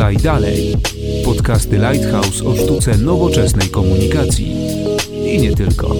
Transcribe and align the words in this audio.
Podaj 0.00 0.16
dalej. 0.16 0.76
Podcasty 1.24 1.76
Lighthouse 1.76 2.44
o 2.44 2.56
sztuce 2.56 2.96
nowoczesnej 2.98 3.68
komunikacji. 3.68 4.56
I 5.24 5.38
nie 5.38 5.52
tylko. 5.56 5.94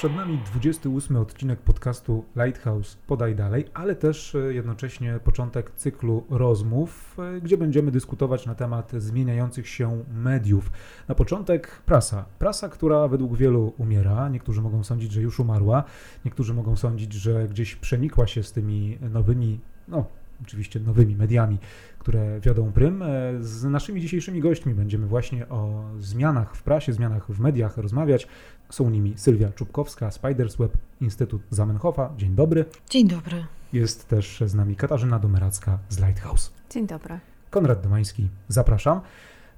Przed 0.00 0.16
nami 0.16 0.38
28 0.38 1.16
odcinek 1.16 1.60
podcastu 1.60 2.24
Lighthouse 2.36 2.96
Podaj 3.06 3.34
Dalej, 3.34 3.64
ale 3.74 3.96
też 3.96 4.34
e, 4.34 4.38
jednocześnie 4.38 5.20
początek 5.24 5.70
cyklu 5.70 6.24
rozmów, 6.30 7.16
e, 7.18 7.40
gdzie 7.40 7.56
będziemy 7.56 7.90
dyskutować 7.90 8.46
na 8.46 8.54
temat 8.54 8.92
zmieniających 8.92 9.68
się 9.68 10.04
mediów. 10.12 10.72
Na 11.08 11.14
początek 11.14 11.82
prasa. 11.86 12.24
Prasa, 12.38 12.68
która 12.68 13.08
według 13.08 13.36
wielu 13.36 13.72
umiera. 13.78 14.28
Niektórzy 14.28 14.62
mogą 14.62 14.84
sądzić, 14.84 15.12
że 15.12 15.20
już 15.20 15.40
umarła, 15.40 15.84
niektórzy 16.24 16.54
mogą 16.54 16.76
sądzić, 16.76 17.12
że 17.12 17.48
gdzieś 17.48 17.76
przenikła 17.76 18.26
się 18.26 18.42
z 18.42 18.52
tymi 18.52 18.98
nowymi, 19.10 19.60
no 19.88 20.04
oczywiście 20.42 20.80
nowymi 20.80 21.16
mediami, 21.16 21.58
które 21.98 22.40
wiodą 22.40 22.72
prym. 22.72 23.02
E, 23.02 23.06
z 23.40 23.64
naszymi 23.64 24.00
dzisiejszymi 24.00 24.40
gośćmi 24.40 24.74
będziemy 24.74 25.06
właśnie 25.06 25.48
o 25.48 25.84
zmianach 25.98 26.56
w 26.56 26.62
prasie, 26.62 26.92
zmianach 26.92 27.26
w 27.26 27.40
mediach 27.40 27.76
rozmawiać. 27.76 28.26
Są 28.70 28.90
nimi 28.90 29.12
Sylwia 29.16 29.52
Czubkowska, 29.52 30.10
Spiders 30.10 30.56
Web, 30.56 30.72
Instytut 31.00 31.42
Zamenhofa. 31.50 32.12
Dzień 32.16 32.34
dobry. 32.34 32.64
Dzień 32.90 33.08
dobry. 33.08 33.44
Jest 33.72 34.08
też 34.08 34.42
z 34.46 34.54
nami 34.54 34.76
Katarzyna 34.76 35.18
Domeracka 35.18 35.78
z 35.88 35.98
Lighthouse. 35.98 36.52
Dzień 36.70 36.86
dobry. 36.86 37.20
Konrad 37.50 37.82
Domański, 37.82 38.28
zapraszam. 38.48 39.00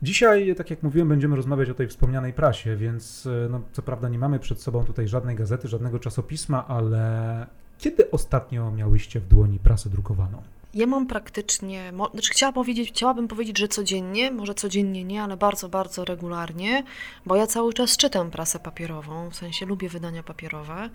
Dzisiaj, 0.02 0.54
tak 0.54 0.70
jak 0.70 0.82
mówiłem, 0.82 1.08
będziemy 1.08 1.36
rozmawiać 1.36 1.70
o 1.70 1.74
tej 1.74 1.88
wspomnianej 1.88 2.32
prasie, 2.32 2.76
więc 2.76 3.26
e, 3.26 3.48
no, 3.50 3.60
co 3.72 3.82
prawda 3.82 4.08
nie 4.08 4.18
mamy 4.18 4.38
przed 4.38 4.62
sobą 4.62 4.84
tutaj 4.84 5.08
żadnej 5.08 5.36
gazety, 5.36 5.68
żadnego 5.68 5.98
czasopisma, 5.98 6.68
ale 6.68 7.46
kiedy 7.78 8.10
ostatnio 8.10 8.70
miałyście 8.70 9.20
w 9.20 9.28
dłoni 9.28 9.58
prasę 9.58 9.90
drukowaną? 9.90 10.42
Ja 10.74 10.86
mam 10.86 11.06
praktycznie, 11.06 11.92
znaczy 12.12 12.52
powiedzieć, 12.54 12.88
chciałabym 12.88 13.28
powiedzieć, 13.28 13.58
że 13.58 13.68
codziennie, 13.68 14.30
może 14.30 14.54
codziennie 14.54 15.04
nie, 15.04 15.22
ale 15.22 15.36
bardzo, 15.36 15.68
bardzo 15.68 16.04
regularnie, 16.04 16.84
bo 17.26 17.36
ja 17.36 17.46
cały 17.46 17.72
czas 17.72 17.96
czytam 17.96 18.30
prasę 18.30 18.58
papierową, 18.58 19.30
w 19.30 19.36
sensie 19.36 19.66
lubię 19.66 19.88
wydania 19.88 20.22
papierowe, 20.22 20.90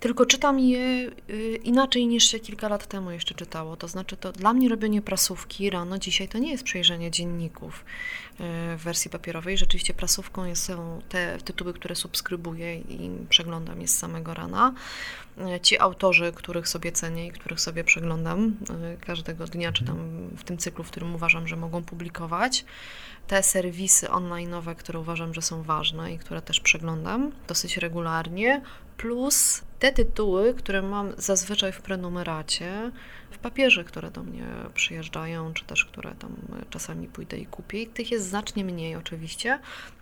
tylko 0.00 0.26
czytam 0.26 0.60
je 0.60 1.10
y, 1.30 1.60
inaczej 1.64 2.06
niż 2.06 2.30
się 2.30 2.40
kilka 2.40 2.68
lat 2.68 2.86
temu 2.86 3.10
jeszcze 3.10 3.34
czytało. 3.34 3.76
To 3.76 3.88
znaczy, 3.88 4.16
to 4.16 4.32
dla 4.32 4.52
mnie 4.52 4.68
robienie 4.68 5.02
prasówki 5.02 5.70
rano 5.70 5.98
dzisiaj 5.98 6.28
to 6.28 6.38
nie 6.38 6.50
jest 6.50 6.64
przejrzenie 6.64 7.10
dzienników 7.10 7.84
y, 7.84 8.34
w 8.76 8.80
wersji 8.82 9.10
papierowej. 9.10 9.58
Rzeczywiście 9.58 9.94
prasówką 9.94 10.54
są 10.54 11.00
te 11.08 11.38
tytuły, 11.38 11.74
które 11.74 11.96
subskrybuję 11.96 12.76
i 12.76 13.10
przeglądam 13.28 13.80
je 13.80 13.88
z 13.88 13.98
samego 13.98 14.34
rana. 14.34 14.74
Y, 15.56 15.60
ci 15.60 15.78
autorzy, 15.78 16.32
których 16.32 16.68
sobie 16.68 16.92
cenię 16.92 17.26
i 17.26 17.30
których 17.30 17.60
sobie 17.60 17.84
przeglądam 17.84 18.56
każdego 19.00 19.46
dnia, 19.46 19.72
czy 19.72 19.84
tam 19.84 20.28
w 20.36 20.44
tym 20.44 20.58
cyklu, 20.58 20.84
w 20.84 20.90
którym 20.90 21.14
uważam, 21.14 21.48
że 21.48 21.56
mogą 21.56 21.84
publikować. 21.84 22.64
Te 23.26 23.42
serwisy 23.42 24.06
online'owe, 24.06 24.74
które 24.74 25.00
uważam, 25.00 25.34
że 25.34 25.42
są 25.42 25.62
ważne 25.62 26.12
i 26.12 26.18
które 26.18 26.42
też 26.42 26.60
przeglądam 26.60 27.32
dosyć 27.48 27.76
regularnie, 27.76 28.62
plus 28.96 29.62
te 29.78 29.92
tytuły, 29.92 30.54
które 30.54 30.82
mam 30.82 31.12
zazwyczaj 31.16 31.72
w 31.72 31.80
prenumeracie, 31.80 32.92
w 33.30 33.38
papierze, 33.38 33.84
które 33.84 34.10
do 34.10 34.22
mnie 34.22 34.44
przyjeżdżają, 34.74 35.52
czy 35.52 35.64
też 35.64 35.84
które 35.84 36.14
tam 36.14 36.36
czasami 36.70 37.08
pójdę 37.08 37.38
i 37.38 37.46
kupię. 37.46 37.82
I 37.82 37.86
tych 37.86 38.10
jest 38.10 38.28
znacznie 38.28 38.64
mniej 38.64 38.96
oczywiście, 38.96 39.58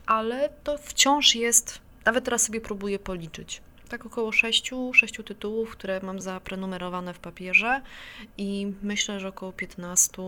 ale 0.07 0.48
to 0.64 0.79
wciąż 0.79 1.34
jest, 1.34 1.81
nawet 2.05 2.25
teraz 2.25 2.42
sobie 2.42 2.61
próbuję 2.61 2.98
policzyć. 2.98 3.62
Tak 3.89 4.06
około 4.06 4.33
sześciu, 4.33 4.92
sześciu 4.95 5.23
tytułów, 5.23 5.70
które 5.70 6.01
mam 6.03 6.20
zaprenumerowane 6.20 7.15
w 7.15 7.19
papierze 7.19 7.83
i 8.39 8.73
myślę, 8.83 9.20
że 9.20 9.29
około 9.29 9.53
15 9.53 10.23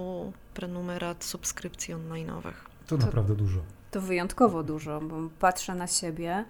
prenumerat 0.55 1.24
subskrypcji 1.24 1.95
online'owych. 1.95 2.55
To, 2.86 2.98
to 2.98 3.07
naprawdę 3.07 3.35
dużo. 3.35 3.61
To 3.91 4.01
wyjątkowo 4.01 4.63
dużo, 4.63 5.01
bo 5.01 5.17
patrzę 5.39 5.74
na 5.74 5.86
siebie 5.86 6.45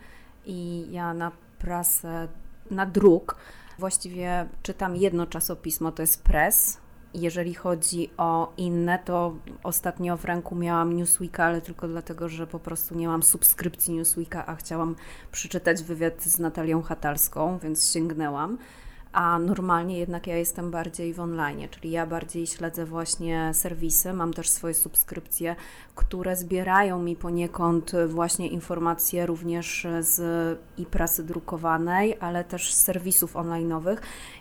i 0.46 0.86
ja 0.91 1.14
na 1.14 1.32
prasę 1.58 2.28
na 2.70 2.86
druk. 2.86 3.36
Właściwie 3.78 4.48
czytam 4.62 4.96
jedno 4.96 5.26
czasopismo, 5.26 5.92
to 5.92 6.02
jest 6.02 6.22
Press. 6.22 6.80
Jeżeli 7.14 7.54
chodzi 7.54 8.10
o 8.16 8.52
inne, 8.56 8.98
to 8.98 9.36
ostatnio 9.62 10.16
w 10.16 10.24
ręku 10.24 10.54
miałam 10.54 10.96
Newsweeka, 10.96 11.44
ale 11.44 11.60
tylko 11.60 11.88
dlatego, 11.88 12.28
że 12.28 12.46
po 12.46 12.58
prostu 12.58 12.94
nie 12.94 13.08
mam 13.08 13.22
subskrypcji 13.22 13.94
Newsweeka, 13.94 14.46
a 14.46 14.54
chciałam 14.54 14.96
przeczytać 15.32 15.82
wywiad 15.82 16.22
z 16.22 16.38
Natalią 16.38 16.82
Hatalską, 16.82 17.58
więc 17.58 17.92
sięgnęłam 17.92 18.58
a 19.12 19.38
normalnie 19.38 19.98
jednak 19.98 20.26
ja 20.26 20.36
jestem 20.36 20.70
bardziej 20.70 21.14
w 21.14 21.20
online, 21.20 21.69
czyli 21.70 21.91
ja 21.91 22.06
bardziej 22.06 22.46
śledzę 22.46 22.84
właśnie 22.84 23.50
serwisy, 23.54 24.12
mam 24.12 24.32
też 24.32 24.50
swoje 24.50 24.74
subskrypcje, 24.74 25.56
które 25.94 26.36
zbierają 26.36 27.02
mi 27.02 27.16
poniekąd 27.16 27.92
właśnie 28.08 28.48
informacje 28.48 29.26
również 29.26 29.86
z 30.00 30.20
i 30.78 30.86
prasy 30.86 31.24
drukowanej, 31.24 32.16
ale 32.20 32.44
też 32.44 32.74
z 32.74 32.80
serwisów 32.82 33.34
online'owych 33.34 33.96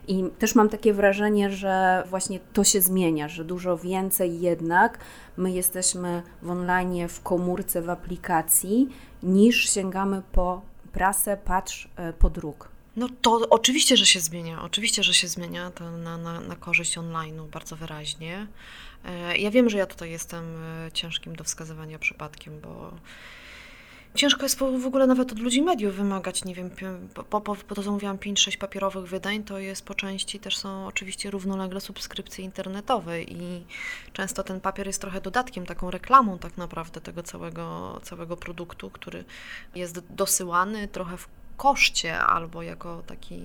i 0.07 0.23
też 0.39 0.55
mam 0.55 0.69
takie 0.69 0.93
wrażenie, 0.93 1.49
że 1.49 2.03
właśnie 2.09 2.39
to 2.53 2.63
się 2.63 2.81
zmienia, 2.81 3.27
że 3.27 3.45
dużo 3.45 3.77
więcej 3.77 4.41
jednak 4.41 4.99
my 5.37 5.51
jesteśmy 5.51 6.23
w 6.41 6.49
online, 6.49 7.07
w 7.07 7.21
komórce, 7.21 7.81
w 7.81 7.89
aplikacji, 7.89 8.89
niż 9.23 9.69
sięgamy 9.69 10.21
po 10.31 10.61
prasę, 10.91 11.37
patrz, 11.45 11.89
e, 11.95 12.13
po 12.13 12.29
druk. 12.29 12.76
No 12.97 13.09
to 13.21 13.49
oczywiście, 13.49 13.97
że 13.97 14.05
się 14.05 14.19
zmienia. 14.19 14.61
Oczywiście, 14.61 15.03
że 15.03 15.13
się 15.13 15.27
zmienia 15.27 15.71
to 15.71 15.91
na, 15.91 16.17
na, 16.17 16.39
na 16.39 16.55
korzyść 16.55 16.97
online'u 16.97 17.47
bardzo 17.47 17.75
wyraźnie. 17.75 18.47
E, 19.05 19.37
ja 19.37 19.51
wiem, 19.51 19.69
że 19.69 19.77
ja 19.77 19.85
tutaj 19.85 20.11
jestem 20.11 20.63
e, 20.63 20.91
ciężkim 20.91 21.35
do 21.35 21.43
wskazywania 21.43 21.99
przypadkiem, 21.99 22.59
bo 22.61 22.91
ciężko 24.15 24.43
jest 24.43 24.59
w 24.59 24.85
ogóle 24.85 25.07
nawet 25.07 25.31
od 25.31 25.39
ludzi 25.39 25.61
mediów 25.61 25.95
wymagać, 25.95 26.45
nie 26.45 26.55
wiem, 26.55 26.69
po, 27.13 27.41
po, 27.41 27.55
po 27.55 27.75
to, 27.75 27.83
co 27.83 27.91
mówiłam, 27.91 28.17
5-6 28.17 28.57
papierowych 28.57 29.05
wydań, 29.05 29.43
to 29.43 29.59
jest 29.59 29.85
po 29.85 29.93
części 29.93 30.39
też 30.39 30.57
są 30.57 30.87
oczywiście 30.87 31.31
równolegle 31.31 31.81
subskrypcje 31.81 32.45
internetowe 32.45 33.21
i 33.21 33.65
często 34.13 34.43
ten 34.43 34.61
papier 34.61 34.87
jest 34.87 35.01
trochę 35.01 35.21
dodatkiem, 35.21 35.65
taką 35.65 35.91
reklamą 35.91 36.39
tak 36.39 36.57
naprawdę 36.57 37.01
tego 37.01 37.23
całego, 37.23 37.99
całego 38.03 38.37
produktu, 38.37 38.89
który 38.89 39.23
jest 39.75 39.99
dosyłany 40.09 40.87
trochę 40.87 41.17
w 41.17 41.27
koszcie 41.57 42.19
albo 42.19 42.61
jako 42.61 43.03
taki, 43.07 43.41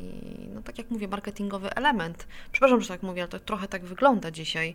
no 0.55 0.63
tak 0.63 0.79
jak 0.79 0.91
mówię, 0.91 1.09
marketingowy 1.09 1.75
element. 1.75 2.27
Przepraszam, 2.53 2.81
że 2.81 2.89
tak 2.89 3.03
mówię, 3.03 3.23
ale 3.23 3.29
to 3.29 3.39
trochę 3.39 3.69
tak 3.69 3.85
wygląda 3.85 4.31
dzisiaj. 4.31 4.75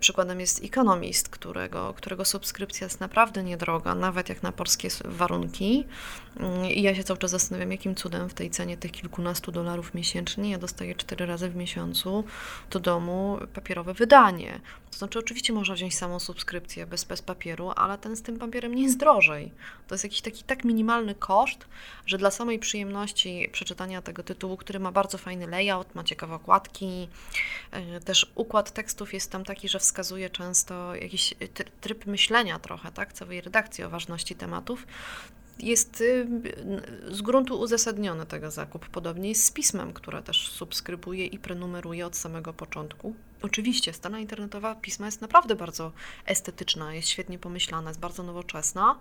Przykładem 0.00 0.40
jest 0.40 0.64
Economist, 0.64 1.28
którego, 1.28 1.94
którego 1.94 2.24
subskrypcja 2.24 2.84
jest 2.84 3.00
naprawdę 3.00 3.42
niedroga, 3.42 3.94
nawet 3.94 4.28
jak 4.28 4.42
na 4.42 4.52
polskie 4.52 4.88
warunki. 5.04 5.84
I 6.74 6.82
ja 6.82 6.94
się 6.94 7.04
cały 7.04 7.18
czas 7.18 7.30
zastanawiam, 7.30 7.72
jakim 7.72 7.94
cudem 7.94 8.28
w 8.28 8.34
tej 8.34 8.50
cenie 8.50 8.76
tych 8.76 8.92
kilkunastu 8.92 9.52
dolarów 9.52 9.94
miesięcznie 9.94 10.50
ja 10.50 10.58
dostaję 10.58 10.94
cztery 10.94 11.26
razy 11.26 11.48
w 11.50 11.56
miesiącu 11.56 12.24
do 12.70 12.80
domu 12.80 13.38
papierowe 13.54 13.94
wydanie. 13.94 14.60
To 14.90 14.98
znaczy, 14.98 15.18
oczywiście 15.18 15.52
można 15.52 15.74
wziąć 15.74 15.96
samą 15.96 16.20
subskrypcję 16.20 16.86
bez, 16.86 17.04
bez 17.04 17.22
papieru, 17.22 17.72
ale 17.76 17.98
ten 17.98 18.16
z 18.16 18.22
tym 18.22 18.38
papierem 18.38 18.74
nie 18.74 18.82
jest 18.82 18.98
drożej. 18.98 19.52
To 19.88 19.94
jest 19.94 20.04
jakiś 20.04 20.20
taki 20.20 20.44
tak 20.44 20.64
minimalny 20.64 21.14
koszt, 21.14 21.66
że 22.06 22.18
dla 22.18 22.30
samej 22.30 22.58
przyjemności 22.64 23.48
przeczytania 23.52 24.02
tego 24.02 24.22
tytułu, 24.22 24.56
który 24.56 24.78
ma 24.78 24.92
bardzo 24.92 25.18
fajny 25.18 25.46
layout, 25.46 25.94
ma 25.94 26.04
ciekawe 26.04 26.34
okładki, 26.34 27.08
e, 27.70 28.00
też 28.00 28.32
układ 28.34 28.70
tekstów 28.70 29.14
jest 29.14 29.30
tam 29.30 29.44
taki, 29.44 29.68
że 29.68 29.78
wskazuje 29.78 30.30
często 30.30 30.94
jakiś 30.94 31.34
tryb 31.80 32.06
myślenia 32.06 32.58
trochę, 32.58 32.92
tak, 32.92 33.12
całej 33.12 33.40
redakcji 33.40 33.84
o 33.84 33.90
ważności 33.90 34.34
tematów, 34.34 34.86
jest 35.58 36.00
y, 36.00 36.26
z 37.08 37.22
gruntu 37.22 37.60
uzasadniony 37.60 38.26
tego 38.26 38.50
zakup. 38.50 38.88
Podobnie 38.88 39.28
jest 39.28 39.44
z 39.44 39.50
pismem, 39.50 39.92
które 39.92 40.22
też 40.22 40.48
subskrybuje 40.48 41.26
i 41.26 41.38
prenumeruje 41.38 42.06
od 42.06 42.16
samego 42.16 42.52
początku. 42.52 43.14
Oczywiście 43.42 43.92
strona 43.92 44.18
internetowa 44.18 44.74
pisma 44.74 45.06
jest 45.06 45.20
naprawdę 45.20 45.54
bardzo 45.56 45.92
estetyczna, 46.26 46.94
jest 46.94 47.08
świetnie 47.08 47.38
pomyślana, 47.38 47.90
jest 47.90 48.00
bardzo 48.00 48.22
nowoczesna, 48.22 48.98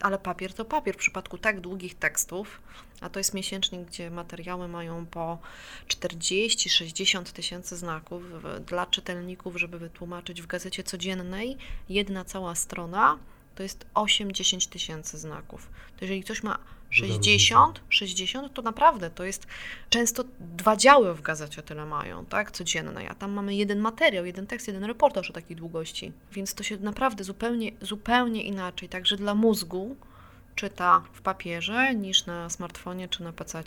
ale 0.00 0.18
papier 0.18 0.54
to 0.54 0.64
papier. 0.64 0.94
W 0.94 0.98
przypadku 0.98 1.38
tak 1.38 1.60
długich 1.60 1.94
tekstów, 1.94 2.60
a 3.00 3.08
to 3.08 3.20
jest 3.20 3.34
miesięcznik, 3.34 3.80
gdzie 3.88 4.10
materiały 4.10 4.68
mają 4.68 5.06
po 5.06 5.38
40-60 5.88 7.22
tysięcy 7.22 7.76
znaków 7.76 8.22
dla 8.66 8.86
czytelników, 8.86 9.56
żeby 9.56 9.78
wytłumaczyć 9.78 10.42
w 10.42 10.46
gazecie 10.46 10.82
codziennej, 10.82 11.56
jedna 11.88 12.24
cała 12.24 12.54
strona 12.54 13.18
to 13.54 13.62
jest 13.62 13.86
8-10 13.94 14.68
tysięcy 14.68 15.18
znaków. 15.18 15.68
To 15.96 16.04
jeżeli 16.04 16.22
ktoś 16.22 16.42
ma 16.42 16.58
60, 16.90 17.80
60, 17.88 18.54
to 18.54 18.62
naprawdę 18.62 19.10
to 19.10 19.24
jest 19.24 19.46
często 19.88 20.24
dwa 20.40 20.76
działy 20.76 21.14
w 21.14 21.22
gazecie 21.22 21.62
tyle 21.62 21.86
mają, 21.86 22.26
tak, 22.26 22.50
codziennej, 22.50 23.08
a 23.08 23.14
tam 23.14 23.32
mamy 23.32 23.54
jeden 23.54 23.78
materiał, 23.78 24.26
jeden 24.26 24.46
tekst, 24.46 24.66
jeden 24.66 24.84
reportaż 24.84 25.30
o 25.30 25.32
takiej 25.32 25.56
długości. 25.56 26.12
Więc 26.32 26.54
to 26.54 26.62
się 26.62 26.76
naprawdę 26.76 27.24
zupełnie, 27.24 27.72
zupełnie 27.80 28.42
inaczej, 28.42 28.88
także 28.88 29.16
dla 29.16 29.34
mózgu 29.34 29.96
czyta 30.54 31.02
w 31.12 31.22
papierze 31.22 31.94
niż 31.94 32.26
na 32.26 32.50
smartfonie 32.50 33.08
czy 33.08 33.22
na 33.22 33.32
PC, 33.32 33.62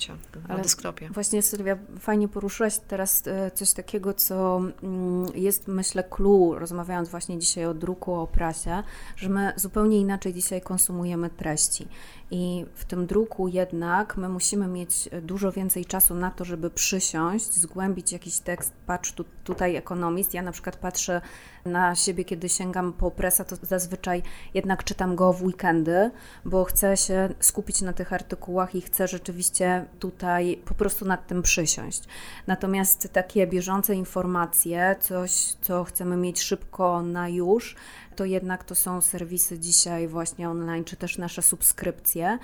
na 0.47 0.57
desktopie. 0.57 1.09
Właśnie 1.09 1.41
Sylwia, 1.41 1.77
fajnie 1.99 2.27
poruszyłaś 2.27 2.77
teraz 2.87 3.27
e, 3.27 3.51
coś 3.51 3.73
takiego, 3.73 4.13
co 4.13 4.61
mm, 4.83 5.25
jest 5.35 5.67
myślę 5.67 6.03
clue, 6.03 6.55
rozmawiając 6.59 7.09
właśnie 7.09 7.39
dzisiaj 7.39 7.65
o 7.65 7.73
druku, 7.73 8.13
o 8.13 8.27
prasie, 8.27 8.83
że 9.15 9.29
my 9.29 9.53
zupełnie 9.55 9.99
inaczej 9.99 10.33
dzisiaj 10.33 10.61
konsumujemy 10.61 11.29
treści. 11.29 11.87
I 12.35 12.65
w 12.75 12.85
tym 12.85 13.07
druku 13.07 13.47
jednak 13.47 14.17
my 14.17 14.29
musimy 14.29 14.67
mieć 14.67 15.09
dużo 15.21 15.51
więcej 15.51 15.85
czasu 15.85 16.15
na 16.15 16.31
to, 16.31 16.45
żeby 16.45 16.69
przysiąść, 16.69 17.53
zgłębić 17.53 18.11
jakiś 18.11 18.39
tekst. 18.39 18.73
Patrz 18.85 19.11
tu, 19.11 19.25
tutaj 19.43 19.75
ekonomist. 19.75 20.33
Ja 20.33 20.41
na 20.41 20.51
przykład 20.51 20.75
patrzę 20.75 21.21
na 21.65 21.95
siebie, 21.95 22.25
kiedy 22.25 22.49
sięgam 22.49 22.93
po 22.93 23.11
presa, 23.11 23.43
to 23.43 23.55
zazwyczaj 23.61 24.23
jednak 24.53 24.83
czytam 24.83 25.15
go 25.15 25.33
w 25.33 25.43
weekendy, 25.43 26.11
bo 26.45 26.63
chcę 26.63 26.97
się 26.97 27.29
skupić 27.39 27.81
na 27.81 27.93
tych 27.93 28.13
artykułach 28.13 28.75
i 28.75 28.81
chcę 28.81 29.07
rzeczywiście 29.07 29.85
tutaj 29.99 30.61
po 30.65 30.73
prostu 30.73 31.05
nad 31.05 31.27
tym 31.27 31.41
przysiąść. 31.41 32.03
Natomiast 32.47 33.13
takie 33.13 33.47
bieżące 33.47 33.95
informacje, 33.95 34.95
coś, 34.99 35.31
co 35.61 35.83
chcemy 35.83 36.17
mieć 36.17 36.41
szybko 36.41 37.01
na 37.01 37.29
już, 37.29 37.75
to 38.15 38.25
jednak 38.25 38.63
to 38.63 38.75
są 38.75 39.01
serwisy 39.01 39.59
dzisiaj 39.59 40.07
właśnie 40.07 40.49
online, 40.49 40.83
czy 40.83 40.95
też 40.95 41.17
nasze 41.17 41.41
subskrypcje. 41.41 42.39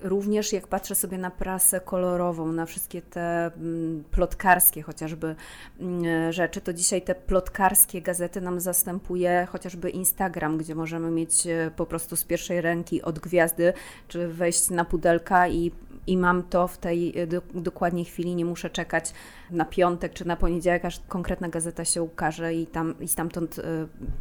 Również 0.00 0.52
jak 0.52 0.66
patrzę 0.66 0.94
sobie 0.94 1.18
na 1.18 1.30
prasę 1.30 1.80
kolorową, 1.80 2.52
na 2.52 2.66
wszystkie 2.66 3.02
te 3.02 3.46
mm, 3.46 4.04
plotkarskie 4.10 4.82
chociażby 4.82 5.36
mm, 5.80 6.32
rzeczy, 6.32 6.60
to 6.60 6.72
dzisiaj 6.72 7.02
te 7.02 7.14
plotkarskie 7.14 8.02
gazety 8.02 8.40
nam 8.40 8.60
zastępuje 8.60 9.46
chociażby 9.50 9.90
Instagram, 9.90 10.58
gdzie 10.58 10.74
możemy 10.74 11.10
mieć 11.10 11.46
e, 11.46 11.70
po 11.76 11.86
prostu 11.86 12.16
z 12.16 12.24
pierwszej 12.24 12.60
ręki 12.60 13.02
od 13.02 13.18
gwiazdy, 13.18 13.72
czy 14.08 14.28
wejść 14.28 14.70
na 14.70 14.84
pudelka 14.84 15.48
i 15.48 15.72
i 16.06 16.16
mam 16.16 16.42
to 16.42 16.68
w 16.68 16.78
tej 16.78 17.18
e, 17.18 17.26
do, 17.26 17.42
dokładniej 17.54 18.04
chwili, 18.04 18.36
nie 18.36 18.44
muszę 18.44 18.70
czekać 18.70 19.12
na 19.50 19.64
piątek 19.64 20.12
czy 20.12 20.26
na 20.26 20.36
poniedziałek, 20.36 20.84
aż 20.84 21.00
konkretna 21.08 21.48
gazeta 21.48 21.84
się 21.84 22.02
ukaże 22.02 22.54
i, 22.54 22.66
tam, 22.66 22.94
i 23.00 23.08
stamtąd 23.08 23.58
y, 23.58 23.62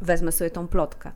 wezmę 0.02 0.32
sobie 0.32 0.50
tą 0.50 0.68
plotkę. 0.68 1.12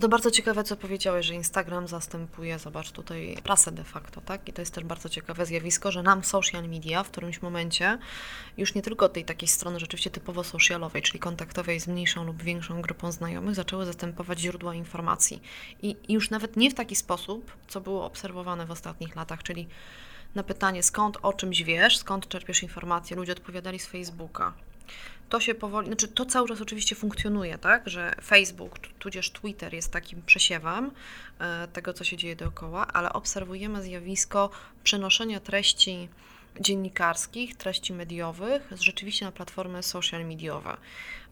To 0.00 0.08
bardzo 0.08 0.30
ciekawe, 0.30 0.64
co 0.64 0.76
powiedziałeś, 0.76 1.26
że 1.26 1.34
Instagram 1.34 1.88
zastępuje, 1.88 2.58
zobacz 2.58 2.92
tutaj, 2.92 3.36
prasę 3.44 3.72
de 3.72 3.84
facto, 3.84 4.20
tak? 4.20 4.48
I 4.48 4.52
to 4.52 4.62
jest 4.62 4.74
też 4.74 4.84
bardzo 4.84 5.08
ciekawe 5.08 5.46
zjawisko, 5.46 5.92
że 5.92 6.02
nam 6.02 6.24
social 6.24 6.68
media 6.68 7.02
w 7.02 7.10
którymś 7.10 7.42
momencie, 7.42 7.98
już 8.56 8.74
nie 8.74 8.82
tylko 8.82 9.08
tej 9.08 9.24
takiej 9.24 9.48
strony 9.48 9.80
rzeczywiście 9.80 10.10
typowo 10.10 10.44
socialowej, 10.44 11.02
czyli 11.02 11.18
kontaktowej 11.18 11.80
z 11.80 11.88
mniejszą 11.88 12.24
lub 12.24 12.42
większą 12.42 12.82
grupą 12.82 13.12
znajomych, 13.12 13.54
zaczęły 13.54 13.86
zastępować 13.86 14.40
źródła 14.40 14.74
informacji. 14.74 15.42
I, 15.82 15.96
i 16.08 16.12
już 16.12 16.30
nawet 16.30 16.56
nie 16.56 16.70
w 16.70 16.74
taki 16.74 16.96
sposób, 16.96 17.52
co 17.68 17.80
było 17.80 18.04
obserwowane 18.04 18.66
w 18.66 18.70
ostatnich 18.70 19.16
latach, 19.16 19.42
czyli 19.42 19.68
na 20.34 20.42
pytanie, 20.42 20.82
skąd 20.82 21.18
o 21.22 21.32
czymś 21.32 21.62
wiesz, 21.62 21.98
skąd 21.98 22.28
czerpiesz 22.28 22.62
informacje, 22.62 23.16
ludzie 23.16 23.32
odpowiadali 23.32 23.78
z 23.78 23.86
Facebooka. 23.86 24.52
To 25.32 25.40
się 25.40 25.54
powoli, 25.54 25.86
znaczy 25.86 26.08
to 26.08 26.26
cały 26.26 26.48
czas 26.48 26.60
oczywiście 26.60 26.96
funkcjonuje, 26.96 27.58
tak, 27.58 27.88
że 27.88 28.14
Facebook, 28.24 28.78
tudzież 28.78 29.30
Twitter 29.30 29.74
jest 29.74 29.92
takim 29.92 30.22
przesiewem 30.22 30.90
e, 31.38 31.68
tego, 31.68 31.92
co 31.92 32.04
się 32.04 32.16
dzieje 32.16 32.36
dookoła, 32.36 32.86
ale 32.86 33.12
obserwujemy 33.12 33.82
zjawisko 33.82 34.50
przenoszenia 34.84 35.40
treści 35.40 36.08
dziennikarskich, 36.60 37.56
treści 37.56 37.92
mediowych 37.92 38.68
rzeczywiście 38.80 39.24
na 39.24 39.32
platformy 39.32 39.82
social 39.82 40.26
mediowe. 40.26 40.76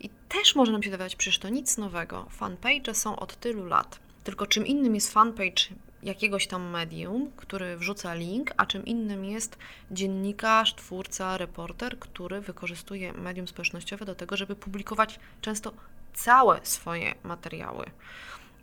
I 0.01 0.11
też 0.29 0.55
może 0.55 0.73
nam 0.73 0.83
się 0.83 0.91
wydawać, 0.91 1.17
przecież 1.17 1.39
to 1.39 1.49
nic 1.49 1.79
nowego. 1.79 2.27
Fanpage 2.31 2.95
są 2.95 3.17
od 3.17 3.37
tylu 3.37 3.67
lat. 3.67 3.99
Tylko 4.25 4.47
czym 4.47 4.67
innym 4.67 4.95
jest 4.95 5.13
fanpage 5.13 5.63
jakiegoś 6.03 6.47
tam 6.47 6.71
medium, 6.71 7.31
który 7.37 7.77
wrzuca 7.77 8.15
link, 8.15 8.53
a 8.57 8.67
czym 8.67 8.85
innym 8.87 9.25
jest 9.25 9.59
dziennikarz, 9.91 10.75
twórca, 10.75 11.39
reporter, 11.39 11.99
który 11.99 12.41
wykorzystuje 12.41 13.13
medium 13.13 13.49
społecznościowe 13.49 14.05
do 14.05 14.15
tego, 14.15 14.37
żeby 14.37 14.57
publikować 14.57 15.21
często 15.41 15.73
całe 16.15 16.61
swoje 16.63 17.15
materiały. 17.25 17.85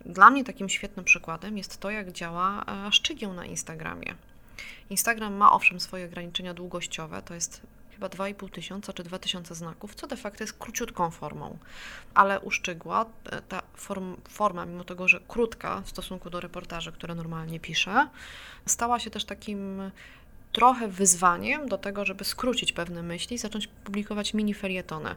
Dla 0.06 0.30
mnie 0.30 0.44
takim 0.44 0.68
świetnym 0.68 1.04
przykładem 1.04 1.58
jest 1.58 1.80
to, 1.80 1.90
jak 1.90 2.12
działa 2.12 2.64
e, 2.86 2.92
Szczygieł 2.92 3.32
na 3.34 3.46
Instagramie. 3.46 4.14
Instagram 4.90 5.34
ma 5.34 5.52
owszem 5.52 5.80
swoje 5.80 6.06
ograniczenia 6.06 6.54
długościowe, 6.54 7.22
to 7.22 7.34
jest 7.34 7.62
chyba 7.98 8.08
2,5 8.08 8.50
tysiąca 8.50 8.92
czy 8.92 9.02
2 9.02 9.18
tysiące 9.18 9.54
znaków, 9.54 9.94
co 9.94 10.06
de 10.06 10.16
facto 10.16 10.44
jest 10.44 10.58
króciutką 10.58 11.10
formą, 11.10 11.58
ale 12.14 12.40
uszczygła 12.40 13.06
e, 13.30 13.42
ta 13.42 13.62
form, 13.74 14.16
forma, 14.28 14.66
mimo 14.66 14.84
tego, 14.84 15.08
że 15.08 15.20
krótka 15.28 15.82
w 15.84 15.88
stosunku 15.88 16.30
do 16.30 16.40
reportaży, 16.40 16.92
które 16.92 17.14
normalnie 17.14 17.60
piszę, 17.60 18.08
stała 18.66 18.98
się 18.98 19.10
też 19.10 19.24
takim 19.24 19.90
trochę 20.52 20.88
wyzwaniem 20.88 21.68
do 21.68 21.78
tego, 21.78 22.04
żeby 22.04 22.24
skrócić 22.24 22.72
pewne 22.72 23.02
myśli 23.02 23.36
i 23.36 23.38
zacząć 23.38 23.66
publikować 23.66 24.34
mini 24.34 24.54
felietony. 24.54 25.14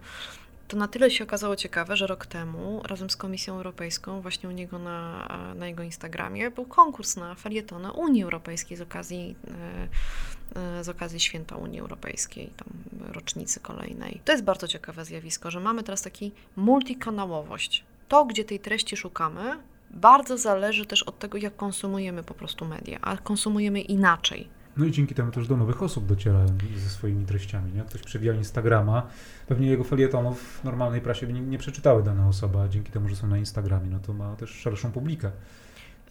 To 0.72 0.78
na 0.78 0.88
tyle 0.88 1.12
się 1.12 1.24
okazało 1.24 1.56
ciekawe, 1.56 1.98
że 1.98 2.08
rok 2.08 2.26
temu 2.26 2.82
razem 2.84 3.10
z 3.10 3.16
Komisją 3.16 3.56
Europejską, 3.56 4.22
właśnie 4.22 4.50
u 4.50 4.52
niego 4.52 4.80
na, 4.80 5.28
na 5.56 5.68
jego 5.68 5.84
Instagramie, 5.84 6.52
był 6.52 6.66
konkurs 6.66 7.16
na 7.16 7.36
felietona 7.36 7.92
Unii 7.92 8.24
Europejskiej 8.24 8.78
z 8.78 8.82
okazji, 8.82 9.36
e, 10.56 10.80
e, 10.80 10.84
z 10.84 10.90
okazji 10.90 11.20
święta 11.20 11.56
Unii 11.56 11.80
Europejskiej, 11.80 12.50
tam 12.58 12.68
rocznicy 13.14 13.60
kolejnej. 13.60 14.22
To 14.26 14.32
jest 14.32 14.44
bardzo 14.44 14.68
ciekawe 14.68 15.06
zjawisko, 15.06 15.52
że 15.52 15.60
mamy 15.60 15.84
teraz 15.84 16.02
taki 16.02 16.32
multikanałowość. 16.56 17.84
To, 18.08 18.26
gdzie 18.26 18.44
tej 18.44 18.60
treści 18.60 18.98
szukamy, 18.98 19.58
bardzo 19.90 20.38
zależy 20.38 20.86
też 20.86 21.04
od 21.04 21.20
tego, 21.20 21.38
jak 21.38 21.56
konsumujemy 21.56 22.24
po 22.24 22.34
prostu 22.34 22.66
media, 22.66 23.00
a 23.02 23.18
konsumujemy 23.18 23.82
inaczej 23.82 24.61
no 24.78 24.86
i 24.86 24.92
dzięki 24.92 25.16
temu 25.16 25.32
też 25.32 25.48
do 25.48 25.58
nowych 25.58 25.84
osób 25.84 26.06
dociera 26.06 26.46
ze 26.76 26.90
swoimi 26.90 27.26
treściami. 27.26 27.72
Nie? 27.72 27.82
Ktoś 27.82 28.02
przewija 28.02 28.34
Instagrama, 28.34 29.08
pewnie 29.48 29.68
jego 29.68 29.84
felietonów 29.84 30.60
w 30.62 30.64
normalnej 30.64 31.02
prasie 31.02 31.28
nie, 31.28 31.42
nie 31.42 31.58
przeczytały 31.58 32.04
dane 32.04 32.28
osoby, 32.28 32.60
a 32.60 32.68
dzięki 32.68 32.92
temu, 32.92 33.10
że 33.10 33.16
są 33.16 33.28
na 33.28 33.38
Instagramie, 33.38 33.90
no 33.90 34.00
to 34.00 34.14
ma 34.14 34.36
też 34.36 34.50
szerszą 34.50 34.92
publikę. 34.92 35.32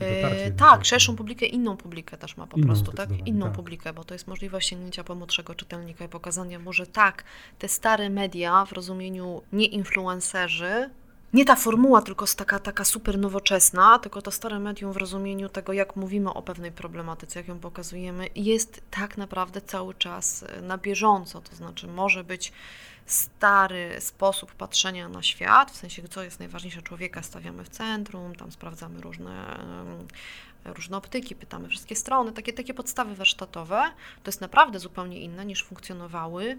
Yy, 0.00 0.52
tak, 0.56 0.84
szerszą 0.84 1.16
publikę, 1.16 1.46
inną 1.46 1.76
publikę 1.76 2.16
też 2.16 2.36
ma 2.36 2.46
po 2.46 2.56
inną 2.56 2.66
prostu, 2.66 2.92
tak? 2.92 3.10
Inną 3.26 3.46
tak. 3.46 3.54
publikę, 3.54 3.92
bo 3.92 4.04
to 4.04 4.14
jest 4.14 4.26
możliwość 4.26 4.68
sięgnięcia 4.68 5.04
po 5.04 5.14
młodszego 5.14 5.54
czytelnika 5.54 6.04
i 6.04 6.08
pokazania 6.08 6.58
mu, 6.58 6.72
że 6.72 6.86
tak, 6.86 7.24
te 7.58 7.68
stare 7.68 8.10
media 8.10 8.64
w 8.64 8.72
rozumieniu 8.72 9.42
nie 9.52 9.66
influencerzy 9.66 10.90
nie 11.32 11.44
ta 11.44 11.56
formuła, 11.56 12.02
tylko 12.02 12.26
taka, 12.36 12.58
taka 12.58 12.84
super 12.84 13.18
nowoczesna, 13.18 13.98
tylko 13.98 14.22
to 14.22 14.30
stare 14.30 14.58
medium 14.58 14.92
w 14.92 14.96
rozumieniu 14.96 15.48
tego, 15.48 15.72
jak 15.72 15.96
mówimy 15.96 16.34
o 16.34 16.42
pewnej 16.42 16.72
problematyce, 16.72 17.40
jak 17.40 17.48
ją 17.48 17.58
pokazujemy, 17.58 18.28
jest 18.34 18.80
tak 18.90 19.16
naprawdę 19.16 19.60
cały 19.60 19.94
czas 19.94 20.42
e, 20.42 20.60
na 20.60 20.78
bieżąco. 20.78 21.40
To 21.40 21.56
znaczy, 21.56 21.86
może 21.86 22.24
być 22.24 22.52
stary 23.06 23.96
sposób 24.00 24.52
patrzenia 24.54 25.08
na 25.08 25.22
świat, 25.22 25.70
w 25.70 25.76
sensie, 25.76 26.08
co 26.08 26.22
jest 26.22 26.38
najważniejsze, 26.38 26.82
człowieka 26.82 27.22
stawiamy 27.22 27.64
w 27.64 27.68
centrum, 27.68 28.34
tam 28.34 28.52
sprawdzamy 28.52 29.00
różne 29.00 29.56
różne 30.64 30.96
optyki, 30.96 31.34
pytamy 31.34 31.68
wszystkie 31.68 31.96
strony, 31.96 32.32
takie, 32.32 32.52
takie 32.52 32.74
podstawy 32.74 33.14
warsztatowe, 33.14 33.82
to 34.22 34.28
jest 34.28 34.40
naprawdę 34.40 34.78
zupełnie 34.78 35.20
inne 35.20 35.46
niż 35.46 35.64
funkcjonowały 35.64 36.44
yy, 36.44 36.56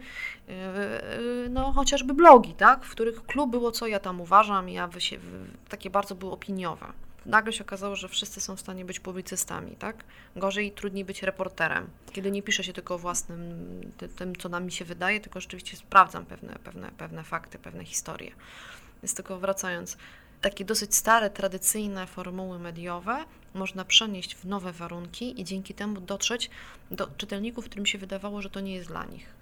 yy, 0.53 1.49
no, 1.49 1.71
chociażby 1.71 2.13
blogi, 2.13 2.53
tak, 2.53 2.85
w 2.85 2.91
których 2.91 3.25
klub 3.25 3.51
było, 3.51 3.71
co 3.71 3.87
ja 3.87 3.99
tam 3.99 4.21
uważam, 4.21 4.69
ja 4.69 4.89
się, 4.97 5.17
takie 5.69 5.89
bardzo 5.89 6.15
były 6.15 6.31
opiniowe. 6.31 6.85
Nagle 7.25 7.53
się 7.53 7.63
okazało, 7.63 7.95
że 7.95 8.07
wszyscy 8.07 8.41
są 8.41 8.55
w 8.55 8.59
stanie 8.59 8.85
być 8.85 8.99
publicystami, 8.99 9.75
tak? 9.75 10.03
Gorzej 10.35 10.67
i 10.67 10.71
trudniej 10.71 11.05
być 11.05 11.23
reporterem, 11.23 11.87
kiedy 12.11 12.31
nie 12.31 12.43
pisze 12.43 12.63
się 12.63 12.73
tylko 12.73 12.95
o 12.95 12.97
własnym, 12.97 13.39
tym, 14.15 14.35
co 14.35 14.49
nam 14.49 14.65
mi 14.65 14.71
się 14.71 14.85
wydaje, 14.85 15.19
tylko 15.19 15.41
rzeczywiście 15.41 15.77
sprawdzam 15.77 16.25
pewne, 16.25 16.55
pewne, 16.63 16.91
pewne 16.97 17.23
fakty, 17.23 17.59
pewne 17.59 17.85
historie. 17.85 18.31
Więc 19.03 19.15
tylko 19.15 19.39
wracając, 19.39 19.97
takie 20.41 20.65
dosyć 20.65 20.95
stare, 20.95 21.29
tradycyjne 21.29 22.07
formuły 22.07 22.59
mediowe 22.59 23.25
można 23.53 23.85
przenieść 23.85 24.35
w 24.35 24.45
nowe 24.45 24.71
warunki 24.71 25.41
i 25.41 25.43
dzięki 25.43 25.73
temu 25.73 26.01
dotrzeć 26.01 26.49
do 26.91 27.07
czytelników, 27.17 27.65
którym 27.65 27.85
się 27.85 27.97
wydawało, 27.97 28.41
że 28.41 28.49
to 28.49 28.59
nie 28.59 28.73
jest 28.73 28.87
dla 28.87 29.05
nich. 29.05 29.41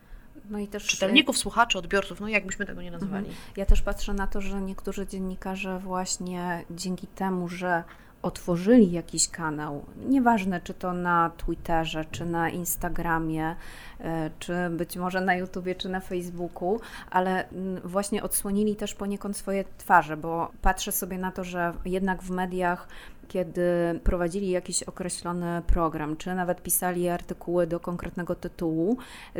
No 0.50 0.60
i 0.60 0.68
też 0.68 0.88
czytelników, 0.88 1.38
słuchaczy, 1.38 1.78
odbiorców, 1.78 2.20
no 2.20 2.28
jakbyśmy 2.28 2.66
tego 2.66 2.82
nie 2.82 2.92
nazwali. 2.92 3.28
Mhm. 3.28 3.36
Ja 3.58 3.66
też 3.66 3.82
patrzę 3.82 4.14
na 4.14 4.28
to, 4.28 4.42
że 4.42 4.62
niektórzy 4.62 5.08
dziennikarze 5.08 5.80
właśnie 5.80 6.66
dzięki 6.72 7.08
temu, 7.08 7.48
że 7.48 7.84
otworzyli 8.22 8.92
jakiś 8.92 9.30
kanał, 9.30 9.86
nieważne 10.10 10.62
czy 10.62 10.74
to 10.74 10.94
na 10.94 11.32
Twitterze, 11.38 12.06
czy 12.12 12.26
na 12.26 12.50
Instagramie, 12.50 13.56
e, 14.00 14.30
czy 14.40 14.54
być 14.70 14.98
może 14.98 15.22
na 15.22 15.36
YouTubie, 15.36 15.76
czy 15.76 15.90
na 15.90 16.00
Facebooku, 16.00 16.80
ale 17.10 17.50
mm, 17.50 17.82
właśnie 17.84 18.24
odsłonili 18.24 18.76
też 18.76 18.94
poniekąd 18.94 19.38
swoje 19.38 19.66
twarze, 19.78 20.18
bo 20.18 20.52
patrzę 20.62 20.92
sobie 20.92 21.18
na 21.18 21.32
to, 21.32 21.44
że 21.44 21.74
jednak 21.86 22.22
w 22.22 22.30
mediach 22.30 22.88
kiedy 23.30 23.64
prowadzili 24.04 24.50
jakiś 24.50 24.84
określony 24.84 25.62
program, 25.68 26.18
czy 26.18 26.36
nawet 26.36 26.64
pisali 26.64 27.10
artykuły 27.10 27.68
do 27.68 27.80
konkretnego 27.80 28.36
tytułu, 28.36 28.98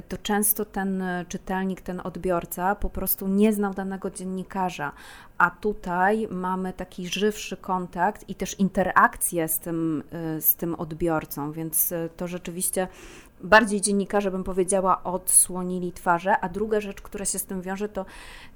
to 0.08 0.18
często 0.18 0.66
ten 0.66 1.04
czytelnik, 1.28 1.82
ten 1.82 2.02
odbiorca 2.04 2.76
po 2.76 2.90
prostu 2.90 3.28
nie 3.28 3.54
znał 3.54 3.74
danego 3.74 4.10
dziennikarza, 4.10 4.92
a 5.38 5.50
tutaj 5.50 6.28
mamy 6.32 6.74
taki 6.74 7.08
żywszy 7.08 7.58
kontakt 7.58 8.30
i 8.30 8.36
też 8.36 8.60
interakcję 8.60 9.48
z 9.48 9.60
tym, 9.60 10.04
y, 10.38 10.42
z 10.42 10.56
tym 10.56 10.76
odbiorcą, 10.76 11.52
więc 11.52 11.94
to 12.18 12.28
rzeczywiście 12.28 12.88
bardziej 13.44 13.82
dziennikarze, 13.82 14.32
bym 14.32 14.44
powiedziała, 14.44 15.04
odsłonili 15.04 15.92
twarze, 15.92 16.40
a 16.40 16.50
druga 16.50 16.82
rzecz, 16.82 17.02
która 17.02 17.26
się 17.26 17.40
z 17.40 17.46
tym 17.46 17.62
wiąże, 17.62 17.90
to 17.90 18.06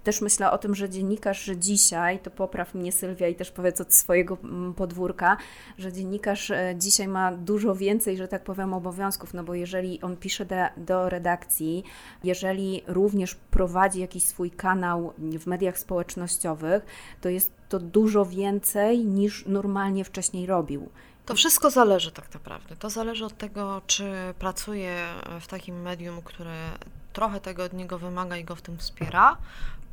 też 0.04 0.22
myślę 0.22 0.52
o 0.52 0.58
tym, 0.58 0.76
że 0.76 0.90
dziennikarz 0.90 1.52
dzisiaj, 1.58 2.20
to 2.20 2.32
popraw 2.32 2.76
mnie 2.76 2.92
Sylwia 2.92 3.28
i 3.28 3.36
też 3.36 3.52
powiedz 3.52 3.82
od 3.82 3.94
swojego 3.94 4.38
mm, 4.44 4.74
podwórka, 4.74 5.38
że 5.78 5.94
dziennikarz 5.94 6.52
e, 6.52 6.76
dzisiaj 6.78 7.08
ma 7.08 7.32
dużo 7.32 7.76
więcej, 7.76 8.18
że 8.18 8.28
tak 8.28 8.44
powiem, 8.44 8.74
obowiązków, 8.74 9.34
no 9.34 9.44
bo 9.44 9.54
jeżeli 9.54 10.02
on 10.02 10.18
pisze 10.18 10.46
do, 10.46 10.56
do 10.78 11.10
redakcji, 11.10 11.84
jeżeli 12.24 12.84
również 12.88 13.36
prowadzi 13.36 14.00
jakiś 14.00 14.24
swój 14.24 14.52
kanał 14.52 15.14
w 15.18 15.48
mediach 15.48 15.80
społecznościowych, 15.80 16.86
to 17.22 17.30
jest 17.30 17.52
to 17.70 17.80
dużo 17.80 18.26
więcej 18.26 19.06
niż 19.06 19.46
normalnie 19.46 20.04
wcześniej 20.04 20.46
robił. 20.46 20.90
To 21.26 21.36
wszystko 21.36 21.70
zależy 21.70 22.12
tak 22.12 22.34
naprawdę. 22.34 22.76
To 22.76 22.90
zależy 22.90 23.26
od 23.26 23.38
tego, 23.38 23.82
czy 23.88 24.34
pracuje 24.40 25.08
w 25.42 25.48
takim 25.48 25.82
medium, 25.82 26.22
które 26.22 26.72
trochę 27.14 27.40
tego 27.40 27.64
od 27.64 27.74
niego 27.74 28.00
wymaga 28.00 28.38
i 28.38 28.44
go 28.44 28.56
w 28.56 28.62
tym 28.62 28.78
wspiera, 28.78 29.38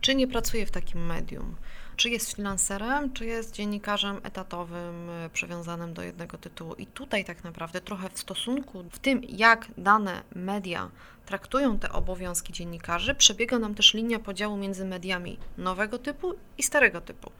czy 0.00 0.14
nie 0.14 0.28
pracuje 0.28 0.66
w 0.66 0.70
takim 0.70 1.06
medium. 1.06 1.56
Czy 1.96 2.10
jest 2.10 2.32
freelancerem, 2.32 3.12
czy 3.12 3.26
jest 3.26 3.54
dziennikarzem 3.54 4.20
etatowym, 4.22 5.10
e, 5.10 5.30
przywiązanym 5.32 5.94
do 5.94 6.02
jednego 6.02 6.38
tytułu. 6.38 6.75
I 6.75 6.87
tutaj 6.87 7.25
tak 7.25 7.44
naprawdę 7.44 7.80
trochę 7.80 8.08
w 8.08 8.18
stosunku 8.18 8.84
w 8.90 8.99
tym, 8.99 9.22
jak 9.28 9.68
dane 9.78 10.22
media 10.34 10.90
traktują 11.30 11.78
te 11.78 11.92
obowiązki 11.92 12.52
dziennikarzy, 12.52 13.14
przebiega 13.14 13.58
nam 13.58 13.75
też 13.75 13.94
linia 13.94 14.18
podziału 14.18 14.56
między 14.56 14.84
mediami 14.84 15.38
nowego 15.58 15.99
typu 15.99 16.34
i 16.58 16.62
starego 16.62 17.00
typu. 17.00 17.30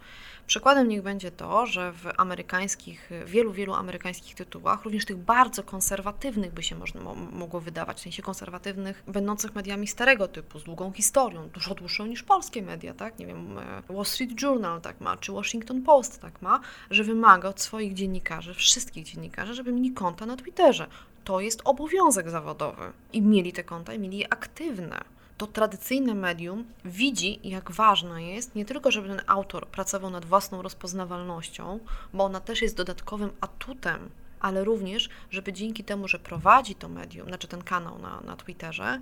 Przykładem 0.47 0.89
niech 0.89 1.03
będzie 1.03 1.31
to, 1.31 1.67
że 1.67 1.93
w 1.93 2.09
amerykańskich, 2.17 3.11
wielu, 3.27 3.53
wielu 3.53 3.75
amerykańskich 3.75 4.35
tytułach, 4.35 4.85
również 4.85 5.05
tych 5.05 5.17
bardzo 5.17 5.63
konserwatywnych 5.63 6.53
by 6.53 6.63
się 6.63 6.77
można, 6.77 7.01
mogło 7.15 7.61
wydawać, 7.61 7.97
w 7.97 8.01
sensie 8.01 8.23
konserwatywnych, 8.23 9.03
będących 9.07 9.55
mediami 9.55 9.87
starego 9.87 10.29
typu, 10.29 10.59
z 10.59 10.65
długą 10.65 10.93
historią, 10.93 11.49
dużo 11.49 11.75
dłuższą 11.75 12.07
niż 12.07 12.23
polskie 12.23 12.63
media, 12.63 12.95
tak? 12.95 13.19
Nie 13.19 13.27
wiem, 13.27 13.59
e, 13.59 13.93
Wall 13.93 14.05
Street 14.05 14.43
Journal 14.43 14.81
tak 14.81 15.01
ma, 15.01 15.17
czy 15.17 15.33
Washington 15.33 15.83
Post 15.83 16.21
tak 16.21 16.43
ma, 16.43 16.61
że 16.91 17.05
wymaga 17.05 17.49
od 17.49 17.61
swoich 17.61 17.95
dziennikarzy, 17.95 18.55
wszystkich 18.55 19.05
dziennikarzy, 19.05 19.55
żeby 19.55 19.73
mieli 19.73 19.93
konta 19.93 20.27
na 20.27 20.37
Twitterze. 20.37 20.87
To 21.25 21.41
jest 21.41 21.63
obowiązek 21.65 22.31
zawodowy. 22.31 22.93
I 23.13 23.23
mieli 23.23 23.53
te 23.53 23.65
konta, 23.65 23.95
i 23.95 23.99
mieli 23.99 24.19
je 24.19 24.33
aktywne 24.33 25.05
to 25.41 25.47
tradycyjne 25.47 26.15
medium 26.15 26.65
widzi, 26.85 27.41
jak 27.45 27.71
ważne 27.71 28.23
jest 28.23 28.55
nie 28.55 28.65
tylko, 28.65 28.91
żeby 28.91 29.09
ten 29.09 29.21
autor 29.27 29.69
pracował 29.69 30.11
nad 30.11 30.25
własną 30.25 30.63
rozpoznawalnością, 30.63 31.81
bo 32.15 32.25
ona 32.25 32.41
też 32.41 32.63
jest 32.63 32.77
dodatkowym 32.77 33.31
atutem, 33.41 34.11
ale 34.41 34.65
również, 34.65 35.09
żeby 35.31 35.53
dzięki 35.53 35.85
temu, 35.85 36.09
że 36.09 36.19
prowadzi 36.19 36.75
to 36.75 36.89
medium, 36.89 37.29
znaczy 37.29 37.49
ten 37.49 37.63
kanał 37.63 37.99
na, 37.99 38.21
na 38.21 38.37
Twitterze, 38.37 39.01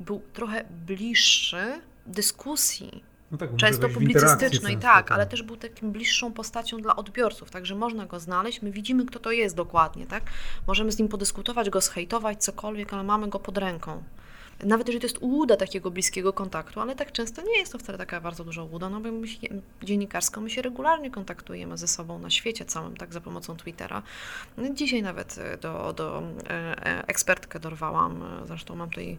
był 0.00 0.22
trochę 0.32 0.64
bliższy 0.86 1.80
dyskusji 2.06 3.04
no 3.30 3.38
tak, 3.38 3.56
często 3.56 3.88
publicystycznej, 3.88 4.76
tak, 4.76 5.12
ale 5.12 5.26
też 5.26 5.42
był 5.42 5.56
takim 5.56 5.92
bliższą 5.92 6.32
postacią 6.32 6.76
dla 6.80 6.96
odbiorców, 6.96 7.50
także 7.50 7.74
można 7.74 8.06
go 8.06 8.20
znaleźć, 8.20 8.62
my 8.62 8.70
widzimy, 8.70 9.06
kto 9.06 9.18
to 9.18 9.32
jest 9.32 9.56
dokładnie, 9.56 10.06
tak? 10.06 10.22
Możemy 10.66 10.92
z 10.92 10.98
nim 10.98 11.08
podyskutować, 11.08 11.70
go 11.70 11.80
zhejtować, 11.80 12.44
cokolwiek, 12.44 12.92
ale 12.92 13.02
mamy 13.02 13.28
go 13.28 13.38
pod 13.38 13.58
ręką. 13.58 14.02
Nawet 14.64 14.86
jeżeli 14.86 15.00
to 15.00 15.06
jest 15.06 15.18
ułuda 15.20 15.56
takiego 15.56 15.90
bliskiego 15.90 16.32
kontaktu, 16.32 16.80
ale 16.80 16.94
tak 16.94 17.12
często 17.12 17.42
nie 17.42 17.58
jest 17.58 17.72
to 17.72 17.78
wcale 17.78 17.98
taka 17.98 18.20
bardzo 18.20 18.44
duża 18.44 18.62
ułuda, 18.62 18.88
no 18.88 19.00
bo 19.00 19.12
my 19.12 19.28
się, 19.28 19.38
dziennikarsko 19.82 20.40
my 20.40 20.50
się 20.50 20.62
regularnie 20.62 21.10
kontaktujemy 21.10 21.78
ze 21.78 21.88
sobą 21.88 22.18
na 22.18 22.30
świecie 22.30 22.64
całym, 22.64 22.96
tak 22.96 23.12
za 23.12 23.20
pomocą 23.20 23.56
Twittera. 23.56 24.02
Dzisiaj 24.74 25.02
nawet 25.02 25.38
e, 25.38 25.56
do, 25.56 25.92
do 25.92 26.22
e, 26.48 26.50
e, 26.86 27.08
ekspertkę 27.08 27.60
dorwałam, 27.60 28.24
zresztą 28.46 28.76
mam 28.76 28.90
tutaj 28.90 29.18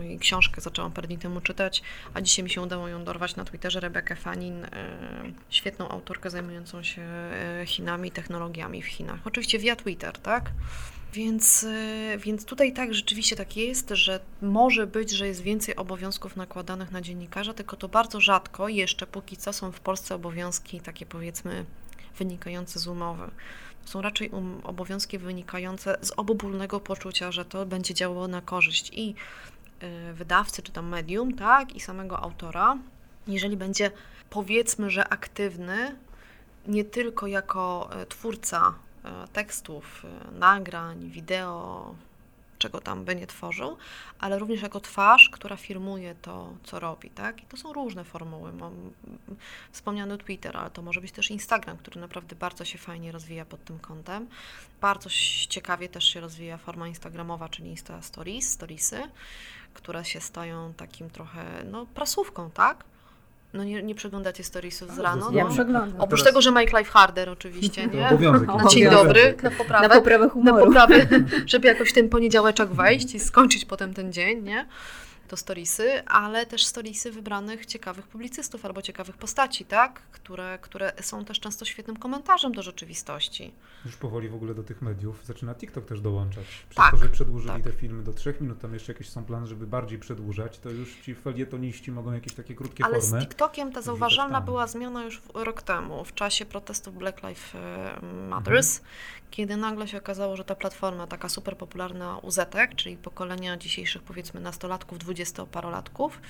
jej 0.00 0.18
książkę 0.18 0.60
zaczęłam 0.60 0.92
parę 0.92 1.06
dni 1.08 1.18
temu 1.18 1.40
czytać, 1.40 1.82
a 2.14 2.20
dzisiaj 2.20 2.44
mi 2.44 2.50
się 2.50 2.62
udało 2.62 2.88
ją 2.88 3.04
dorwać 3.04 3.36
na 3.36 3.44
Twitterze. 3.44 3.80
Rebekę 3.80 4.16
Fanin, 4.16 4.66
świetną 5.50 5.88
autorkę 5.88 6.30
zajmującą 6.30 6.82
się 6.82 7.02
Chinami, 7.66 8.10
technologiami 8.10 8.82
w 8.82 8.86
Chinach. 8.86 9.20
Oczywiście 9.24 9.58
via 9.58 9.76
Twitter, 9.76 10.18
tak? 10.18 10.50
Więc, 11.16 11.62
y, 11.62 12.18
więc 12.18 12.44
tutaj 12.44 12.72
tak, 12.72 12.94
rzeczywiście 12.94 13.36
tak 13.36 13.56
jest, 13.56 13.90
że 13.90 14.20
może 14.42 14.86
być, 14.86 15.10
że 15.10 15.26
jest 15.26 15.42
więcej 15.42 15.76
obowiązków 15.76 16.36
nakładanych 16.36 16.92
na 16.92 17.00
dziennikarza, 17.00 17.54
tylko 17.54 17.76
to 17.76 17.88
bardzo 17.88 18.20
rzadko 18.20 18.68
jeszcze 18.68 19.06
póki 19.06 19.36
co 19.36 19.52
są 19.52 19.72
w 19.72 19.80
Polsce 19.80 20.14
obowiązki 20.14 20.80
takie 20.80 21.06
powiedzmy 21.06 21.64
wynikające 22.18 22.78
z 22.78 22.86
umowy. 22.86 23.30
Są 23.84 24.02
raczej 24.02 24.28
um, 24.28 24.60
obowiązki 24.64 25.18
wynikające 25.18 25.96
z 26.00 26.12
obopólnego 26.16 26.80
poczucia, 26.80 27.32
że 27.32 27.44
to 27.44 27.66
będzie 27.66 27.94
działało 27.94 28.28
na 28.28 28.40
korzyść 28.40 28.90
i 28.92 29.14
wydawcy, 30.14 30.62
czy 30.62 30.72
tam 30.72 30.88
medium, 30.88 31.34
tak, 31.34 31.72
i 31.72 31.80
samego 31.80 32.20
autora. 32.20 32.78
Jeżeli 33.26 33.56
będzie 33.56 33.90
powiedzmy, 34.30 34.90
że 34.90 35.08
aktywny, 35.08 35.96
nie 36.66 36.84
tylko 36.84 37.26
jako 37.26 37.90
y, 38.02 38.06
twórca 38.06 38.74
E, 39.06 39.28
tekstów, 39.32 40.06
nagrań, 40.32 41.10
wideo, 41.10 41.94
czego 42.58 42.80
tam 42.80 43.04
by 43.04 43.16
nie 43.16 43.26
tworzył, 43.26 43.76
ale 44.18 44.38
również 44.38 44.62
jako 44.62 44.80
twarz, 44.80 45.30
która 45.30 45.56
firmuje 45.56 46.14
to, 46.14 46.54
co 46.64 46.80
robi, 46.80 47.10
tak? 47.10 47.42
I 47.42 47.46
to 47.46 47.56
są 47.56 47.72
różne 47.72 48.04
formuły. 48.04 48.52
Mam 48.52 48.92
wspomniany 49.72 50.18
Twitter, 50.18 50.56
ale 50.56 50.70
to 50.70 50.82
może 50.82 51.00
być 51.00 51.12
też 51.12 51.30
Instagram, 51.30 51.76
który 51.76 52.00
naprawdę 52.00 52.36
bardzo 52.36 52.64
się 52.64 52.78
fajnie 52.78 53.12
rozwija 53.12 53.44
pod 53.44 53.64
tym 53.64 53.78
kątem. 53.78 54.28
Bardzo 54.80 55.10
ciekawie 55.48 55.88
też 55.88 56.04
się 56.04 56.20
rozwija 56.20 56.58
forma 56.58 56.88
instagramowa, 56.88 57.48
czyli 57.48 57.70
Insta 57.70 58.02
Stories, 58.02 58.50
storiesy, 58.50 59.02
które 59.76 60.04
się 60.04 60.20
stają 60.20 60.72
takim 60.76 61.10
trochę, 61.10 61.44
no, 61.70 61.86
prasówką, 61.94 62.50
tak? 62.50 62.84
No 63.54 63.64
nie, 63.64 63.82
nie 63.82 63.94
przeglądacie 63.94 64.44
storiesów 64.44 64.94
z 64.94 64.98
rano? 64.98 65.30
Ja 65.32 65.44
no. 65.44 65.50
przeglądam. 65.50 66.00
Oprócz 66.00 66.22
tego, 66.22 66.42
że 66.42 66.50
Make 66.50 66.78
Life 66.78 66.90
Harder 66.90 67.30
oczywiście, 67.30 67.86
nie? 67.94 68.08
Obowiązek. 68.08 68.48
Na 68.48 68.66
dzień 68.68 68.90
dobry, 68.90 69.34
na 69.42 69.50
poprawę. 69.50 69.88
Na 69.88 69.94
poprawę 69.94 70.28
humoru. 70.28 70.56
Na 70.56 70.64
poprawę, 70.64 71.06
żeby 71.46 71.68
jakoś 71.68 71.92
ten 71.92 72.08
poniedziałeczek 72.08 72.68
wejść 72.68 73.14
i 73.14 73.20
skończyć 73.20 73.64
potem 73.64 73.94
ten 73.94 74.12
dzień, 74.12 74.42
nie? 74.42 74.66
To 75.26 75.36
storiesy, 75.36 76.04
ale 76.06 76.46
też 76.46 76.64
storiesy 76.64 77.12
wybranych 77.12 77.66
ciekawych 77.66 78.06
publicystów 78.06 78.64
albo 78.64 78.82
ciekawych 78.82 79.16
postaci, 79.16 79.64
tak? 79.64 80.02
Które, 80.12 80.58
które 80.62 80.92
są 81.00 81.24
też 81.24 81.40
często 81.40 81.64
świetnym 81.64 81.96
komentarzem 81.96 82.52
do 82.52 82.62
rzeczywistości. 82.62 83.52
Już 83.84 83.96
powoli 83.96 84.28
w 84.28 84.34
ogóle 84.34 84.54
do 84.54 84.62
tych 84.62 84.82
mediów 84.82 85.24
zaczyna 85.24 85.54
TikTok 85.54 85.84
też 85.84 86.00
dołączać. 86.00 86.44
Przez 86.68 86.76
tak, 86.76 86.90
to, 86.90 86.96
że 86.96 87.08
przedłużyli 87.08 87.52
tak. 87.54 87.62
te 87.62 87.72
filmy 87.72 88.02
do 88.02 88.12
trzech 88.12 88.40
minut, 88.40 88.58
tam 88.58 88.74
jeszcze 88.74 88.92
jakieś 88.92 89.08
są 89.08 89.24
plany, 89.24 89.46
żeby 89.46 89.66
bardziej 89.66 89.98
przedłużać, 89.98 90.58
to 90.58 90.70
już 90.70 90.96
ci 90.96 91.14
felietoniści 91.14 91.92
mogą 91.92 92.12
jakieś 92.12 92.34
takie 92.34 92.54
krótkie 92.54 92.84
ale 92.84 93.00
formy. 93.00 93.16
Ale 93.16 93.20
z 93.20 93.24
TikTokiem 93.24 93.72
ta 93.72 93.82
zauważalna 93.82 94.40
była 94.40 94.66
zmiana 94.66 95.04
już 95.04 95.22
rok 95.34 95.62
temu, 95.62 96.04
w 96.04 96.14
czasie 96.14 96.46
protestów 96.46 96.98
Black 96.98 97.22
Lives 97.22 97.52
Matters, 98.28 98.78
mhm 98.78 99.26
kiedy 99.30 99.56
nagle 99.56 99.88
się 99.88 99.98
okazało, 99.98 100.36
że 100.36 100.44
ta 100.44 100.54
platforma, 100.54 101.06
taka 101.06 101.28
super 101.28 101.56
popularna 101.56 102.18
UZ, 102.18 102.40
czyli 102.76 102.96
pokolenia 102.96 103.56
dzisiejszych 103.56 104.02
powiedzmy 104.02 104.40
nastolatków, 104.40 104.98
dwudziestoparolatków. 105.16 106.20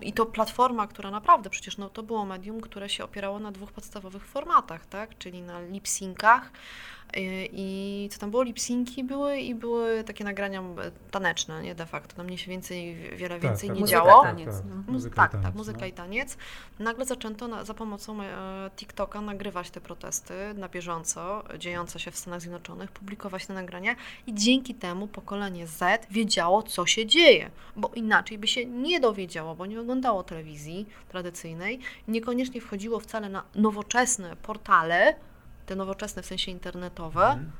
I 0.00 0.12
to 0.12 0.26
platforma, 0.26 0.86
która 0.86 1.10
naprawdę 1.10 1.50
przecież 1.50 1.78
no, 1.78 1.90
to 1.90 2.02
było 2.02 2.24
medium, 2.24 2.60
które 2.60 2.88
się 2.88 3.04
opierało 3.04 3.38
na 3.38 3.52
dwóch 3.52 3.72
podstawowych 3.72 4.26
formatach, 4.26 4.86
tak, 4.86 5.18
czyli 5.18 5.42
na 5.42 5.60
lip-syncach, 5.60 6.50
Y, 6.50 6.97
I 7.16 8.08
co 8.12 8.18
tam 8.18 8.30
było? 8.30 8.42
Lipsinki 8.42 9.04
były 9.04 9.38
i 9.38 9.54
były 9.54 10.04
takie 10.04 10.24
nagrania 10.24 10.62
taneczne, 11.10 11.62
nie 11.62 11.74
de 11.74 11.86
facto. 11.86 12.16
Tam 12.16 12.30
nie 12.30 12.38
się 12.38 12.50
więcej, 12.50 12.94
wiele 12.94 13.34
tak, 13.34 13.40
więcej 13.40 13.68
tak, 13.68 13.76
nie 13.76 13.80
muzyka 13.80 13.98
działo. 13.98 14.22
Taniec. 14.22 14.56
Tak, 14.56 14.64
no. 14.68 14.92
muzyka 14.92 15.16
tak, 15.16 15.42
tak, 15.42 15.54
muzyka 15.54 15.80
no. 15.80 15.86
i 15.86 15.92
taniec. 15.92 16.36
Nagle 16.78 17.04
zaczęto 17.04 17.48
na, 17.48 17.64
za 17.64 17.74
pomocą 17.74 18.22
e, 18.22 18.70
TikToka 18.76 19.20
nagrywać 19.20 19.70
te 19.70 19.80
protesty 19.80 20.34
na 20.54 20.68
bieżąco, 20.68 21.44
dziejące 21.58 22.00
się 22.00 22.10
w 22.10 22.16
Stanach 22.16 22.40
Zjednoczonych, 22.40 22.92
publikować 22.92 23.46
te 23.46 23.54
nagrania 23.54 23.96
i 24.26 24.34
dzięki 24.34 24.74
temu 24.74 25.06
pokolenie 25.06 25.66
Z 25.66 26.06
wiedziało, 26.10 26.62
co 26.62 26.86
się 26.86 27.06
dzieje, 27.06 27.50
bo 27.76 27.90
inaczej 27.94 28.38
by 28.38 28.46
się 28.46 28.66
nie 28.66 29.00
dowiedziało, 29.00 29.54
bo 29.54 29.66
nie 29.66 29.80
oglądało 29.80 30.22
telewizji 30.22 30.86
tradycyjnej, 31.08 31.80
niekoniecznie 32.08 32.60
wchodziło 32.60 33.00
wcale 33.00 33.28
na 33.28 33.42
nowoczesne 33.54 34.36
portale, 34.36 35.14
te 35.68 35.76
nowoczesne 35.76 36.22
w 36.22 36.26
sensie 36.26 36.50
internetowe, 36.50 37.26
mhm. 37.26 37.50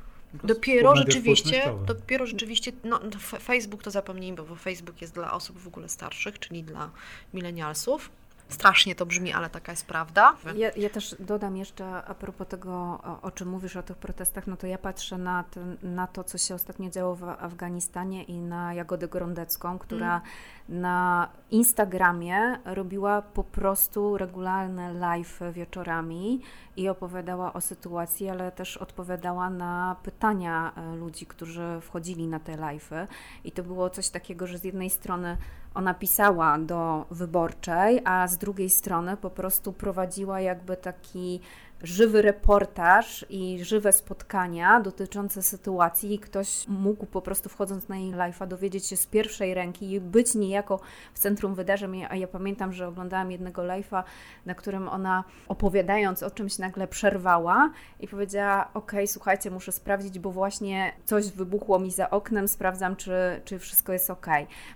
Dopiero 0.44 0.96
rzeczywiście, 0.96 1.74
dopiero 1.86 2.26
rzeczywiście, 2.26 2.72
no, 2.84 3.00
Facebook 3.40 3.82
to 3.82 3.90
zapomnijmy, 3.90 4.42
bo 4.42 4.54
Facebook 4.54 5.00
jest 5.00 5.14
dla 5.14 5.32
osób 5.32 5.58
w 5.58 5.66
ogóle 5.66 5.88
starszych, 5.88 6.38
czyli 6.38 6.62
dla 6.62 6.90
milenialsów. 7.34 8.10
Strasznie 8.48 8.94
to 8.94 9.06
brzmi, 9.06 9.32
ale 9.32 9.50
taka 9.50 9.72
jest 9.72 9.86
prawda. 9.86 10.36
Ja, 10.56 10.70
ja 10.76 10.90
też 10.90 11.16
dodam 11.20 11.56
jeszcze 11.56 12.04
a 12.04 12.14
propos 12.14 12.48
tego, 12.48 13.00
o, 13.22 13.30
czym 13.30 13.48
mówisz, 13.48 13.76
o 13.76 13.82
tych 13.82 13.96
protestach, 13.96 14.46
no 14.46 14.56
to 14.56 14.66
ja 14.66 14.78
patrzę 14.78 15.18
na, 15.18 15.44
ten, 15.44 15.76
na 15.82 16.06
to, 16.06 16.24
co 16.24 16.38
się 16.38 16.54
ostatnio 16.54 16.90
działo 16.90 17.14
w 17.14 17.24
Afganistanie 17.24 18.24
i 18.24 18.38
na 18.40 18.74
Jagodę 18.74 19.08
Grondecką, 19.08 19.78
która 19.78 20.20
mm. 20.68 20.80
na 20.80 21.28
Instagramie 21.50 22.58
robiła 22.64 23.22
po 23.22 23.44
prostu 23.44 24.18
regularne 24.18 24.92
live 24.92 25.40
wieczorami 25.52 26.42
i 26.76 26.88
opowiadała 26.88 27.52
o 27.52 27.60
sytuacji, 27.60 28.28
ale 28.28 28.52
też 28.52 28.76
odpowiadała 28.76 29.50
na 29.50 29.96
pytania 30.02 30.72
e, 30.76 30.96
ludzi, 30.96 31.26
którzy 31.26 31.80
wchodzili 31.80 32.26
na 32.26 32.40
te 32.40 32.52
live'y. 32.52 33.06
I 33.44 33.52
to 33.52 33.62
było 33.62 33.90
coś 33.90 34.08
takiego, 34.08 34.46
że 34.46 34.58
z 34.58 34.64
jednej 34.64 34.90
strony 34.90 35.36
ona 35.78 35.94
pisała 35.94 36.58
do 36.58 37.06
wyborczej, 37.10 38.00
a 38.04 38.28
z 38.28 38.38
drugiej 38.38 38.70
strony 38.70 39.16
po 39.16 39.30
prostu 39.30 39.72
prowadziła 39.72 40.40
jakby 40.40 40.76
taki 40.76 41.40
żywy 41.82 42.22
reportaż 42.22 43.26
i 43.30 43.64
żywe 43.64 43.92
spotkania 43.92 44.80
dotyczące 44.80 45.42
sytuacji 45.42 46.14
i 46.14 46.18
ktoś 46.18 46.68
mógł 46.68 47.06
po 47.06 47.22
prostu 47.22 47.48
wchodząc 47.48 47.88
na 47.88 47.96
jej 47.96 48.12
live'a 48.12 48.46
dowiedzieć 48.46 48.86
się 48.86 48.96
z 48.96 49.06
pierwszej 49.06 49.54
ręki 49.54 49.92
i 49.92 50.00
być 50.00 50.34
niejako 50.34 50.80
w 51.14 51.18
centrum 51.18 51.54
wydarzeń. 51.54 52.04
A 52.10 52.16
ja 52.16 52.28
pamiętam, 52.28 52.72
że 52.72 52.88
oglądałam 52.88 53.30
jednego 53.30 53.62
live'a, 53.62 54.02
na 54.46 54.54
którym 54.54 54.88
ona 54.88 55.24
opowiadając 55.48 56.22
o 56.22 56.30
czymś 56.30 56.58
nagle 56.58 56.88
przerwała 56.88 57.70
i 58.00 58.08
powiedziała: 58.08 58.70
OK, 58.74 58.92
słuchajcie, 59.06 59.50
muszę 59.50 59.72
sprawdzić, 59.72 60.18
bo 60.18 60.30
właśnie 60.30 60.92
coś 61.04 61.30
wybuchło 61.30 61.78
mi 61.78 61.90
za 61.90 62.10
oknem, 62.10 62.48
sprawdzam, 62.48 62.96
czy, 62.96 63.12
czy 63.44 63.58
wszystko 63.58 63.92
jest 63.92 64.10
OK. 64.10 64.26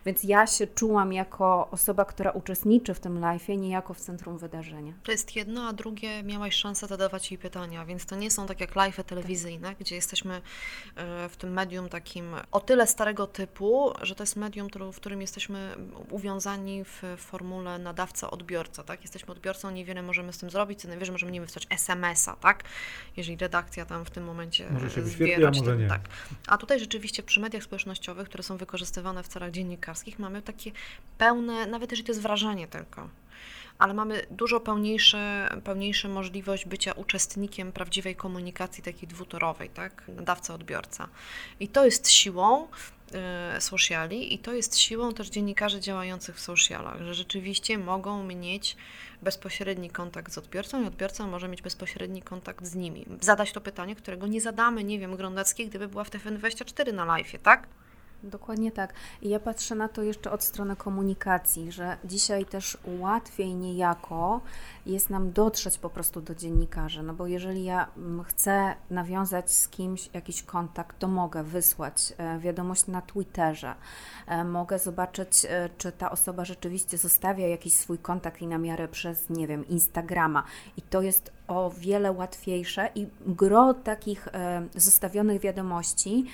Więc 0.07 0.25
ja 0.25 0.47
się 0.47 0.67
czułam 0.67 1.13
jako 1.13 1.69
osoba, 1.71 2.05
która 2.05 2.31
uczestniczy 2.31 2.95
w 2.95 3.01
tym 3.01 3.21
live'ie, 3.21 3.59
niejako 3.59 3.95
w 3.95 4.01
centrum 4.01 4.39
wydarzenia. 4.39 4.93
To 5.03 5.13
jest 5.13 5.37
jedno, 5.37 5.69
a 5.69 5.73
drugie 5.73 6.23
miałaś 6.23 6.55
szansę 6.55 6.89
zadawać 6.93 7.31
jej 7.31 7.39
pytania, 7.39 7.85
więc 7.85 8.07
to 8.07 8.17
nie 8.17 8.31
są 8.31 8.47
tak 8.47 8.61
jak 8.61 8.77
live 8.77 8.97
telewizyjne, 9.07 9.75
gdzie 9.81 9.95
jesteśmy 9.95 10.35
e, 10.97 11.29
w 11.29 11.37
tym 11.37 11.53
medium 11.53 11.89
takim 11.89 12.35
o 12.51 12.61
tyle 12.61 12.87
starego 12.87 13.27
typu, 13.27 13.93
że 14.03 14.15
to 14.15 14.23
jest 14.23 14.37
medium, 14.37 14.69
w 14.93 14.97
którym 14.97 15.21
jesteśmy 15.21 15.75
uwiązani 16.11 16.85
w 16.85 17.03
formule 17.19 17.79
nadawca-odbiorca, 17.79 18.85
tak? 18.85 19.03
Jesteśmy 19.03 19.33
odbiorcą, 19.33 19.71
niewiele 19.71 20.03
możemy 20.03 20.33
z 20.33 20.39
tym 20.39 20.51
zrobić, 20.51 20.81
co 20.81 20.89
najwyżej 20.89 21.13
możemy 21.13 21.33
nie 21.33 21.41
wysłać 21.41 21.67
SMS-a, 21.71 22.37
tak? 22.37 22.65
Jeżeli 23.17 23.37
redakcja 23.37 23.87
tam 23.87 24.05
w 24.05 24.11
tym 24.11 24.25
momencie 24.25 24.71
może 24.71 24.91
się 24.91 25.03
zbierać, 25.03 25.59
a 25.59 25.61
może 25.61 25.77
nie. 25.77 25.89
Tak. 25.89 26.01
A 26.47 26.59
tutaj 26.59 26.81
rzeczywiście 26.81 27.23
przy 27.23 27.41
mediach 27.41 27.63
społecznościowych, 27.63 28.29
które 28.29 28.43
są 28.43 28.57
wykorzystywane 28.57 29.23
w 29.23 29.29
celach 29.29 29.51
dziennikarskich, 29.51 30.19
mamy 30.19 30.43
takie 30.43 30.71
pełne, 31.19 31.67
nawet 31.67 31.91
jeżeli 31.91 32.07
to 32.07 32.13
jest 32.13 32.23
wrażenie 32.23 32.69
tylko, 32.69 33.09
ale 33.79 33.95
mamy 33.95 34.27
dużo 34.31 34.61
pełniejsze, 34.61 35.49
pełniejsze 35.65 36.09
możliwość 36.09 36.67
bycia 36.67 36.93
uczestnikiem 36.93 37.73
prawdziwej 37.73 38.17
komunikacji 38.17 38.83
takiej 38.83 39.09
dwutorowej, 39.09 39.71
tak? 39.71 40.03
Nadawca-odbiorca. 40.09 41.07
I 41.61 41.69
to 41.69 41.85
jest 41.85 42.11
siłą 42.11 42.69
y, 43.57 43.61
sociali 43.61 44.35
i 44.35 44.39
to 44.39 44.53
jest 44.53 44.79
siłą 44.79 45.15
też 45.15 45.31
dziennikarzy 45.31 45.81
działających 45.81 46.37
w 46.37 46.41
socialach, 46.41 47.03
że 47.03 47.15
rzeczywiście 47.15 47.79
mogą 47.79 48.25
mieć 48.25 48.77
bezpośredni 49.23 49.91
kontakt 49.91 50.33
z 50.33 50.39
odbiorcą 50.39 50.83
i 50.83 50.87
odbiorca 50.87 51.27
może 51.27 51.49
mieć 51.49 51.63
bezpośredni 51.63 52.23
kontakt 52.23 52.67
z 52.67 52.75
nimi. 52.75 53.07
Zadać 53.21 53.53
to 53.53 53.61
pytanie, 53.61 53.97
którego 53.97 54.27
nie 54.27 54.41
zadamy, 54.41 54.85
nie 54.85 54.99
wiem, 54.99 55.17
Grondackiej, 55.17 55.69
gdyby 55.69 55.89
była 55.89 56.05
w 56.05 56.11
TFN24 56.11 56.95
na 56.95 57.05
live, 57.05 57.33
tak? 57.43 57.69
Dokładnie 58.23 58.73
tak. 58.73 58.95
I 59.23 59.29
ja 59.29 59.41
patrzę 59.41 59.75
na 59.75 59.89
to 59.89 60.03
jeszcze 60.03 60.31
od 60.31 60.45
strony 60.45 60.77
komunikacji, 60.77 61.73
że 61.73 61.97
dzisiaj 62.05 62.45
też 62.45 62.79
łatwiej 62.87 63.55
niejako 63.55 64.41
jest 64.87 65.11
nam 65.11 65.33
dotrzeć 65.33 65.79
po 65.79 65.91
prostu 65.91 66.21
do 66.21 66.35
dziennikarzy, 66.35 67.03
no 67.03 67.15
bo 67.15 67.27
jeżeli 67.27 67.65
ja 67.65 67.89
mm, 67.97 68.25
chcę 68.25 68.75
nawiązać 68.91 69.53
z 69.53 69.69
kimś 69.69 70.11
jakiś 70.15 70.43
kontakt, 70.43 70.99
to 70.99 71.09
mogę 71.09 71.43
wysłać 71.43 72.13
e, 72.19 72.39
wiadomość 72.39 72.87
na 72.87 73.03
Twitterze, 73.03 73.75
e, 74.27 74.45
mogę 74.45 74.79
zobaczyć, 74.79 75.45
e, 75.45 75.69
czy 75.79 75.93
ta 75.93 76.11
osoba 76.11 76.45
rzeczywiście 76.45 76.99
zostawia 76.99 77.49
jakiś 77.49 77.75
swój 77.75 77.99
kontakt 77.99 78.43
i 78.43 78.47
namiarę 78.47 78.89
przez, 78.89 79.31
nie 79.31 79.47
wiem, 79.47 79.69
Instagrama. 79.69 80.45
I 80.77 80.83
to 80.83 81.03
jest 81.03 81.33
o 81.53 81.71
wiele 81.71 82.13
łatwiejsze 82.13 82.89
i 82.95 83.07
gro 83.27 83.75
takich 83.75 84.29
zostawionych 84.75 85.41
wiadomości 85.41 86.25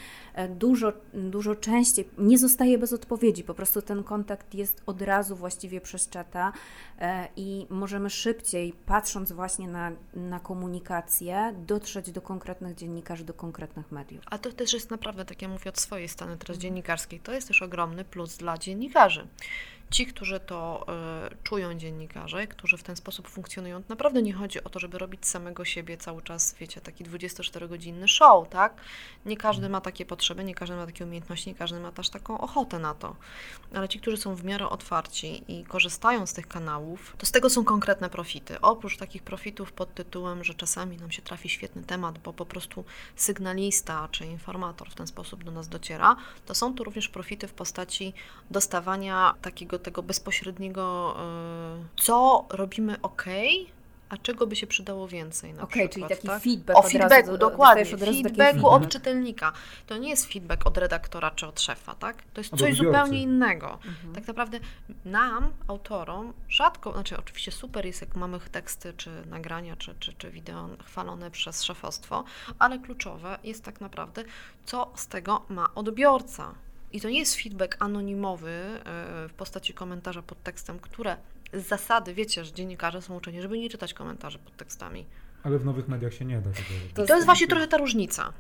dużo, 0.48 0.92
dużo 1.14 1.54
częściej 1.54 2.08
nie 2.18 2.38
zostaje 2.38 2.78
bez 2.78 2.92
odpowiedzi, 2.92 3.44
po 3.44 3.54
prostu 3.54 3.82
ten 3.82 4.04
kontakt 4.04 4.54
jest 4.54 4.82
od 4.86 5.02
razu 5.02 5.36
właściwie 5.36 5.80
przez 5.80 6.08
czata 6.08 6.52
i 7.36 7.66
możemy 7.70 8.10
szybciej, 8.10 8.72
patrząc 8.86 9.32
właśnie 9.32 9.68
na, 9.68 9.92
na 10.14 10.40
komunikację, 10.40 11.54
dotrzeć 11.66 12.10
do 12.10 12.20
konkretnych 12.20 12.74
dziennikarzy, 12.74 13.24
do 13.24 13.34
konkretnych 13.34 13.92
mediów. 13.92 14.24
A 14.30 14.38
to 14.38 14.52
też 14.52 14.72
jest 14.72 14.90
naprawdę, 14.90 15.24
tak 15.24 15.42
ja 15.42 15.48
mówię 15.48 15.70
od 15.70 15.78
swojej 15.78 16.08
strony 16.08 16.36
teraz 16.36 16.58
dziennikarskiej, 16.58 17.20
to 17.20 17.32
jest 17.32 17.48
też 17.48 17.62
ogromny 17.62 18.04
plus 18.04 18.36
dla 18.36 18.58
dziennikarzy 18.58 19.26
ci, 19.90 20.06
którzy 20.06 20.40
to 20.40 20.86
y, 21.32 21.36
czują 21.42 21.74
dziennikarze, 21.74 22.46
którzy 22.46 22.76
w 22.76 22.82
ten 22.82 22.96
sposób 22.96 23.28
funkcjonują, 23.28 23.82
naprawdę 23.88 24.22
nie 24.22 24.32
chodzi 24.32 24.64
o 24.64 24.68
to, 24.68 24.78
żeby 24.78 24.98
robić 24.98 25.26
samego 25.26 25.64
siebie 25.64 25.96
cały 25.96 26.22
czas, 26.22 26.54
wiecie, 26.60 26.80
taki 26.80 27.04
24-godzinny 27.04 28.08
show, 28.08 28.48
tak? 28.48 28.74
Nie 29.26 29.36
każdy 29.36 29.68
ma 29.68 29.80
takie 29.80 30.06
potrzeby, 30.06 30.44
nie 30.44 30.54
każdy 30.54 30.76
ma 30.76 30.86
takie 30.86 31.04
umiejętności, 31.04 31.50
nie 31.50 31.54
każdy 31.54 31.80
ma 31.80 31.92
też 31.92 32.08
taką 32.10 32.40
ochotę 32.40 32.78
na 32.78 32.94
to. 32.94 33.16
Ale 33.74 33.88
ci, 33.88 34.00
którzy 34.00 34.16
są 34.16 34.34
w 34.34 34.44
miarę 34.44 34.68
otwarci 34.68 35.44
i 35.48 35.64
korzystają 35.64 36.26
z 36.26 36.32
tych 36.32 36.48
kanałów, 36.48 37.14
to 37.18 37.26
z 37.26 37.32
tego 37.32 37.50
są 37.50 37.64
konkretne 37.64 38.10
profity. 38.10 38.60
Oprócz 38.60 38.96
takich 38.96 39.22
profitów 39.22 39.72
pod 39.72 39.94
tytułem, 39.94 40.44
że 40.44 40.54
czasami 40.54 40.96
nam 40.96 41.10
się 41.10 41.22
trafi 41.22 41.48
świetny 41.48 41.82
temat, 41.82 42.18
bo 42.18 42.32
po 42.32 42.46
prostu 42.46 42.84
sygnalista 43.16 44.08
czy 44.10 44.26
informator 44.26 44.90
w 44.90 44.94
ten 44.94 45.06
sposób 45.06 45.44
do 45.44 45.50
nas 45.50 45.68
dociera, 45.68 46.16
to 46.46 46.54
są 46.54 46.74
tu 46.74 46.84
również 46.84 47.08
profity 47.08 47.48
w 47.48 47.52
postaci 47.52 48.14
dostawania 48.50 49.34
takiego 49.42 49.77
tego 49.78 50.02
bezpośredniego, 50.02 51.16
e, 51.18 51.84
co 51.96 52.46
robimy 52.50 53.00
ok, 53.02 53.24
a 54.08 54.16
czego 54.16 54.46
by 54.46 54.56
się 54.56 54.66
przydało 54.66 55.08
więcej 55.08 55.52
na 55.52 55.62
Okej, 55.62 55.82
okay, 55.82 55.94
czyli 55.94 56.06
taki 56.08 56.26
tak? 56.26 56.42
feedback 56.42 56.78
O 56.78 56.82
feedbacku, 56.82 57.14
razu, 57.14 57.38
dokładnie. 57.38 57.84
Feedbacku 57.84 58.68
od 58.68 58.88
czytelnika. 58.88 59.52
To 59.86 59.96
nie 59.98 60.10
jest 60.10 60.32
feedback 60.32 60.66
od 60.66 60.78
redaktora 60.78 61.30
czy 61.30 61.46
od 61.46 61.60
szefa, 61.60 61.94
tak? 61.94 62.22
To 62.34 62.40
jest 62.40 62.56
coś 62.56 62.76
zupełnie 62.76 63.22
innego. 63.22 63.78
Mhm. 63.84 64.14
Tak 64.14 64.26
naprawdę 64.26 64.60
nam, 65.04 65.52
autorom, 65.68 66.32
rzadko, 66.48 66.92
znaczy 66.92 67.16
oczywiście 67.16 67.52
super 67.52 67.86
jest, 67.86 68.00
jak 68.00 68.16
mamy 68.16 68.40
teksty, 68.52 68.92
czy 68.96 69.10
nagrania, 69.26 69.76
czy, 69.76 69.94
czy, 70.00 70.12
czy 70.12 70.30
wideo 70.30 70.68
chwalone 70.84 71.30
przez 71.30 71.62
szefostwo, 71.62 72.24
ale 72.58 72.78
kluczowe 72.78 73.38
jest 73.44 73.64
tak 73.64 73.80
naprawdę, 73.80 74.24
co 74.64 74.92
z 74.94 75.06
tego 75.06 75.42
ma 75.48 75.74
odbiorca. 75.74 76.54
I 76.92 77.00
to 77.00 77.08
nie 77.08 77.18
jest 77.18 77.36
feedback 77.36 77.76
anonimowy 77.78 78.50
e, 78.50 78.78
w 79.28 79.32
postaci 79.36 79.74
komentarza 79.74 80.22
pod 80.22 80.42
tekstem, 80.42 80.78
które 80.78 81.16
z 81.52 81.66
zasady, 81.66 82.14
wiecie, 82.14 82.44
że 82.44 82.52
dziennikarze 82.52 83.02
są 83.02 83.16
uczeni, 83.16 83.42
żeby 83.42 83.58
nie 83.58 83.70
czytać 83.70 83.94
komentarzy 83.94 84.38
pod 84.38 84.56
tekstami. 84.56 85.06
Ale 85.42 85.58
w 85.58 85.64
nowych 85.64 85.88
mediach 85.88 86.14
się 86.14 86.24
nie 86.24 86.40
da 86.40 86.50
tego 86.50 86.62
To, 86.94 87.06
to 87.06 87.14
jest 87.14 87.26
właśnie 87.26 87.46
trochę 87.46 87.68
ta 87.68 87.76
różnica. 87.76 88.32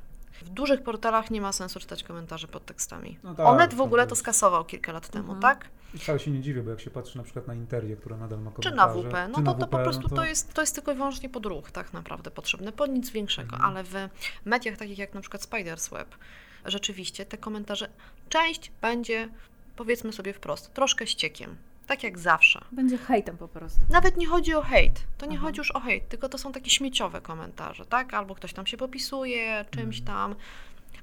W 0.42 0.48
dużych 0.48 0.82
portalach 0.82 1.30
nie 1.30 1.40
ma 1.40 1.52
sensu 1.52 1.80
czytać 1.80 2.04
komentarzy 2.04 2.48
pod 2.48 2.64
tekstami. 2.64 3.18
No 3.22 3.34
tak, 3.34 3.46
Onet 3.46 3.74
w 3.74 3.80
ogóle 3.80 4.06
to 4.06 4.16
skasował 4.16 4.64
kilka 4.64 4.92
lat 4.92 5.08
temu, 5.08 5.32
mhm. 5.32 5.40
tak? 5.42 5.68
I 5.94 5.98
wcale 5.98 6.18
się 6.18 6.30
nie 6.30 6.40
dziwię, 6.40 6.62
bo 6.62 6.70
jak 6.70 6.80
się 6.80 6.90
patrzy 6.90 7.18
na 7.18 7.24
przykład 7.24 7.46
na 7.46 7.54
Interię, 7.54 7.96
która 7.96 8.16
nadal 8.16 8.38
ma 8.38 8.50
komentarze... 8.50 8.70
Czy 8.70 8.76
na 8.76 8.88
WP, 8.88 9.28
no 9.28 9.42
to, 9.42 9.54
to 9.54 9.66
WP, 9.66 9.70
po 9.70 9.78
prostu 9.78 10.02
no 10.02 10.08
to... 10.08 10.16
to... 10.16 10.24
jest, 10.24 10.54
to 10.54 10.62
jest 10.62 10.74
tylko 10.74 10.92
i 10.92 10.94
wyłącznie 10.94 11.28
podruch 11.28 11.70
tak 11.70 11.92
naprawdę 11.92 12.30
potrzebny, 12.30 12.72
pod 12.72 12.90
nic 12.90 13.10
większego, 13.10 13.56
mhm. 13.56 13.70
ale 13.70 13.84
w 13.84 13.94
mediach 14.44 14.76
takich 14.76 14.98
jak 14.98 15.14
na 15.14 15.20
przykład 15.20 15.42
Spider's 15.42 15.90
Web, 15.90 16.14
rzeczywiście 16.64 17.26
te 17.26 17.38
komentarze, 17.38 17.88
część 18.28 18.72
będzie, 18.80 19.28
powiedzmy 19.76 20.12
sobie 20.12 20.32
wprost, 20.32 20.74
troszkę 20.74 21.06
ściekiem. 21.06 21.56
Tak 21.86 22.02
jak 22.02 22.18
zawsze. 22.18 22.64
Będzie 22.72 22.98
hejtem 22.98 23.36
po 23.36 23.48
prostu. 23.48 23.80
Nawet 23.90 24.16
nie 24.16 24.26
chodzi 24.26 24.54
o 24.54 24.62
hejt. 24.62 25.04
To 25.18 25.26
nie 25.26 25.36
Aha. 25.36 25.46
chodzi 25.46 25.58
już 25.58 25.70
o 25.70 25.80
hejt, 25.80 26.08
tylko 26.08 26.28
to 26.28 26.38
są 26.38 26.52
takie 26.52 26.70
śmieciowe 26.70 27.20
komentarze, 27.20 27.86
tak? 27.86 28.14
Albo 28.14 28.34
ktoś 28.34 28.52
tam 28.52 28.66
się 28.66 28.76
popisuje 28.76 29.64
czymś 29.70 29.98
mhm. 30.00 30.16
tam. 30.16 30.34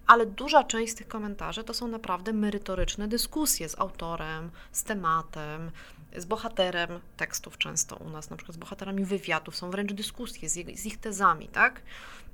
Ale 0.08 0.26
duża 0.26 0.64
część 0.64 0.92
z 0.94 0.96
tych 0.96 1.08
komentarzy 1.08 1.64
to 1.64 1.74
są 1.74 1.88
naprawdę 1.88 2.34
merytoryczne 2.34 3.08
dyskusje 3.08 3.70
z 3.70 3.80
autorem, 3.80 4.52
z 4.72 4.84
tematem, 4.84 5.72
z 6.18 6.26
bohaterem 6.26 7.00
tekstów 7.18 7.58
często 7.58 7.96
u 7.96 8.10
nas, 8.10 8.30
na 8.30 8.38
przykład 8.38 8.56
z 8.56 8.58
bohaterami 8.58 9.06
wywiadów, 9.06 9.56
są 9.56 9.72
wręcz 9.72 9.94
dyskusje 9.94 10.50
z, 10.50 10.54
z 10.54 10.86
ich 10.86 10.98
tezami, 10.98 11.48
tak? 11.48 11.82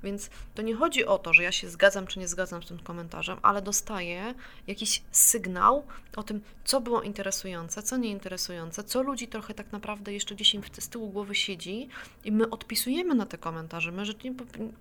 Więc 0.02 0.30
to 0.54 0.62
nie 0.62 0.74
chodzi 0.74 1.06
o 1.06 1.18
to, 1.18 1.32
że 1.32 1.42
ja 1.42 1.52
się 1.52 1.68
zgadzam 1.68 2.06
czy 2.06 2.18
nie 2.18 2.28
zgadzam 2.28 2.62
z 2.62 2.66
tym 2.66 2.78
komentarzem, 2.78 3.38
ale 3.42 3.62
dostaję 3.62 4.34
jakiś 4.66 5.02
sygnał 5.10 5.86
o 6.16 6.22
tym, 6.22 6.40
co 6.64 6.80
było 6.80 7.02
interesujące, 7.02 7.82
co 7.82 7.96
nieinteresujące, 7.96 8.84
co 8.84 9.02
ludzi 9.02 9.28
trochę 9.28 9.54
tak 9.54 9.72
naprawdę 9.72 10.12
jeszcze 10.12 10.34
gdzieś 10.34 10.54
im 10.54 10.62
z 10.78 10.88
tyłu 10.88 11.10
głowy 11.10 11.34
siedzi 11.34 11.88
i 12.24 12.32
my 12.32 12.50
odpisujemy 12.50 13.14
na 13.14 13.26
te 13.26 13.38
komentarze. 13.38 13.92
My 13.92 14.02
nie, 14.24 14.34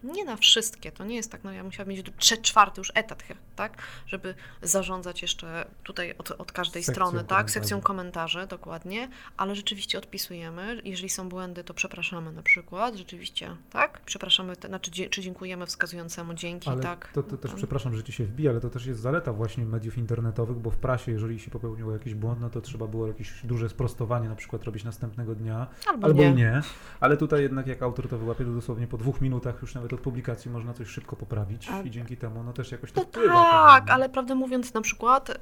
nie 0.04 0.26
na 0.26 0.38
wszystkie, 0.38 0.92
to 0.92 1.04
nie 1.04 1.16
jest 1.16 1.32
tak, 1.32 1.44
no 1.44 1.52
ja 1.52 1.64
musiałam 1.64 1.90
mieć 1.90 2.06
czwarty 2.42 2.82
już 2.82 2.92
etat, 2.96 3.24
tak, 3.56 3.78
żeby 4.08 4.36
zarządzać 4.62 5.22
jeszcze 5.22 5.66
tutaj 5.84 6.16
od, 6.18 6.32
od 6.32 6.52
każdej 6.52 6.84
sekcją 6.84 7.08
strony, 7.08 7.24
tak, 7.28 7.52
sekcją 7.52 7.82
komentarzy, 7.82 8.48
dokładnie, 8.48 9.10
ale 9.38 9.56
rzeczywiście 9.56 9.98
odpisujemy. 9.98 10.82
Jeżeli 10.84 11.10
są 11.10 11.30
błędy, 11.30 11.64
to 11.64 11.74
przepraszamy 11.74 12.32
na 12.32 12.44
przykład, 12.44 12.96
rzeczywiście, 12.96 13.56
tak, 13.72 14.02
przepraszamy, 14.06 14.56
znaczy 14.56 14.92
czy 15.12 15.22
dziękujemy 15.22 15.66
wskazującemu 15.66 16.34
dzięki, 16.34 16.70
ale 16.70 16.82
tak. 16.82 17.12
To, 17.14 17.24
to 17.24 17.38
też, 17.38 17.54
przepraszam, 17.54 17.96
że 17.96 18.04
ci 18.04 18.12
się 18.12 18.26
wbija, 18.26 18.52
ale 18.52 18.60
to 18.60 18.70
też 18.70 18.86
jest 18.86 19.00
zaleta 19.00 19.34
właśnie 19.34 19.66
mediów 19.66 19.98
internetowych, 19.98 20.58
bo 20.58 20.72
w 20.72 20.78
prasie, 20.78 21.12
jeżeli 21.12 21.40
się 21.40 21.52
popełniło 21.52 21.92
jakiś 21.94 22.16
błąd, 22.16 22.42
no 22.42 22.50
to 22.50 22.62
trzeba 22.62 22.88
było 22.88 23.08
jakieś 23.08 23.46
duże 23.46 23.70
sprostowanie 23.70 24.30
na 24.30 24.36
przykład 24.36 24.64
robić 24.64 24.84
następnego 24.84 25.36
dnia, 25.36 25.68
albo, 25.88 26.08
albo 26.08 26.22
nie. 26.22 26.34
nie. 26.34 26.62
Ale 27.00 27.18
tutaj 27.18 27.42
jednak 27.42 27.68
jak 27.68 27.82
autor 27.82 28.10
to 28.10 28.18
wyłapie, 28.18 28.46
to 28.46 28.52
dosłownie 28.52 28.88
po 28.88 28.98
dwóch 28.98 29.22
minutach 29.22 29.62
już 29.62 29.76
nawet 29.76 29.94
od 29.94 30.00
publikacji 30.00 30.52
można 30.52 30.74
coś 30.74 30.88
szybko 30.88 31.16
poprawić 31.16 31.70
a... 31.70 31.82
i 31.82 31.92
dzięki 31.92 32.18
temu 32.18 32.44
no 32.44 32.54
też 32.54 32.72
jakoś 32.72 32.92
to 32.92 33.02
no 33.02 33.08
wpływa. 33.08 33.34
Tak, 33.34 33.90
ale 33.90 34.10
prawdę 34.10 34.36
mówiąc 34.36 34.74
na 34.74 34.82
przykład 34.82 35.30
y, 35.30 35.34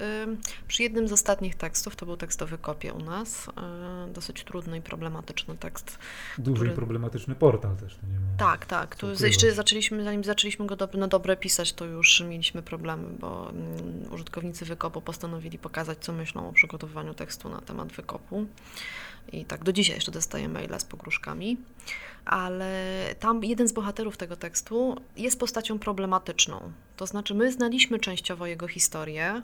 przy 0.68 0.82
jednym 0.82 1.08
z 1.08 1.12
ostatnich 1.12 1.54
tekstów, 1.54 1.96
to 1.96 2.06
był 2.06 2.16
tekst 2.16 2.42
o 2.42 2.46
wykopie 2.46 2.92
u 2.92 2.98
nas, 3.04 3.48
y, 3.48 4.12
dosyć 4.12 4.44
trudny 4.44 4.78
i 4.78 4.82
problematyczny 4.82 5.56
tekst. 5.56 5.98
Duży 6.38 6.56
który... 6.56 6.70
i 6.70 6.74
problematyczny 6.76 7.34
portal 7.34 7.76
też. 7.76 7.96
To 7.96 8.06
nie 8.06 8.20
ma 8.20 8.26
tak, 8.40 8.66
tak. 8.66 8.96
Tu 8.96 9.06
jeszcze 9.24 9.46
zaczęliśmy, 9.60 10.04
zanim 10.04 10.24
zaczęliśmy 10.24 10.66
go 10.66 10.76
na 10.94 11.08
dobre 11.08 11.36
pisać, 11.36 11.72
to 11.72 11.84
już 11.84 12.20
mieliśmy 12.20 12.62
problemy, 12.62 13.08
bo 13.18 13.50
mm, 13.50 14.12
użytkownicy 14.12 14.64
wykopu 14.64 15.00
postanowili 15.00 15.58
pokazać, 15.58 15.98
co 16.00 16.12
myślą 16.12 16.48
o 16.48 16.52
przygotowywaniu 16.52 17.14
tekstu 17.14 17.48
na 17.48 17.60
temat 17.60 17.92
wykopu. 17.92 18.46
I 19.32 19.44
tak 19.44 19.64
do 19.64 19.72
dzisiaj 19.72 19.96
jeszcze 19.96 20.12
dostaję 20.12 20.48
maila 20.48 20.78
z 20.78 20.84
pogróżkami, 20.84 21.56
ale 22.24 22.98
tam 23.20 23.44
jeden 23.44 23.68
z 23.68 23.72
bohaterów 23.72 24.16
tego 24.16 24.36
tekstu 24.36 24.96
jest 25.16 25.40
postacią 25.40 25.78
problematyczną. 25.78 26.72
To 26.96 27.06
znaczy, 27.06 27.34
my 27.34 27.52
znaliśmy 27.52 27.98
częściowo 27.98 28.46
jego 28.46 28.68
historię. 28.68 29.42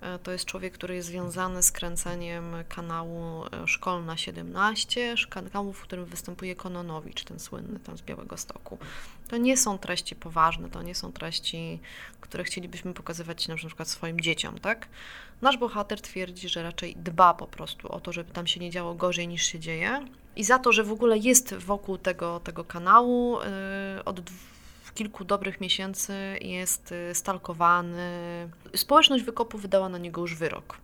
E, 0.00 0.18
to 0.18 0.32
jest 0.32 0.44
człowiek, 0.44 0.74
który 0.74 0.94
jest 0.94 1.08
związany 1.08 1.62
z 1.62 1.72
kręceniem 1.72 2.54
kanału 2.68 3.44
e, 3.44 3.68
Szkolna 3.68 4.16
17, 4.16 5.14
kanału, 5.30 5.72
w 5.72 5.82
którym 5.82 6.04
występuje 6.04 6.56
Kononowicz, 6.56 7.24
ten 7.24 7.40
słynny 7.40 7.80
tam 7.80 7.98
z 7.98 8.02
Białego 8.02 8.36
Stoku. 8.36 8.78
To 9.28 9.36
nie 9.36 9.56
są 9.56 9.78
treści 9.78 10.16
poważne, 10.16 10.70
to 10.70 10.82
nie 10.82 10.94
są 10.94 11.12
treści, 11.12 11.80
które 12.20 12.44
chcielibyśmy 12.44 12.94
pokazywać 12.94 13.48
na 13.48 13.56
przykład 13.56 13.88
swoim 13.88 14.20
dzieciom, 14.20 14.58
tak? 14.58 14.88
Nasz 15.42 15.56
bohater 15.56 16.00
twierdzi, 16.00 16.48
że 16.48 16.62
raczej 16.62 16.96
dba 16.96 17.34
po 17.34 17.46
prostu 17.46 17.92
o 17.92 18.00
to, 18.00 18.12
żeby 18.12 18.32
tam 18.32 18.46
się 18.46 18.60
nie 18.60 18.70
działo 18.70 18.94
gorzej 18.94 19.28
niż 19.28 19.42
się 19.42 19.58
dzieje. 19.58 20.06
I 20.36 20.44
za 20.44 20.58
to, 20.58 20.72
że 20.72 20.84
w 20.84 20.92
ogóle 20.92 21.18
jest 21.18 21.54
wokół 21.54 21.98
tego, 21.98 22.40
tego 22.40 22.64
kanału 22.64 23.38
yy, 23.96 24.04
od 24.04 24.20
kilku 24.94 25.24
dobrych 25.24 25.60
miesięcy 25.60 26.14
jest 26.40 26.90
yy, 26.90 27.14
stalkowany. 27.14 28.08
Społeczność 28.76 29.24
wykopu 29.24 29.58
wydała 29.58 29.88
na 29.88 29.98
niego 29.98 30.20
już 30.20 30.34
wyrok. 30.34 30.78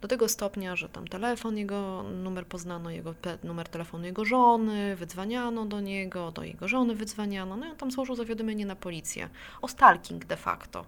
Do 0.00 0.08
tego 0.08 0.28
stopnia, 0.28 0.76
że 0.76 0.88
tam 0.88 1.08
telefon 1.08 1.58
jego, 1.58 2.02
numer 2.02 2.46
poznano, 2.46 2.90
jego 2.90 3.14
numer 3.44 3.68
telefonu 3.68 4.04
jego 4.04 4.24
żony, 4.24 4.96
wydzwaniano 4.96 5.66
do 5.66 5.80
niego, 5.80 6.30
do 6.30 6.44
jego 6.44 6.68
żony 6.68 6.94
wydzwaniano, 6.94 7.56
no 7.56 7.66
i 7.66 7.70
on 7.70 7.76
tam 7.76 7.90
złożył 7.90 8.16
zawiadomienie 8.16 8.66
na 8.66 8.76
policję 8.76 9.28
o 9.62 9.68
stalking 9.68 10.24
de 10.24 10.36
facto 10.36 10.84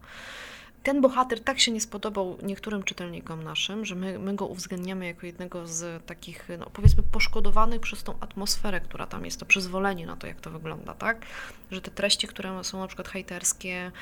ten 0.85 1.01
bohater 1.01 1.41
tak 1.41 1.61
się 1.61 1.73
nie 1.73 1.81
spodobał 1.81 2.39
niektórym 2.43 2.83
czytelnikom 2.83 3.45
naszym, 3.45 3.85
że 3.85 3.95
my, 3.95 4.19
my 4.19 4.35
go 4.35 4.47
uwzględniamy 4.47 5.07
jako 5.07 5.27
jednego 5.27 5.67
z 5.67 6.07
takich, 6.07 6.49
no, 6.59 6.71
powiedzmy, 6.73 7.03
poszkodowanych 7.03 7.81
przez 7.81 8.03
tą 8.03 8.15
atmosferę, 8.21 8.81
która 8.81 9.07
tam 9.07 9.25
jest, 9.25 9.41
to 9.41 9.47
przyzwolenie 9.47 10.07
na 10.07 10.17
to, 10.17 10.27
jak 10.27 10.41
to 10.41 10.51
wygląda, 10.51 10.95
tak? 10.95 11.27
Że 11.71 11.81
te 11.81 11.91
treści, 11.91 12.27
które 12.27 12.65
są 12.65 12.81
na 12.81 12.87
przykład 12.87 13.09
hejterskie, 13.09 13.93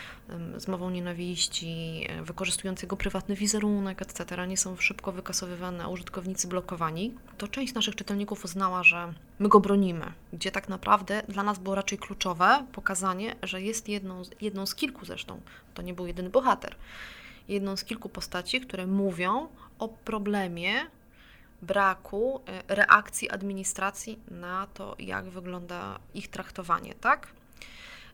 z 0.57 0.68
mową 0.68 0.90
nienawiści, 0.90 2.07
e, 2.09 2.23
wykorzystujące 2.23 2.87
jego 2.87 2.97
prywatny 2.97 3.37
wizerunek, 3.37 4.03
etc., 4.03 4.47
nie 4.49 4.57
są 4.57 4.77
szybko 4.77 5.12
wykasowywane, 5.12 5.85
a 5.85 5.88
użytkownicy 5.88 6.49
blokowani, 6.49 7.14
to 7.38 7.49
część 7.49 7.75
naszych 7.75 7.97
czytelników 7.97 8.45
uznała, 8.45 8.83
że 8.83 9.12
my 9.38 9.49
go 9.49 9.61
bronimy, 9.61 10.12
gdzie 10.33 10.51
tak 10.51 10.68
naprawdę 10.68 11.23
dla 11.29 11.42
nas 11.42 11.59
było 11.59 11.75
raczej 11.75 11.99
kluczowe 11.99 12.66
pokazanie, 12.73 13.37
że 13.42 13.62
jest 13.62 13.88
jedną, 13.88 14.23
jedną 14.40 14.66
z 14.66 14.75
kilku 14.75 15.05
zresztą, 15.05 15.40
to 15.75 15.83
nie 15.83 15.95
był 15.95 16.07
jedyny 16.07 16.31
bohater, 16.31 16.71
jedną 17.48 17.76
z 17.76 17.85
kilku 17.85 18.08
postaci, 18.08 18.61
które 18.61 18.87
mówią 18.87 19.48
o 19.78 19.88
problemie 19.88 20.72
braku 21.62 22.40
e, 22.46 22.74
reakcji 22.74 23.30
administracji 23.30 24.18
na 24.30 24.66
to, 24.74 24.96
jak 24.98 25.24
wygląda 25.24 25.98
ich 26.14 26.28
traktowanie, 26.28 26.94
tak? 26.94 27.28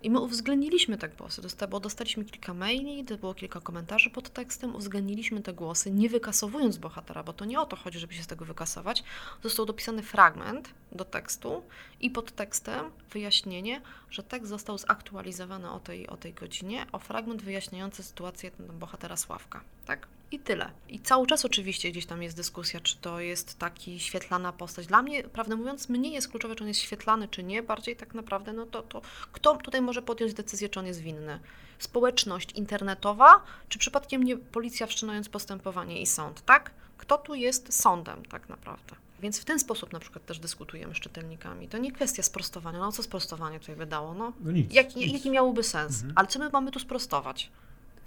I 0.02 0.10
my 0.10 0.20
uwzględniliśmy 0.20 0.98
te 0.98 1.08
głosy, 1.08 1.42
bo 1.70 1.80
dostaliśmy 1.80 2.24
kilka 2.24 2.54
maili, 2.54 3.04
było 3.04 3.34
kilka 3.34 3.60
komentarzy 3.60 4.10
pod 4.10 4.30
tekstem, 4.30 4.76
uwzględniliśmy 4.76 5.42
te 5.42 5.52
głosy, 5.52 5.90
nie 5.90 6.08
wykasowując 6.08 6.78
bohatera, 6.78 7.22
bo 7.22 7.32
to 7.32 7.44
nie 7.44 7.60
o 7.60 7.66
to 7.66 7.76
chodzi, 7.76 7.98
żeby 7.98 8.14
się 8.14 8.22
z 8.22 8.26
tego 8.26 8.44
wykasować. 8.44 9.04
Został 9.42 9.66
dopisany 9.66 10.02
fragment 10.02 10.74
do 10.92 11.04
tekstu 11.04 11.62
i 12.00 12.10
pod 12.10 12.32
tekstem 12.32 12.90
wyjaśnienie, 13.10 13.80
że 14.10 14.22
tekst 14.22 14.48
został 14.48 14.78
zaktualizowany 14.78 15.70
o 15.70 15.80
tej, 15.80 16.06
o 16.06 16.16
tej 16.16 16.34
godzinie, 16.34 16.86
o 16.92 16.98
fragment 16.98 17.42
wyjaśniający 17.42 18.02
sytuację 18.02 18.50
bohatera 18.58 19.16
Sławka, 19.16 19.60
tak? 19.86 20.08
I 20.30 20.38
tyle. 20.38 20.70
I 20.88 21.00
cały 21.00 21.26
czas 21.26 21.44
oczywiście 21.44 21.90
gdzieś 21.90 22.06
tam 22.06 22.22
jest 22.22 22.36
dyskusja, 22.36 22.80
czy 22.80 22.96
to 22.96 23.20
jest 23.20 23.58
taki 23.58 24.00
świetlana 24.00 24.52
postać. 24.52 24.86
Dla 24.86 25.02
mnie, 25.02 25.24
prawdę 25.24 25.56
mówiąc, 25.56 25.88
mnie 25.88 26.10
jest 26.10 26.28
kluczowe, 26.28 26.56
czy 26.56 26.64
on 26.64 26.68
jest 26.68 26.80
świetlany, 26.80 27.28
czy 27.28 27.42
nie. 27.42 27.62
Bardziej 27.62 27.96
tak 27.96 28.14
naprawdę, 28.14 28.52
no 28.52 28.66
to, 28.66 28.82
to 28.82 29.02
kto 29.32 29.56
tutaj 29.56 29.82
może 29.82 30.02
podjąć 30.02 30.34
decyzję, 30.34 30.68
czy 30.68 30.80
on 30.80 30.86
jest 30.86 31.00
winny? 31.00 31.40
Społeczność 31.78 32.52
internetowa, 32.52 33.42
czy 33.68 33.78
przypadkiem 33.78 34.22
nie 34.22 34.36
policja 34.36 34.86
wszczynając 34.86 35.28
postępowanie 35.28 36.00
i 36.02 36.06
sąd, 36.06 36.44
tak? 36.44 36.70
Kto 36.98 37.18
tu 37.18 37.34
jest 37.34 37.74
sądem 37.74 38.24
tak 38.24 38.48
naprawdę? 38.48 38.96
Więc 39.20 39.40
w 39.40 39.44
ten 39.44 39.58
sposób 39.58 39.92
na 39.92 40.00
przykład 40.00 40.26
też 40.26 40.38
dyskutujemy 40.38 40.94
z 40.94 40.98
czytelnikami. 40.98 41.68
To 41.68 41.78
nie 41.78 41.92
kwestia 41.92 42.22
sprostowania. 42.22 42.78
No 42.78 42.92
co 42.92 43.02
sprostowanie 43.02 43.60
tutaj 43.60 43.76
wydało? 43.76 44.14
No, 44.14 44.32
no 44.40 44.50
nic, 44.52 44.74
jaki, 44.74 44.98
nic. 44.98 45.12
jaki 45.12 45.30
miałoby 45.30 45.62
sens? 45.62 45.94
Mhm. 45.96 46.12
Ale 46.16 46.28
co 46.28 46.38
my 46.38 46.50
mamy 46.50 46.70
tu 46.70 46.78
sprostować? 46.78 47.50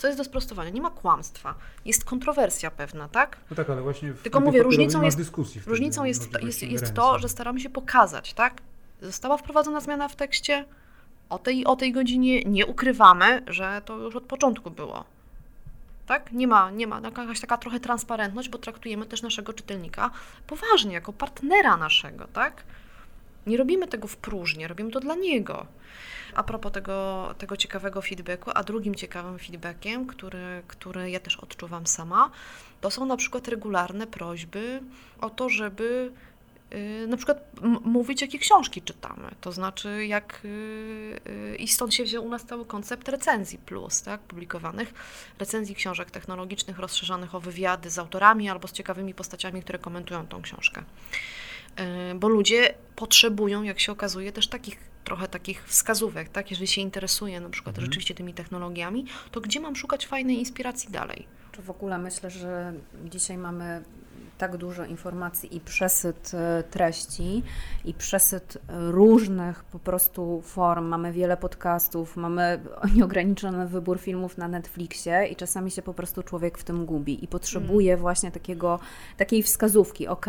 Co 0.02 0.08
jest 0.08 0.20
do 0.20 0.24
sprostowania? 0.24 0.70
Nie 0.70 0.82
ma 0.82 0.90
kłamstwa. 0.90 1.56
Jest 1.86 2.06
kontrowersja 2.06 2.72
pewna, 2.72 3.10
tak? 3.10 3.38
No 3.50 3.56
tak, 3.56 3.70
ale 3.70 3.82
właśnie 3.82 4.14
Tylko 4.14 4.40
mówię, 4.40 4.64
różnicą 4.64 5.02
jest, 5.02 5.20
różnicą 5.66 6.04
jest, 6.04 6.42
jest, 6.42 6.64
jest 6.64 6.94
to, 6.94 7.20
że 7.20 7.30
staramy 7.30 7.60
się 7.60 7.70
pokazać, 7.70 8.34
tak? 8.34 8.62
Została 9.02 9.38
wprowadzona 9.38 9.80
zmiana 9.80 10.08
w 10.08 10.16
tekście, 10.16 10.66
o 11.30 11.40
tej, 11.40 11.66
o 11.66 11.76
tej 11.76 11.92
godzinie 11.92 12.44
nie 12.44 12.66
ukrywamy, 12.66 13.44
że 13.48 13.82
to 13.86 13.98
już 13.98 14.16
od 14.16 14.24
początku 14.24 14.72
było. 14.72 15.04
Tak? 16.08 16.32
Nie 16.32 16.48
ma, 16.48 16.72
nie 16.72 16.88
ma 16.88 17.02
jakaś 17.04 17.40
taka 17.40 17.58
trochę 17.58 17.80
transparentność, 17.80 18.50
bo 18.50 18.58
traktujemy 18.58 19.06
też 19.06 19.22
naszego 19.22 19.54
czytelnika 19.54 20.12
poważnie, 20.48 20.94
jako 20.94 21.14
partnera 21.14 21.78
naszego, 21.78 22.28
tak? 22.28 22.64
Nie 23.48 23.58
robimy 23.58 23.88
tego 23.88 24.08
w 24.08 24.18
próżni, 24.18 24.68
robimy 24.68 24.92
to 24.92 25.00
dla 25.00 25.16
niego. 25.16 25.66
A 26.36 26.44
propos 26.44 26.72
tego, 26.72 27.36
tego 27.38 27.58
ciekawego 27.58 28.02
feedbacku, 28.02 28.52
a 28.54 28.64
drugim 28.64 28.96
ciekawym 28.96 29.40
feedbackiem, 29.40 30.08
który, 30.08 30.64
który 30.68 31.12
ja 31.12 31.20
też 31.20 31.38
odczuwam 31.38 31.88
sama, 31.88 32.32
to 32.82 32.92
są 32.92 33.06
na 33.06 33.18
przykład 33.18 33.48
regularne 33.48 34.08
prośby 34.08 34.82
o 35.22 35.30
to, 35.30 35.50
żeby 35.50 36.12
y, 36.74 37.08
na 37.08 37.18
przykład 37.18 37.52
mówić, 37.86 38.22
jakie 38.22 38.40
książki 38.40 38.82
czytamy. 38.82 39.32
To 39.42 39.52
znaczy, 39.52 40.06
jak. 40.06 40.42
Yy, 41.26 41.56
I 41.56 41.68
stąd 41.68 41.94
się 41.94 42.04
wziął 42.04 42.26
u 42.26 42.30
nas 42.30 42.46
cały 42.46 42.66
koncept 42.66 43.10
recenzji 43.10 43.58
plus, 43.58 44.02
tak, 44.02 44.22
publikowanych, 44.22 44.94
recenzji 45.40 45.76
książek 45.76 46.12
technologicznych, 46.12 46.80
rozszerzonych 46.80 47.36
o 47.36 47.40
wywiady 47.40 47.90
z 47.90 48.00
autorami 48.00 48.50
albo 48.50 48.68
z 48.68 48.72
ciekawymi 48.72 49.14
postaciami, 49.14 49.62
które 49.62 49.80
komentują 49.80 50.28
tą 50.28 50.42
książkę. 50.42 50.84
Yy, 51.80 52.16
bo 52.16 52.28
ludzie 52.28 52.74
potrzebują, 52.96 53.64
jak 53.64 53.80
się 53.80 53.92
okazuje, 53.92 54.32
też 54.32 54.48
takich 54.48 54.92
trochę 55.04 55.28
takich 55.28 55.68
wskazówek, 55.68 56.30
tak? 56.30 56.52
Jeżeli 56.52 56.68
się 56.68 56.82
interesuje 56.82 57.40
na 57.40 57.50
przykład 57.50 57.76
mhm. 57.76 57.86
rzeczywiście 57.86 58.16
tymi 58.16 58.34
technologiami, 58.34 59.06
to 59.32 59.42
gdzie 59.42 59.60
mam 59.60 59.76
szukać 59.76 60.08
fajnej 60.08 60.40
inspiracji 60.40 60.92
dalej? 60.92 61.28
Czy 61.52 61.62
w 61.62 61.70
ogóle 61.70 61.98
myślę, 61.98 62.30
że 62.30 62.74
dzisiaj 63.06 63.38
mamy 63.38 63.84
tak 64.42 64.58
dużo 64.58 64.86
informacji 64.86 65.56
i 65.56 65.60
przesyt 65.60 66.32
e, 66.34 66.64
treści 66.64 67.44
i 67.86 67.94
przesyt 67.94 68.58
różnych 68.70 69.64
po 69.64 69.80
prostu 69.80 70.42
form. 70.42 70.86
Mamy 70.86 71.12
wiele 71.12 71.38
podcastów, 71.38 72.18
mamy 72.18 72.60
nieograniczony 72.96 73.68
wybór 73.68 74.00
filmów 74.00 74.38
na 74.38 74.48
Netflixie 74.48 75.28
i 75.32 75.36
czasami 75.36 75.72
się 75.72 75.82
po 75.82 75.94
prostu 75.94 76.24
człowiek 76.24 76.58
w 76.58 76.64
tym 76.64 76.86
gubi 76.86 77.24
i 77.24 77.28
potrzebuje 77.28 77.94
mm. 77.94 78.02
właśnie 78.02 78.32
takiego, 78.32 78.80
takiej 79.18 79.44
wskazówki, 79.44 80.08
ok, 80.08 80.26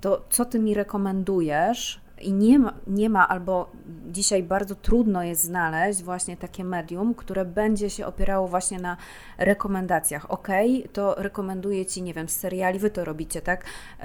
to 0.00 0.24
co 0.30 0.44
ty 0.44 0.58
mi 0.58 0.74
rekomendujesz, 0.74 2.00
I 2.24 2.32
nie 2.32 2.58
ma, 2.58 2.74
nie 2.86 3.10
ma, 3.10 3.28
albo 3.28 3.70
dzisiaj 4.06 4.42
bardzo 4.42 4.74
trudno 4.74 5.22
jest 5.22 5.44
znaleźć 5.44 6.02
właśnie 6.02 6.36
takie 6.36 6.64
medium, 6.64 7.14
które 7.14 7.44
będzie 7.44 7.90
się 7.90 8.06
opierało 8.06 8.48
właśnie 8.48 8.78
na 8.78 8.96
rekomendacjach. 9.38 10.30
Ok, 10.30 10.48
to 10.92 11.14
rekomenduję 11.14 11.86
Ci, 11.86 12.02
nie 12.02 12.14
wiem, 12.14 12.28
z 12.28 12.36
seriali, 12.36 12.78
Wy 12.78 12.90
to 12.90 13.04
robicie, 13.04 13.42
tak? 13.42 13.64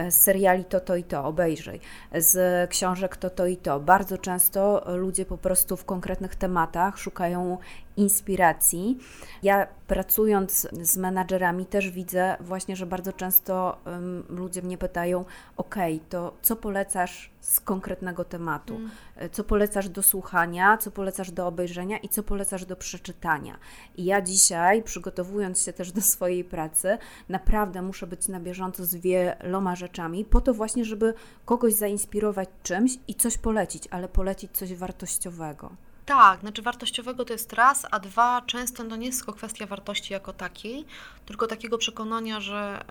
Z 0.10 0.16
seriali 0.16 0.66
to, 0.66 0.80
to 0.80 0.96
i 0.96 1.04
to, 1.04 1.26
obejrzyj. 1.26 1.80
Z 2.16 2.70
książek 2.70 3.18
to, 3.18 3.30
to 3.30 3.46
i 3.46 3.58
to. 3.58 3.80
Bardzo 3.80 4.18
często 4.18 4.84
ludzie 4.98 5.26
po 5.26 5.38
prostu 5.38 5.78
w 5.78 5.86
konkretnych 5.86 6.36
tematach 6.36 6.98
szukają 6.98 7.58
inspiracji. 8.00 8.98
Ja 9.44 9.68
pracując 9.88 10.68
z 10.82 10.98
menadżerami 10.98 11.66
też 11.66 11.90
widzę 11.90 12.38
właśnie, 12.40 12.76
że 12.76 12.86
bardzo 12.86 13.14
często 13.14 13.78
um, 13.86 14.24
ludzie 14.30 14.62
mnie 14.62 14.78
pytają: 14.78 15.26
OK, 15.58 15.76
to 16.10 16.34
co 16.42 16.56
polecasz 16.56 17.32
z 17.42 17.60
konkretnego 17.60 18.24
tematu? 18.24 18.76
Mm. 18.76 18.90
Co 19.32 19.44
polecasz 19.44 19.90
do 19.90 20.04
słuchania, 20.04 20.78
co 20.78 20.92
polecasz 20.92 21.32
do 21.32 21.48
obejrzenia 21.48 21.98
i 21.98 22.10
co 22.10 22.24
polecasz 22.24 22.66
do 22.66 22.76
przeczytania? 22.76 23.58
I 23.98 24.06
ja 24.06 24.22
dzisiaj, 24.22 24.84
przygotowując 24.84 25.62
się 25.62 25.74
też 25.74 25.92
do 25.92 26.02
swojej 26.02 26.44
pracy, 26.44 26.98
naprawdę 27.30 27.82
muszę 27.82 28.08
być 28.08 28.28
na 28.28 28.40
bieżąco 28.40 28.86
z 28.86 28.96
wieloma 28.96 29.76
rzeczami, 29.76 30.26
po 30.26 30.42
to 30.42 30.54
właśnie, 30.54 30.86
żeby 30.86 31.14
kogoś 31.46 31.74
zainspirować 31.74 32.50
czymś 32.64 32.92
i 33.08 33.16
coś 33.16 33.38
polecić, 33.38 33.88
ale 33.92 34.08
polecić 34.08 34.52
coś 34.52 34.74
wartościowego. 34.76 35.89
Tak, 36.10 36.40
znaczy 36.40 36.62
wartościowego 36.62 37.26
to 37.26 37.34
jest 37.34 37.54
raz, 37.54 37.86
a 37.92 38.00
dwa, 38.00 38.42
często 38.42 38.84
to 38.84 38.96
nie 38.96 39.06
jest 39.06 39.20
tylko 39.20 39.34
kwestia 39.34 39.66
wartości 39.66 40.14
jako 40.14 40.34
takiej, 40.34 40.86
tylko 41.26 41.48
takiego 41.48 41.78
przekonania, 41.78 42.42
że 42.42 42.86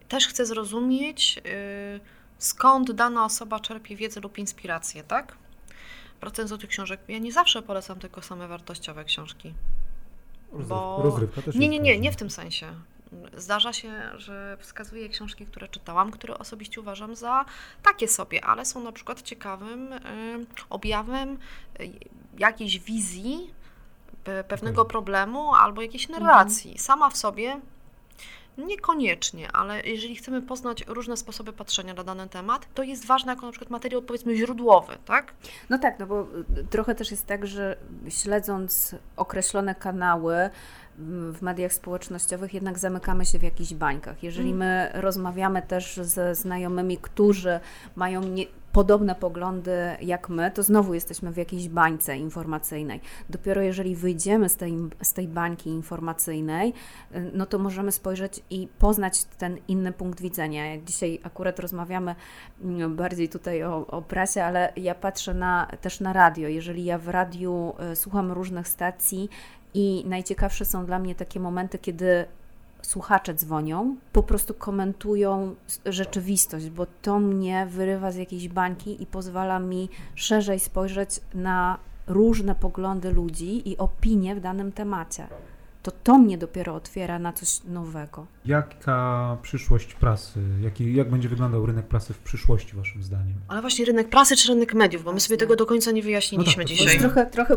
y, 0.00 0.08
też 0.08 0.28
chcę 0.28 0.46
zrozumieć, 0.46 1.38
y, 1.38 2.00
skąd 2.38 2.92
dana 2.92 3.24
osoba 3.24 3.60
czerpie 3.60 3.96
wiedzę 3.96 4.20
lub 4.20 4.38
inspirację, 4.38 5.04
tak? 5.04 5.36
Wracając 6.20 6.50
do 6.50 6.58
tych 6.58 6.70
książek, 6.70 7.00
ja 7.08 7.18
nie 7.18 7.32
zawsze 7.32 7.62
polecam 7.62 7.98
tylko 7.98 8.22
same 8.22 8.48
wartościowe 8.48 9.04
książki. 9.04 9.54
Bo... 10.52 11.00
Rozrywka 11.02 11.42
też 11.42 11.54
Nie, 11.54 11.68
nie, 11.68 11.78
nie, 11.78 11.98
nie 11.98 12.12
w 12.12 12.16
tym 12.16 12.30
sensie. 12.30 12.66
Zdarza 13.36 13.72
się, 13.72 13.90
że 14.16 14.56
wskazuję 14.60 15.08
książki, 15.08 15.46
które 15.46 15.68
czytałam, 15.68 16.10
które 16.10 16.38
osobiście 16.38 16.80
uważam 16.80 17.16
za 17.16 17.44
takie 17.82 18.08
sobie, 18.08 18.44
ale 18.44 18.64
są 18.64 18.82
na 18.82 18.92
przykład 18.92 19.22
ciekawym 19.22 19.92
y, 19.92 19.98
objawem 20.70 21.38
y, 21.80 21.90
jakiejś 22.38 22.78
wizji 22.78 23.54
pewnego 24.48 24.82
okay. 24.82 24.90
problemu 24.90 25.54
albo 25.54 25.82
jakiejś 25.82 26.04
mhm. 26.04 26.24
narracji. 26.24 26.78
Sama 26.78 27.10
w 27.10 27.16
sobie 27.16 27.60
Niekoniecznie, 28.58 29.52
ale 29.52 29.82
jeżeli 29.82 30.16
chcemy 30.16 30.42
poznać 30.42 30.84
różne 30.86 31.16
sposoby 31.16 31.52
patrzenia 31.52 31.94
na 31.94 32.04
dany 32.04 32.28
temat, 32.28 32.68
to 32.74 32.82
jest 32.82 33.06
ważne 33.06 33.32
jako 33.32 33.46
na 33.46 33.52
przykład 33.52 33.70
materiał 33.70 34.02
powiedzmy 34.02 34.36
źródłowy, 34.36 34.96
tak? 35.04 35.34
No 35.70 35.78
tak, 35.78 35.98
no 35.98 36.06
bo 36.06 36.26
trochę 36.70 36.94
też 36.94 37.10
jest 37.10 37.26
tak, 37.26 37.46
że 37.46 37.76
śledząc 38.08 38.94
określone 39.16 39.74
kanały, 39.74 40.50
w 41.32 41.42
mediach 41.42 41.72
społecznościowych 41.72 42.54
jednak 42.54 42.78
zamykamy 42.78 43.24
się 43.24 43.38
w 43.38 43.42
jakichś 43.42 43.74
bańkach. 43.74 44.22
Jeżeli 44.22 44.50
mm. 44.50 44.58
my 44.58 44.90
rozmawiamy 44.94 45.62
też 45.62 46.00
ze 46.02 46.34
znajomymi, 46.34 46.98
którzy 46.98 47.60
mają 47.96 48.22
nie, 48.22 48.46
podobne 48.72 49.14
poglądy 49.14 49.96
jak 50.00 50.28
my, 50.28 50.50
to 50.50 50.62
znowu 50.62 50.94
jesteśmy 50.94 51.32
w 51.32 51.36
jakiejś 51.36 51.68
bańce 51.68 52.16
informacyjnej. 52.16 53.00
Dopiero 53.30 53.62
jeżeli 53.62 53.96
wyjdziemy 53.96 54.48
z 54.48 54.56
tej, 54.56 54.76
z 55.02 55.12
tej 55.12 55.28
bańki 55.28 55.70
informacyjnej, 55.70 56.74
no 57.32 57.46
to 57.46 57.58
możemy 57.58 57.92
spojrzeć 57.92 58.44
i 58.50 58.68
poznać 58.78 59.24
ten 59.24 59.58
inny 59.68 59.92
punkt 59.92 60.20
widzenia. 60.20 60.78
Dzisiaj 60.82 61.20
akurat 61.22 61.58
rozmawiamy 61.58 62.14
mm, 62.62 62.96
bardziej 62.96 63.28
tutaj 63.28 63.64
o, 63.64 63.86
o 63.86 64.02
prasie, 64.02 64.44
ale 64.44 64.72
ja 64.76 64.94
patrzę 64.94 65.34
na, 65.34 65.68
też 65.80 66.00
na 66.00 66.12
radio. 66.12 66.48
Jeżeli 66.48 66.84
ja 66.84 66.98
w 66.98 67.08
radiu 67.08 67.74
y, 67.92 67.96
słucham 67.96 68.32
różnych 68.32 68.68
stacji, 68.68 69.28
i 69.74 70.04
najciekawsze 70.06 70.64
są 70.64 70.86
dla 70.86 70.98
mnie 70.98 71.14
takie 71.14 71.40
momenty, 71.40 71.78
kiedy 71.78 72.24
słuchacze 72.82 73.34
dzwonią, 73.34 73.96
po 74.12 74.22
prostu 74.22 74.54
komentują 74.54 75.54
rzeczywistość, 75.86 76.70
bo 76.70 76.86
to 77.02 77.18
mnie 77.18 77.66
wyrywa 77.66 78.12
z 78.12 78.16
jakiejś 78.16 78.48
bańki 78.48 79.02
i 79.02 79.06
pozwala 79.06 79.58
mi 79.58 79.88
szerzej 80.14 80.60
spojrzeć 80.60 81.20
na 81.34 81.78
różne 82.06 82.54
poglądy 82.54 83.12
ludzi 83.12 83.68
i 83.68 83.78
opinie 83.78 84.34
w 84.34 84.40
danym 84.40 84.72
temacie 84.72 85.26
to 85.90 85.96
to 86.04 86.18
mnie 86.18 86.38
dopiero 86.38 86.74
otwiera 86.74 87.18
na 87.18 87.32
coś 87.32 87.60
nowego. 87.64 88.26
Jaka 88.44 89.36
przyszłość 89.42 89.94
prasy? 89.94 90.40
Jaki, 90.62 90.94
jak 90.94 91.10
będzie 91.10 91.28
wyglądał 91.28 91.66
rynek 91.66 91.86
prasy 91.86 92.14
w 92.14 92.18
przyszłości, 92.18 92.76
Waszym 92.76 93.02
zdaniem? 93.02 93.34
Ale 93.48 93.60
właśnie 93.60 93.84
rynek 93.84 94.08
prasy 94.08 94.36
czy 94.36 94.48
rynek 94.48 94.74
mediów, 94.74 95.04
bo 95.04 95.12
my 95.12 95.20
sobie 95.20 95.36
tego 95.36 95.56
do 95.56 95.66
końca 95.66 95.90
nie 95.90 96.02
wyjaśniliśmy 96.02 96.64
no 96.64 96.68
tak, 96.68 96.76
dzisiaj. 96.76 96.98
Trochę, 96.98 97.26
trochę 97.26 97.56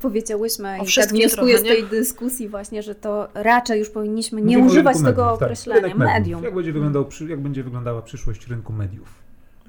powiedziałyśmy 0.00 0.68
o 0.80 0.84
i 0.84 0.92
tak 0.94 1.08
wnioskuję 1.08 1.58
z 1.58 1.62
tej 1.62 1.84
dyskusji 1.84 2.48
właśnie, 2.48 2.82
że 2.82 2.94
to 2.94 3.28
raczej 3.34 3.78
już 3.78 3.90
powinniśmy 3.90 4.42
nie 4.42 4.58
Mówimy 4.58 4.72
używać 4.72 4.96
tego 4.96 5.06
mediów, 5.06 5.38
tak. 5.38 5.46
określenia, 5.46 5.88
tak, 5.88 5.98
medium. 5.98 6.44
Jak 6.44 6.54
będzie, 6.54 6.72
wyglądał, 6.72 7.08
jak 7.28 7.40
będzie 7.40 7.62
wyglądała 7.62 8.02
przyszłość 8.02 8.46
rynku 8.46 8.72
mediów? 8.72 9.08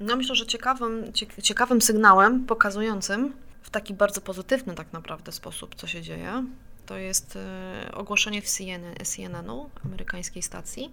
No 0.00 0.16
myślę, 0.16 0.34
że 0.34 0.46
ciekawym, 0.46 1.12
ciekawym 1.42 1.82
sygnałem 1.82 2.44
pokazującym 2.44 3.32
w 3.62 3.70
taki 3.70 3.94
bardzo 3.94 4.20
pozytywny 4.20 4.74
tak 4.74 4.92
naprawdę 4.92 5.32
sposób, 5.32 5.74
co 5.74 5.86
się 5.86 6.02
dzieje, 6.02 6.44
to 6.86 6.96
jest 6.96 7.36
e, 7.36 7.92
ogłoszenie 7.94 8.42
w 8.42 8.48
CNN, 8.48 8.94
CNN-u, 9.04 9.70
amerykańskiej 9.84 10.42
stacji, 10.42 10.90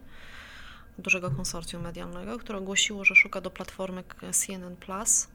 dużego 0.97 1.31
konsorcjum 1.31 1.81
medialnego, 1.81 2.39
które 2.39 2.57
ogłosiło, 2.57 3.05
że 3.05 3.15
szuka 3.15 3.41
do 3.41 3.49
platformy 3.49 4.03
CNN 4.31 4.75
Plus 4.75 5.27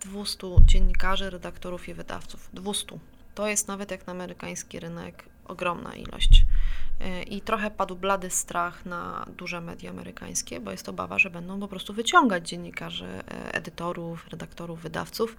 200 0.00 0.46
dziennikarzy, 0.64 1.30
redaktorów 1.30 1.88
i 1.88 1.94
wydawców. 1.94 2.50
200. 2.52 2.98
To 3.34 3.46
jest 3.46 3.68
nawet 3.68 3.90
jak 3.90 4.06
na 4.06 4.10
amerykański 4.10 4.80
rynek 4.80 5.24
ogromna 5.44 5.94
ilość. 5.94 6.44
E, 7.00 7.22
I 7.22 7.40
trochę 7.40 7.70
padł 7.70 7.96
blady 7.96 8.30
strach 8.30 8.86
na 8.86 9.26
duże 9.38 9.60
media 9.60 9.90
amerykańskie, 9.90 10.60
bo 10.60 10.70
jest 10.70 10.88
obawa, 10.88 11.18
że 11.18 11.30
będą 11.30 11.60
po 11.60 11.68
prostu 11.68 11.92
wyciągać 11.92 12.48
dziennikarzy, 12.48 13.06
e, 13.06 13.54
edytorów, 13.54 14.28
redaktorów, 14.28 14.82
wydawców 14.82 15.36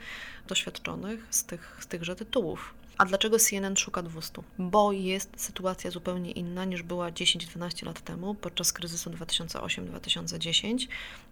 doświadczonych 0.48 1.28
z, 1.30 1.44
tych, 1.44 1.78
z 1.80 1.88
tychże 1.88 2.16
tytułów. 2.16 2.74
A 2.98 3.06
dlaczego 3.06 3.40
CNN 3.40 3.78
szuka 3.78 4.04
200? 4.04 4.42
Bo 4.60 4.92
jest 4.92 5.30
sytuacja 5.42 5.92
zupełnie 5.92 6.32
inna 6.32 6.66
niż 6.66 6.84
była 6.84 7.12
10-12 7.12 7.86
lat 7.86 8.02
temu, 8.02 8.36
podczas 8.36 8.74
kryzysu 8.74 9.10
2008-2010, 9.10 10.88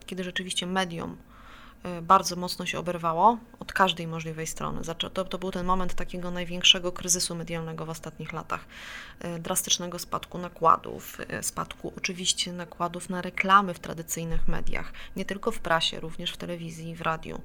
kiedy 0.06 0.24
rzeczywiście 0.24 0.68
medium 0.68 1.18
e, 1.84 2.02
bardzo 2.02 2.36
mocno 2.36 2.66
się 2.66 2.80
oberwało 2.80 3.38
od 3.60 3.74
każdej 3.74 4.08
możliwej 4.08 4.48
strony. 4.48 4.82
To, 5.14 5.26
to 5.26 5.38
był 5.38 5.52
ten 5.52 5.66
moment 5.66 5.94
takiego 5.94 6.32
największego 6.32 6.92
kryzysu 6.92 7.36
medialnego 7.36 7.86
w 7.86 7.90
ostatnich 7.90 8.34
latach. 8.34 8.66
E, 9.20 9.40
drastycznego 9.40 10.00
spadku 10.00 10.38
nakładów, 10.38 11.18
e, 11.28 11.44
spadku 11.44 11.94
oczywiście 11.98 12.54
nakładów 12.54 13.10
na 13.10 13.22
reklamy 13.22 13.74
w 13.74 13.80
tradycyjnych 13.80 14.48
mediach, 14.48 14.94
nie 15.16 15.26
tylko 15.26 15.52
w 15.52 15.60
prasie, 15.60 16.00
również 16.00 16.32
w 16.32 16.38
telewizji 16.38 16.96
w 16.96 17.02
radiu 17.02 17.42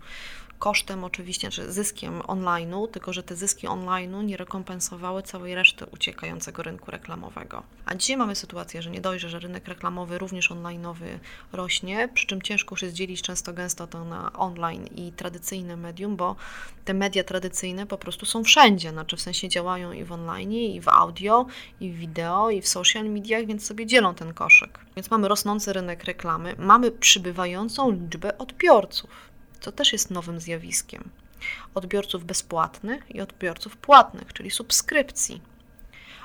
kosztem 0.61 1.05
oczywiście, 1.05 1.51
czy 1.51 1.73
zyskiem 1.73 2.21
online'u, 2.21 2.89
tylko 2.89 3.13
że 3.13 3.23
te 3.23 3.37
zyski 3.37 3.69
online'u 3.69 4.25
nie 4.25 4.37
rekompensowały 4.37 5.23
całej 5.23 5.55
reszty 5.55 5.87
uciekającego 5.87 6.63
rynku 6.63 6.91
reklamowego. 6.91 7.63
A 7.87 7.95
dzisiaj 7.95 8.17
mamy 8.17 8.35
sytuację, 8.35 8.83
że 8.83 8.91
nie 8.91 9.01
dojrze, 9.01 9.29
że 9.29 9.39
rynek 9.39 9.69
reklamowy, 9.69 10.19
również 10.19 10.51
online'owy 10.51 11.19
rośnie, 11.53 12.09
przy 12.15 12.27
czym 12.27 12.43
ciężko 12.43 12.77
się 12.77 12.91
zdzielić 12.91 13.23
często 13.23 13.53
gęsto 13.53 13.87
to 13.87 14.05
na 14.05 14.33
online 14.33 14.87
i 14.87 15.13
tradycyjne 15.13 15.77
medium, 15.77 16.17
bo 16.17 16.37
te 16.85 16.95
media 16.95 17.25
tradycyjne 17.25 17.87
po 17.87 17.99
prostu 17.99 18.27
są 18.27 18.45
wszędzie, 18.45 18.91
znaczy 18.91 19.17
w 19.17 19.21
sensie 19.21 19.49
działają 19.49 19.93
i 19.93 20.05
w 20.05 20.13
online, 20.13 20.53
i 20.53 20.81
w 20.81 20.89
audio, 20.89 21.47
i 21.81 21.93
w 21.93 21.97
wideo, 21.97 22.51
i 22.51 22.63
w 22.63 22.69
social 22.69 23.05
mediach, 23.05 23.47
więc 23.47 23.67
sobie 23.67 23.87
dzielą 23.87 24.15
ten 24.15 24.35
koszyk. 24.35 24.79
Więc 24.97 25.11
mamy 25.11 25.29
rosnący 25.29 25.73
rynek 25.73 26.05
reklamy, 26.05 26.55
mamy 26.59 26.91
przybywającą 26.91 27.91
liczbę 27.91 28.39
odbiorców 28.39 29.30
co 29.61 29.73
też 29.73 29.93
jest 29.93 30.11
nowym 30.11 30.41
zjawiskiem. 30.41 31.11
Odbiorców 31.75 32.25
bezpłatnych 32.25 33.15
i 33.15 33.21
odbiorców 33.21 33.77
płatnych, 33.77 34.33
czyli 34.33 34.51
subskrypcji. 34.51 35.41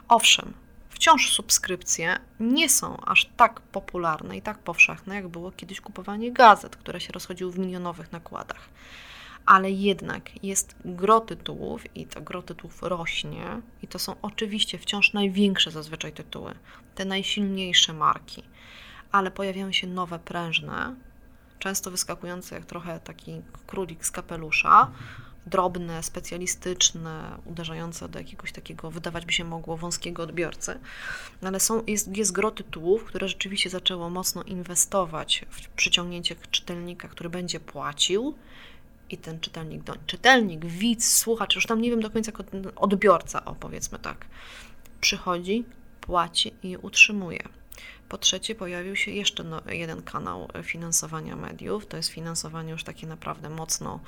Owszem, 0.08 0.54
wciąż 0.90 1.32
subskrypcje 1.32 2.20
nie 2.40 2.70
są 2.70 2.98
aż 3.06 3.26
tak 3.38 3.62
popularne 3.62 4.38
i 4.38 4.42
tak 4.42 4.60
powszechne, 4.60 5.16
jak 5.16 5.28
było 5.28 5.52
kiedyś 5.52 5.82
kupowanie 5.82 6.32
gazet, 6.32 6.76
które 6.76 7.02
się 7.02 7.14
rozchodziły 7.14 7.52
w 7.52 7.60
milionowych 7.60 8.12
nakładach. 8.12 8.70
Ale 9.46 9.72
jednak 9.72 10.44
jest 10.44 10.76
gro 10.86 11.20
tytułów 11.20 11.96
i 11.96 12.06
to 12.06 12.22
gro 12.22 12.42
tytułów 12.42 12.84
rośnie 12.84 13.62
i 13.82 13.88
to 13.88 14.00
są 14.00 14.16
oczywiście 14.22 14.78
wciąż 14.78 15.14
największe 15.14 15.72
zazwyczaj 15.72 16.12
tytuły, 16.12 16.56
te 16.96 17.06
najsilniejsze 17.06 17.94
marki, 17.94 18.44
ale 19.12 19.32
pojawiają 19.32 19.72
się 19.72 19.88
nowe 19.88 20.20
prężne, 20.20 20.96
często 21.60 21.92
wyskakujący 21.92 22.56
jak 22.56 22.66
trochę 22.66 23.00
taki 23.00 23.42
królik 23.68 24.06
z 24.06 24.12
kapelusza, 24.12 24.92
drobne, 25.46 26.04
specjalistyczne, 26.04 27.38
uderzające 27.46 28.10
do 28.10 28.20
jakiegoś 28.20 28.52
takiego, 28.52 28.92
wydawać 28.92 29.26
by 29.26 29.34
się 29.34 29.44
mogło, 29.44 29.78
wąskiego 29.78 30.24
odbiorcy. 30.24 30.80
Ale 31.42 31.60
są, 31.60 31.84
jest, 31.88 32.18
jest 32.18 32.32
gro 32.32 32.52
tytułów, 32.52 33.04
które 33.04 33.28
rzeczywiście 33.28 33.70
zaczęło 33.70 34.10
mocno 34.10 34.44
inwestować 34.44 35.46
w 35.50 35.68
przyciągnięcie 35.68 36.36
czytelnika, 36.52 37.08
który 37.08 37.30
będzie 37.30 37.60
płacił. 37.60 38.36
I 39.10 39.18
ten 39.18 39.40
czytelnik, 39.40 39.84
czytelnik, 40.06 40.66
widz, 40.66 41.18
słuchacz, 41.18 41.56
już 41.56 41.66
tam 41.66 41.82
nie 41.82 41.90
wiem 41.90 42.02
do 42.02 42.10
końca, 42.10 42.32
odbiorca, 42.76 43.46
o 43.46 43.56
powiedzmy 43.56 44.00
tak, 44.00 44.26
przychodzi, 45.02 45.66
płaci 46.02 46.54
i 46.64 46.78
utrzymuje. 46.78 47.40
Po 48.10 48.18
trzecie, 48.18 48.56
pojawił 48.56 48.96
się 48.96 49.12
jeszcze 49.12 49.44
no, 49.44 49.62
jeden 49.70 50.02
kanał 50.02 50.50
finansowania 50.64 51.36
mediów. 51.36 51.88
To 51.88 51.98
jest 51.98 52.10
finansowanie 52.10 52.72
już 52.72 52.84
takie 52.84 53.08
naprawdę 53.08 53.50
mocno 53.50 54.00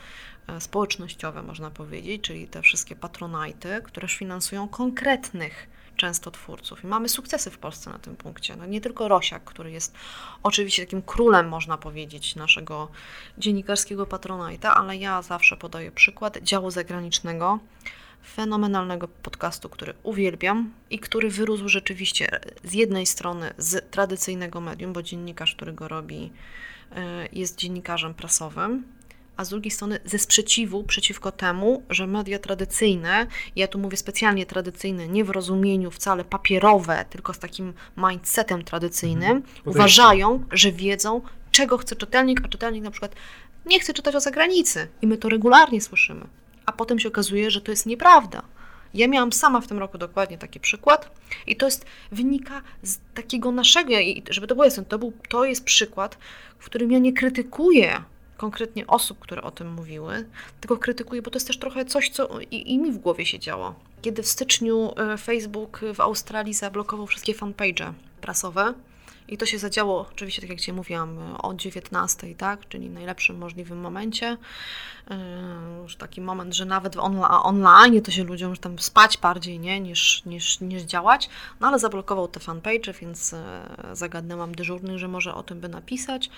e, 0.47 0.61
społecznościowe, 0.61 1.43
można 1.43 1.71
powiedzieć, 1.71 2.21
czyli 2.21 2.47
te 2.47 2.61
wszystkie 2.61 2.95
patronajty, 2.95 3.81
które 3.83 4.07
finansują 4.07 4.67
konkretnych 4.67 5.67
często 5.97 6.31
twórców. 6.31 6.83
I 6.83 6.87
mamy 6.87 7.09
sukcesy 7.09 7.51
w 7.51 7.57
Polsce 7.57 7.89
na 7.89 7.99
tym 7.99 8.15
punkcie. 8.15 8.55
No 8.55 8.65
nie 8.65 8.81
tylko 8.81 9.07
Rosiak, 9.07 9.43
który 9.43 9.71
jest 9.71 9.93
oczywiście 10.43 10.85
takim 10.85 11.01
królem, 11.01 11.47
można 11.47 11.77
powiedzieć, 11.77 12.35
naszego 12.35 12.87
dziennikarskiego 13.37 14.05
patronajta, 14.05 14.75
ale 14.75 14.97
ja 14.97 15.21
zawsze 15.21 15.57
podaję 15.57 15.91
przykład 15.91 16.37
działu 16.37 16.71
zagranicznego 16.71 17.59
fenomenalnego 18.27 19.07
podcastu, 19.07 19.69
który 19.69 19.93
uwielbiam 20.03 20.73
i 20.89 20.99
który 20.99 21.29
wyrósł 21.29 21.69
rzeczywiście 21.69 22.39
z 22.63 22.73
jednej 22.73 23.05
strony 23.05 23.53
z 23.57 23.91
tradycyjnego 23.91 24.61
medium, 24.61 24.93
bo 24.93 25.03
dziennikarz, 25.03 25.55
który 25.55 25.73
go 25.73 25.87
robi, 25.87 26.31
e, 26.95 27.27
jest 27.31 27.57
dziennikarzem 27.57 28.13
prasowym, 28.13 28.83
a 29.37 29.45
z 29.45 29.49
drugiej 29.49 29.71
strony 29.71 29.99
ze 30.05 30.19
sprzeciwu 30.19 30.83
przeciwko 30.83 31.31
temu, 31.31 31.83
że 31.89 32.07
media 32.07 32.39
tradycyjne, 32.39 33.27
ja 33.55 33.67
tu 33.67 33.79
mówię 33.79 33.97
specjalnie 33.97 34.45
tradycyjne, 34.45 35.07
nie 35.07 35.23
w 35.23 35.29
rozumieniu 35.29 35.91
wcale 35.91 36.23
papierowe, 36.25 37.05
tylko 37.09 37.33
z 37.33 37.39
takim 37.39 37.73
mindsetem 37.97 38.63
tradycyjnym, 38.63 39.31
mhm. 39.31 39.43
uważają, 39.65 40.43
że 40.51 40.71
wiedzą, 40.71 41.21
czego 41.51 41.77
chce 41.77 41.95
czytelnik, 41.95 42.41
a 42.45 42.47
czytelnik 42.47 42.83
na 42.83 42.91
przykład 42.91 43.15
nie 43.65 43.79
chce 43.79 43.93
czytać 43.93 44.15
o 44.15 44.19
zagranicy. 44.19 44.87
I 45.01 45.07
my 45.07 45.17
to 45.17 45.29
regularnie 45.29 45.81
słyszymy 45.81 46.27
a 46.67 46.71
potem 46.71 46.99
się 46.99 47.07
okazuje, 47.07 47.51
że 47.51 47.61
to 47.61 47.71
jest 47.71 47.85
nieprawda. 47.85 48.41
Ja 48.93 49.07
miałam 49.07 49.31
sama 49.33 49.61
w 49.61 49.67
tym 49.67 49.79
roku 49.79 49.97
dokładnie 49.97 50.37
taki 50.37 50.59
przykład 50.59 51.11
i 51.47 51.55
to 51.55 51.65
jest, 51.65 51.85
wynika 52.11 52.61
z 52.83 52.99
takiego 53.13 53.51
naszego, 53.51 53.91
i 53.91 54.23
żeby 54.29 54.47
to 54.47 54.55
było 54.55 54.65
jasne, 54.65 54.85
to, 54.85 54.99
był, 54.99 55.13
to 55.29 55.45
jest 55.45 55.63
przykład, 55.63 56.17
w 56.59 56.65
którym 56.65 56.91
ja 56.91 56.99
nie 56.99 57.13
krytykuję 57.13 58.01
konkretnie 58.37 58.87
osób, 58.87 59.19
które 59.19 59.41
o 59.41 59.51
tym 59.51 59.73
mówiły, 59.73 60.25
tylko 60.61 60.77
krytykuję, 60.77 61.21
bo 61.21 61.31
to 61.31 61.35
jest 61.35 61.47
też 61.47 61.59
trochę 61.59 61.85
coś, 61.85 62.09
co 62.09 62.39
i, 62.51 62.73
i 62.73 62.79
mi 62.79 62.91
w 62.91 62.97
głowie 62.97 63.25
się 63.25 63.39
działo. 63.39 63.75
Kiedy 64.01 64.23
w 64.23 64.27
styczniu 64.27 64.93
e, 64.97 65.17
Facebook 65.17 65.81
w 65.93 66.01
Australii 66.01 66.53
zablokował 66.53 67.07
wszystkie 67.07 67.33
fanpage 67.33 67.93
prasowe, 68.21 68.73
i 69.27 69.37
to 69.37 69.45
się 69.45 69.59
zadziało, 69.59 70.05
oczywiście, 70.11 70.41
tak 70.41 70.49
jak 70.49 70.59
Ci 70.59 70.73
mówiłam, 70.73 71.35
o 71.43 71.53
19, 71.53 72.35
tak, 72.35 72.67
czyli 72.67 72.89
w 72.89 72.93
najlepszym 72.93 73.37
możliwym 73.37 73.79
momencie. 73.79 74.37
Yy, 75.09 75.17
już 75.81 75.95
taki 75.95 76.21
moment, 76.21 76.55
że 76.55 76.65
nawet 76.65 76.95
online 77.43 78.01
to 78.01 78.11
się 78.11 78.23
ludziom 78.23 78.49
już 78.49 78.59
tam 78.59 78.79
spać 78.79 79.17
bardziej, 79.17 79.59
nie, 79.59 79.79
niż, 79.79 80.25
niż, 80.25 80.59
niż 80.59 80.83
działać. 80.83 81.29
No 81.59 81.67
ale 81.67 81.79
zablokował 81.79 82.27
te 82.27 82.39
fanpage, 82.39 82.93
więc 83.01 83.33
e, 83.33 83.67
zagadnęłam 83.93 84.55
dyżurnych, 84.55 84.97
że 84.97 85.07
może 85.07 85.35
o 85.35 85.43
tym 85.43 85.59
by 85.59 85.69
napisać. 85.69 86.29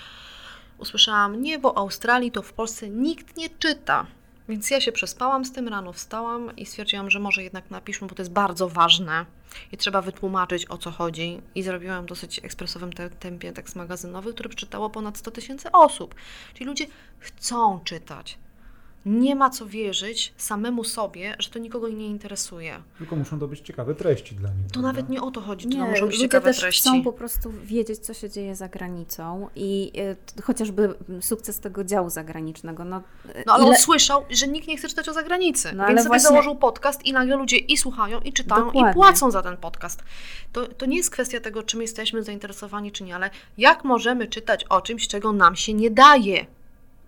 Usłyszałam, 0.78 1.42
nie, 1.42 1.60
bo 1.60 1.78
Australii 1.78 2.32
to 2.32 2.42
w 2.42 2.54
Polsce 2.54 2.90
nikt 2.90 3.38
nie 3.38 3.50
czyta. 3.50 4.06
Więc 4.50 4.72
ja 4.72 4.82
się 4.82 4.92
przespałam 4.92 5.46
z 5.46 5.52
tym, 5.52 5.68
rano 5.68 5.94
wstałam 5.94 6.56
i 6.56 6.66
stwierdziłam, 6.66 7.10
że 7.10 7.20
może 7.20 7.44
jednak 7.44 7.72
napiszmy, 7.72 8.08
bo 8.08 8.16
to 8.16 8.22
jest 8.22 8.32
bardzo 8.32 8.70
ważne 8.70 9.26
i 9.72 9.78
trzeba 9.78 10.02
wytłumaczyć 10.02 10.66
o 10.70 10.78
co 10.78 10.92
chodzi. 10.92 11.42
I 11.56 11.64
zrobiłam 11.64 12.06
dosyć 12.06 12.40
ekspresowym 12.44 12.94
te, 12.94 13.10
tempie 13.10 13.52
tekst 13.52 13.76
magazynowy, 13.76 14.34
który 14.34 14.50
przeczytało 14.50 14.90
ponad 14.90 15.18
100 15.18 15.32
tysięcy 15.32 15.72
osób. 15.72 16.16
Czyli 16.54 16.66
ludzie 16.66 16.86
chcą 17.20 17.80
czytać 17.84 18.38
nie 19.06 19.36
ma 19.36 19.50
co 19.50 19.66
wierzyć 19.66 20.34
samemu 20.38 20.84
sobie, 20.84 21.36
że 21.40 21.50
to 21.50 21.60
nikogo 21.60 21.90
nie 21.90 22.08
interesuje. 22.08 22.82
Tylko 22.98 23.16
muszą 23.16 23.40
to 23.40 23.48
być 23.48 23.60
ciekawe 23.60 23.96
treści 23.96 24.36
dla 24.36 24.50
nich. 24.50 24.68
To 24.68 24.74
prawda? 24.74 24.88
nawet 24.88 25.10
nie 25.10 25.22
o 25.22 25.32
to 25.32 25.42
chodzi, 25.42 25.68
nie, 25.68 25.78
to 25.78 25.86
muszą 25.86 25.92
być 25.92 26.02
ludzie 26.02 26.18
ciekawe 26.18 26.46
też 26.46 26.60
treści. 26.60 26.82
chcą 26.82 27.04
po 27.04 27.14
prostu 27.14 27.54
wiedzieć, 27.64 28.00
co 28.00 28.14
się 28.14 28.30
dzieje 28.30 28.56
za 28.56 28.68
granicą 28.68 29.50
i 29.56 29.92
y, 30.38 30.42
chociażby 30.42 30.94
sukces 31.22 31.60
tego 31.60 31.84
działu 31.84 32.10
zagranicznego. 32.10 32.86
No, 32.86 33.02
no 33.46 33.54
ale 33.54 33.64
ile... 33.64 33.72
on 33.72 33.78
słyszał, 33.78 34.26
że 34.30 34.48
nikt 34.48 34.68
nie 34.68 34.78
chce 34.78 34.88
czytać 34.88 35.10
o 35.10 35.14
zagranicy, 35.14 35.74
no, 35.76 35.88
więc 35.88 36.00
sobie 36.00 36.08
właśnie... 36.08 36.30
założył 36.30 36.56
podcast 36.56 37.06
i 37.06 37.14
nagle 37.14 37.36
ludzie 37.36 37.58
i 37.58 37.78
słuchają, 37.78 38.20
i 38.20 38.34
czytają, 38.34 38.66
Dokładnie. 38.66 38.92
i 38.92 38.94
płacą 38.94 39.32
za 39.32 39.42
ten 39.42 39.58
podcast. 39.58 40.04
To, 40.54 40.68
to 40.68 40.86
nie 40.86 40.98
jest 40.98 41.10
kwestia 41.10 41.40
tego, 41.40 41.64
czym 41.64 41.82
jesteśmy 41.82 42.24
zainteresowani, 42.24 42.92
czy 42.92 43.04
nie, 43.04 43.16
ale 43.16 43.30
jak 43.58 43.84
możemy 43.84 44.28
czytać 44.28 44.64
o 44.64 44.82
czymś, 44.82 45.08
czego 45.08 45.34
nam 45.34 45.56
się 45.56 45.74
nie 45.74 45.92
daje 45.92 46.46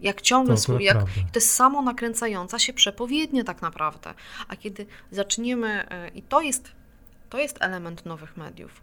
jak 0.02 0.22
ciągle 0.22 0.56
to 0.58 0.80
jak, 0.80 0.98
to 1.04 1.36
jest 1.36 1.56
samo 1.56 1.82
nakręcająca 1.82 2.60
się 2.60 2.74
przepowiednia 2.74 3.44
tak 3.44 3.62
naprawdę. 3.62 4.14
A 4.48 4.56
kiedy 4.56 4.86
zaczniemy, 5.12 5.90
e, 5.90 6.10
i 6.10 6.22
to 6.22 6.42
jest, 6.42 6.72
to 7.30 7.40
jest 7.40 7.58
element 7.62 8.06
nowych 8.06 8.38
mediów, 8.38 8.82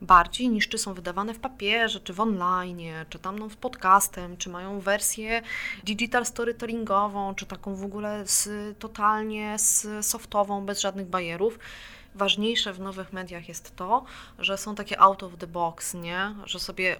bardziej 0.00 0.48
niż 0.48 0.68
czy 0.68 0.78
są 0.78 0.94
wydawane 0.94 1.34
w 1.34 1.38
papierze, 1.38 2.00
czy 2.00 2.12
w 2.12 2.20
online, 2.20 2.80
czy 3.10 3.18
tam 3.18 3.38
no, 3.38 3.48
w 3.48 3.56
podcastem, 3.56 4.36
czy 4.36 4.50
mają 4.50 4.80
wersję 4.80 5.42
digital 5.84 6.26
storytellingową, 6.26 7.34
czy 7.34 7.46
taką 7.46 7.74
w 7.74 7.84
ogóle 7.84 8.26
z, 8.26 8.48
totalnie 8.78 9.58
z 9.58 10.06
softową, 10.06 10.66
bez 10.66 10.80
żadnych 10.80 11.06
bajerów 11.06 11.58
ważniejsze 12.16 12.72
w 12.72 12.80
nowych 12.80 13.12
mediach 13.12 13.48
jest 13.48 13.76
to, 13.76 14.04
że 14.38 14.58
są 14.58 14.74
takie 14.74 15.00
out 15.00 15.22
of 15.22 15.36
the 15.38 15.46
box, 15.46 15.94
nie? 15.94 16.34
Że 16.44 16.60
sobie 16.60 16.96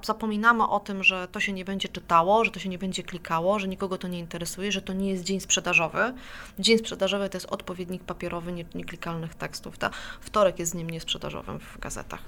zapominamy 0.00 0.68
o 0.68 0.80
tym, 0.80 1.04
że 1.04 1.28
to 1.28 1.40
się 1.40 1.52
nie 1.52 1.64
będzie 1.64 1.88
czytało, 1.88 2.44
że 2.44 2.50
to 2.50 2.60
się 2.60 2.68
nie 2.68 2.78
będzie 2.78 3.02
klikało, 3.02 3.58
że 3.58 3.68
nikogo 3.68 3.98
to 3.98 4.08
nie 4.08 4.18
interesuje, 4.18 4.72
że 4.72 4.82
to 4.82 4.92
nie 4.92 5.10
jest 5.10 5.24
dzień 5.24 5.40
sprzedażowy. 5.40 6.14
Dzień 6.58 6.78
sprzedażowy 6.78 7.28
to 7.28 7.36
jest 7.36 7.46
odpowiednik 7.46 8.04
papierowy 8.04 8.52
nieklikalnych 8.52 9.34
tekstów. 9.34 9.78
Ta 9.78 9.90
wtorek 10.20 10.58
jest 10.58 10.72
dniem 10.72 10.90
niesprzedażowym 10.90 11.60
w 11.60 11.78
gazetach. 11.78 12.20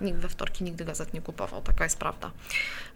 Nikt 0.00 0.18
we 0.18 0.28
wtorki 0.28 0.64
nigdy 0.64 0.84
gazet 0.84 1.14
nie 1.14 1.22
kupował, 1.22 1.62
taka 1.62 1.84
jest 1.84 1.98
prawda. 1.98 2.30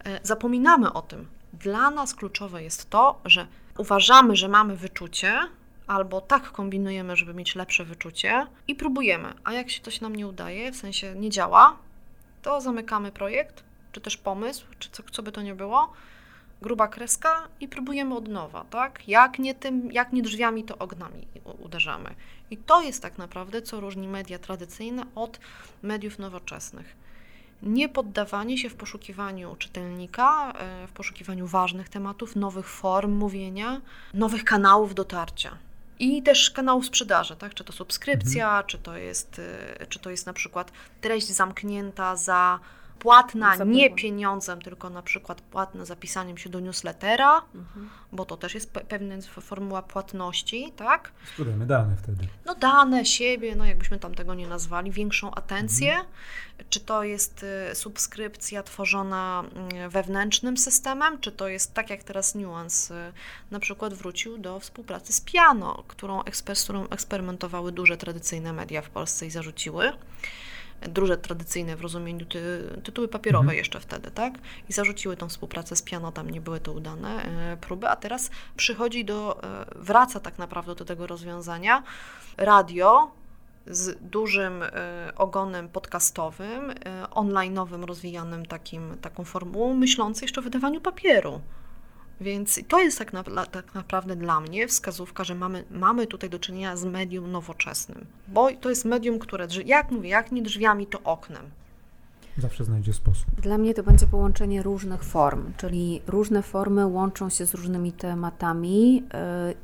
E, 0.04 0.20
zapominamy 0.22 0.92
o 0.92 1.02
tym. 1.02 1.28
Dla 1.52 1.90
nas 1.90 2.14
kluczowe 2.14 2.62
jest 2.62 2.90
to, 2.90 3.20
że 3.24 3.46
uważamy, 3.78 4.36
że 4.36 4.48
mamy 4.48 4.76
wyczucie, 4.76 5.38
albo 5.90 6.20
tak 6.20 6.52
kombinujemy, 6.52 7.16
żeby 7.16 7.34
mieć 7.34 7.54
lepsze 7.54 7.84
wyczucie 7.84 8.46
i 8.68 8.74
próbujemy. 8.74 9.34
A 9.44 9.52
jak 9.52 9.70
się 9.70 9.80
coś 9.82 10.00
nam 10.00 10.16
nie 10.16 10.26
udaje, 10.26 10.72
w 10.72 10.76
sensie 10.76 11.14
nie 11.14 11.30
działa, 11.30 11.76
to 12.42 12.60
zamykamy 12.60 13.12
projekt, 13.12 13.64
czy 13.92 14.00
też 14.00 14.16
pomysł, 14.16 14.66
czy 14.78 14.90
co, 14.90 15.02
co 15.02 15.22
by 15.22 15.32
to 15.32 15.42
nie 15.42 15.54
było, 15.54 15.92
gruba 16.62 16.88
kreska 16.88 17.48
i 17.60 17.68
próbujemy 17.68 18.14
od 18.14 18.28
nowa, 18.28 18.64
tak? 18.70 19.08
Jak 19.08 19.38
nie 19.38 19.54
tym, 19.54 19.92
jak 19.92 20.12
nie 20.12 20.22
drzwiami, 20.22 20.64
to 20.64 20.78
ognami 20.78 21.26
uderzamy. 21.58 22.14
I 22.50 22.56
to 22.56 22.82
jest 22.82 23.02
tak 23.02 23.18
naprawdę, 23.18 23.62
co 23.62 23.80
różni 23.80 24.08
media 24.08 24.38
tradycyjne 24.38 25.02
od 25.14 25.40
mediów 25.82 26.18
nowoczesnych. 26.18 26.96
Nie 27.62 27.88
poddawanie 27.88 28.58
się 28.58 28.68
w 28.68 28.74
poszukiwaniu 28.74 29.56
czytelnika, 29.56 30.52
e, 30.52 30.86
w 30.86 30.92
poszukiwaniu 30.92 31.46
ważnych 31.46 31.88
tematów, 31.88 32.36
nowych 32.36 32.68
form 32.68 33.12
mówienia, 33.12 33.80
nowych 34.14 34.44
kanałów 34.44 34.94
dotarcia 34.94 35.69
i 36.00 36.22
też 36.22 36.50
kanałów 36.50 36.86
sprzedaży, 36.86 37.36
tak? 37.36 37.54
Czy 37.54 37.64
to 37.64 37.72
subskrypcja, 37.72 38.46
mhm. 38.46 38.66
czy, 38.66 38.78
to 38.78 38.96
jest, 38.96 39.38
y, 39.38 39.86
czy 39.88 39.98
to 39.98 40.10
jest 40.10 40.26
na 40.26 40.32
przykład 40.32 40.72
treść 41.00 41.26
zamknięta 41.26 42.16
za 42.16 42.60
płatna 43.00 43.56
nie 43.56 43.90
pieniądzem, 43.90 44.62
tylko 44.62 44.90
na 44.90 45.02
przykład 45.02 45.40
płatna 45.40 45.84
zapisaniem 45.84 46.38
się 46.38 46.50
do 46.50 46.60
newslettera, 46.60 47.42
mhm. 47.54 47.90
bo 48.12 48.24
to 48.24 48.36
też 48.36 48.54
jest 48.54 48.72
pe 48.72 48.80
pewna 48.80 49.14
formuła 49.40 49.82
płatności, 49.82 50.72
tak? 50.76 51.12
Sprzedajemy 51.28 51.66
dane 51.66 51.96
wtedy. 51.96 52.26
No 52.46 52.54
dane, 52.54 53.04
siebie, 53.04 53.56
no 53.56 53.64
jakbyśmy 53.64 53.98
tam 53.98 54.14
tego 54.14 54.34
nie 54.34 54.46
nazwali, 54.46 54.90
większą 54.90 55.34
atencję. 55.34 55.90
Mhm. 55.90 56.06
Czy 56.70 56.80
to 56.80 57.04
jest 57.04 57.44
y, 57.72 57.74
subskrypcja 57.74 58.62
tworzona 58.62 59.44
y, 59.86 59.88
wewnętrznym 59.88 60.56
systemem, 60.56 61.20
czy 61.20 61.32
to 61.32 61.48
jest 61.48 61.74
tak 61.74 61.90
jak 61.90 62.02
teraz 62.02 62.34
Nuance 62.34 63.08
y, 63.08 63.12
na 63.50 63.60
przykład 63.60 63.94
wrócił 63.94 64.38
do 64.38 64.60
współpracy 64.60 65.12
z 65.12 65.20
Piano, 65.20 65.84
którą, 65.88 66.22
z 66.54 66.62
którą 66.64 66.88
eksperymentowały 66.88 67.72
duże 67.72 67.96
tradycyjne 67.96 68.52
media 68.52 68.82
w 68.82 68.90
Polsce 68.90 69.26
i 69.26 69.30
zarzuciły 69.30 69.92
duże 70.88 71.18
tradycyjne 71.18 71.76
w 71.76 71.80
rozumieniu 71.80 72.26
ty, 72.26 72.40
tytuły 72.84 73.08
papierowe 73.08 73.42
mhm. 73.42 73.58
jeszcze 73.58 73.80
wtedy, 73.80 74.10
tak? 74.10 74.34
I 74.68 74.72
zarzuciły 74.72 75.16
tą 75.16 75.28
współpracę 75.28 75.76
z 75.76 75.82
piano, 75.82 76.12
tam 76.12 76.30
nie 76.30 76.40
były 76.40 76.60
to 76.60 76.72
udane 76.72 77.22
e, 77.22 77.56
próby, 77.56 77.88
a 77.88 77.96
teraz 77.96 78.30
przychodzi 78.56 79.04
do, 79.04 79.42
e, 79.44 79.64
wraca 79.76 80.20
tak 80.20 80.38
naprawdę 80.38 80.74
do 80.74 80.84
tego 80.84 81.06
rozwiązania 81.06 81.82
radio 82.36 83.10
z 83.66 83.98
dużym 84.00 84.62
e, 84.62 84.68
ogonem 85.16 85.68
podcastowym, 85.68 86.74
online'owym, 87.10 87.84
rozwijanym 87.84 88.46
takim, 88.46 88.98
taką 88.98 89.24
formułą, 89.24 89.74
myślący 89.74 90.24
jeszcze 90.24 90.40
o 90.40 90.44
wydawaniu 90.44 90.80
papieru. 90.80 91.40
Więc 92.20 92.60
to 92.68 92.80
jest 92.80 92.98
tak, 92.98 93.12
na, 93.12 93.22
tak, 93.46 93.74
naprawdę 93.74 94.16
dla 94.16 94.40
mnie 94.40 94.68
wskazówka, 94.68 95.24
że 95.24 95.34
mamy, 95.34 95.64
mamy 95.70 96.06
tutaj 96.06 96.30
do 96.30 96.38
czynienia 96.38 96.76
z 96.76 96.84
medium 96.84 97.30
nowoczesnym, 97.30 98.06
bo 98.28 98.48
to 98.60 98.70
jest 98.70 98.84
medium, 98.84 99.18
które, 99.18 99.46
jak 99.64 99.90
mówię, 99.90 100.08
jak 100.08 100.32
nie 100.32 100.42
drzwiami, 100.42 100.86
to 100.86 101.02
oknem. 101.02 101.42
Zawsze 102.38 102.64
znajdzie 102.64 102.92
sposób. 102.92 103.40
Dla 103.40 103.58
mnie 103.58 103.74
to 103.74 103.82
będzie 103.82 104.06
połączenie 104.06 104.62
różnych 104.62 105.04
form, 105.04 105.52
czyli 105.56 106.02
różne 106.06 106.42
formy 106.42 106.86
łączą 106.86 107.28
się 107.28 107.46
z 107.46 107.54
różnymi 107.54 107.92
tematami 107.92 108.94
yy, 108.94 109.02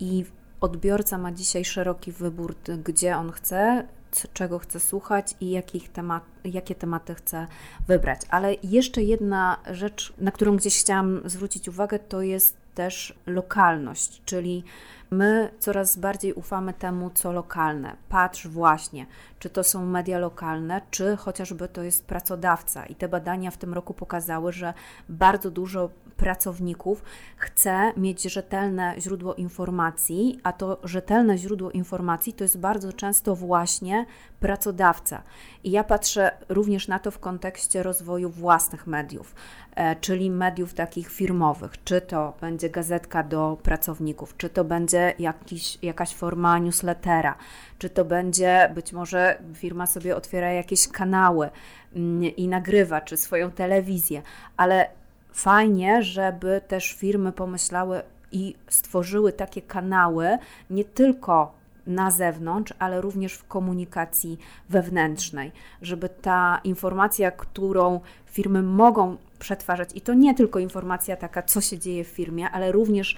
i 0.00 0.24
odbiorca 0.60 1.18
ma 1.18 1.32
dzisiaj 1.32 1.64
szeroki 1.64 2.12
wybór, 2.12 2.54
gdzie 2.84 3.16
on 3.16 3.32
chce, 3.32 3.88
czego 4.32 4.58
chce 4.58 4.80
słuchać 4.80 5.34
i 5.40 5.50
jakich 5.50 5.92
temat, 5.92 6.24
jakie 6.44 6.74
tematy 6.74 7.14
chce 7.14 7.46
wybrać. 7.88 8.20
Ale 8.30 8.54
jeszcze 8.62 9.02
jedna 9.02 9.56
rzecz, 9.70 10.12
na 10.18 10.30
którą 10.30 10.56
gdzieś 10.56 10.80
chciałam 10.80 11.20
zwrócić 11.24 11.68
uwagę, 11.68 11.98
to 11.98 12.22
jest 12.22 12.56
też 12.74 13.14
lokalność, 13.26 14.22
czyli 14.24 14.64
my 15.10 15.50
coraz 15.58 15.96
bardziej 15.96 16.32
ufamy 16.32 16.74
temu, 16.74 17.10
co 17.10 17.32
lokalne. 17.32 17.96
Patrz 18.08 18.46
właśnie, 18.46 19.06
czy 19.38 19.50
to 19.50 19.64
są 19.64 19.86
media 19.86 20.18
lokalne, 20.18 20.80
czy 20.90 21.16
chociażby 21.16 21.68
to 21.68 21.82
jest 21.82 22.06
pracodawca. 22.06 22.86
I 22.86 22.94
te 22.94 23.08
badania 23.08 23.50
w 23.50 23.56
tym 23.56 23.74
roku 23.74 23.94
pokazały, 23.94 24.52
że 24.52 24.74
bardzo 25.08 25.50
dużo 25.50 25.90
pracowników 26.16 27.02
chce 27.36 27.92
mieć 27.96 28.22
rzetelne 28.22 28.94
źródło 28.98 29.34
informacji, 29.34 30.40
a 30.42 30.52
to 30.52 30.78
rzetelne 30.84 31.38
źródło 31.38 31.70
informacji 31.70 32.32
to 32.32 32.44
jest 32.44 32.58
bardzo 32.58 32.92
często 32.92 33.36
właśnie 33.36 34.06
pracodawca. 34.40 35.22
I 35.64 35.70
ja 35.70 35.84
patrzę 35.84 36.30
również 36.48 36.88
na 36.88 36.98
to 36.98 37.10
w 37.10 37.18
kontekście 37.18 37.82
rozwoju 37.82 38.30
własnych 38.30 38.86
mediów, 38.86 39.34
e, 39.74 39.96
czyli 39.96 40.30
mediów 40.30 40.74
takich 40.74 41.08
firmowych, 41.08 41.84
czy 41.84 42.00
to 42.00 42.34
będzie 42.40 42.70
gazetka 42.70 43.22
do 43.22 43.58
pracowników, 43.62 44.36
czy 44.36 44.48
to 44.48 44.64
będzie 44.64 44.95
jakiś, 45.18 45.78
jakaś 45.82 46.14
forma 46.14 46.58
newslettera, 46.58 47.34
czy 47.78 47.90
to 47.90 48.04
będzie 48.04 48.70
być 48.74 48.92
może 48.92 49.38
firma 49.54 49.86
sobie 49.86 50.16
otwiera 50.16 50.52
jakieś 50.52 50.88
kanały 50.88 51.50
mm, 51.96 52.22
i 52.22 52.48
nagrywa, 52.48 53.00
czy 53.00 53.16
swoją 53.16 53.50
telewizję, 53.50 54.22
ale 54.56 54.90
fajnie, 55.32 56.02
żeby 56.02 56.60
też 56.68 56.92
firmy 56.92 57.32
pomyślały 57.32 58.02
i 58.32 58.54
stworzyły 58.68 59.32
takie 59.32 59.62
kanały, 59.62 60.38
nie 60.70 60.84
tylko 60.84 61.56
na 61.86 62.10
zewnątrz, 62.10 62.72
ale 62.78 63.00
również 63.00 63.34
w 63.34 63.46
komunikacji 63.46 64.38
wewnętrznej, 64.68 65.52
żeby 65.82 66.08
ta 66.08 66.60
informacja, 66.64 67.30
którą 67.30 68.00
firmy 68.26 68.62
mogą 68.62 69.16
przetwarzać, 69.38 69.90
i 69.94 70.00
to 70.00 70.14
nie 70.14 70.34
tylko 70.34 70.58
informacja 70.58 71.16
taka, 71.16 71.42
co 71.42 71.60
się 71.60 71.78
dzieje 71.78 72.04
w 72.04 72.08
firmie, 72.08 72.50
ale 72.50 72.72
również 72.72 73.16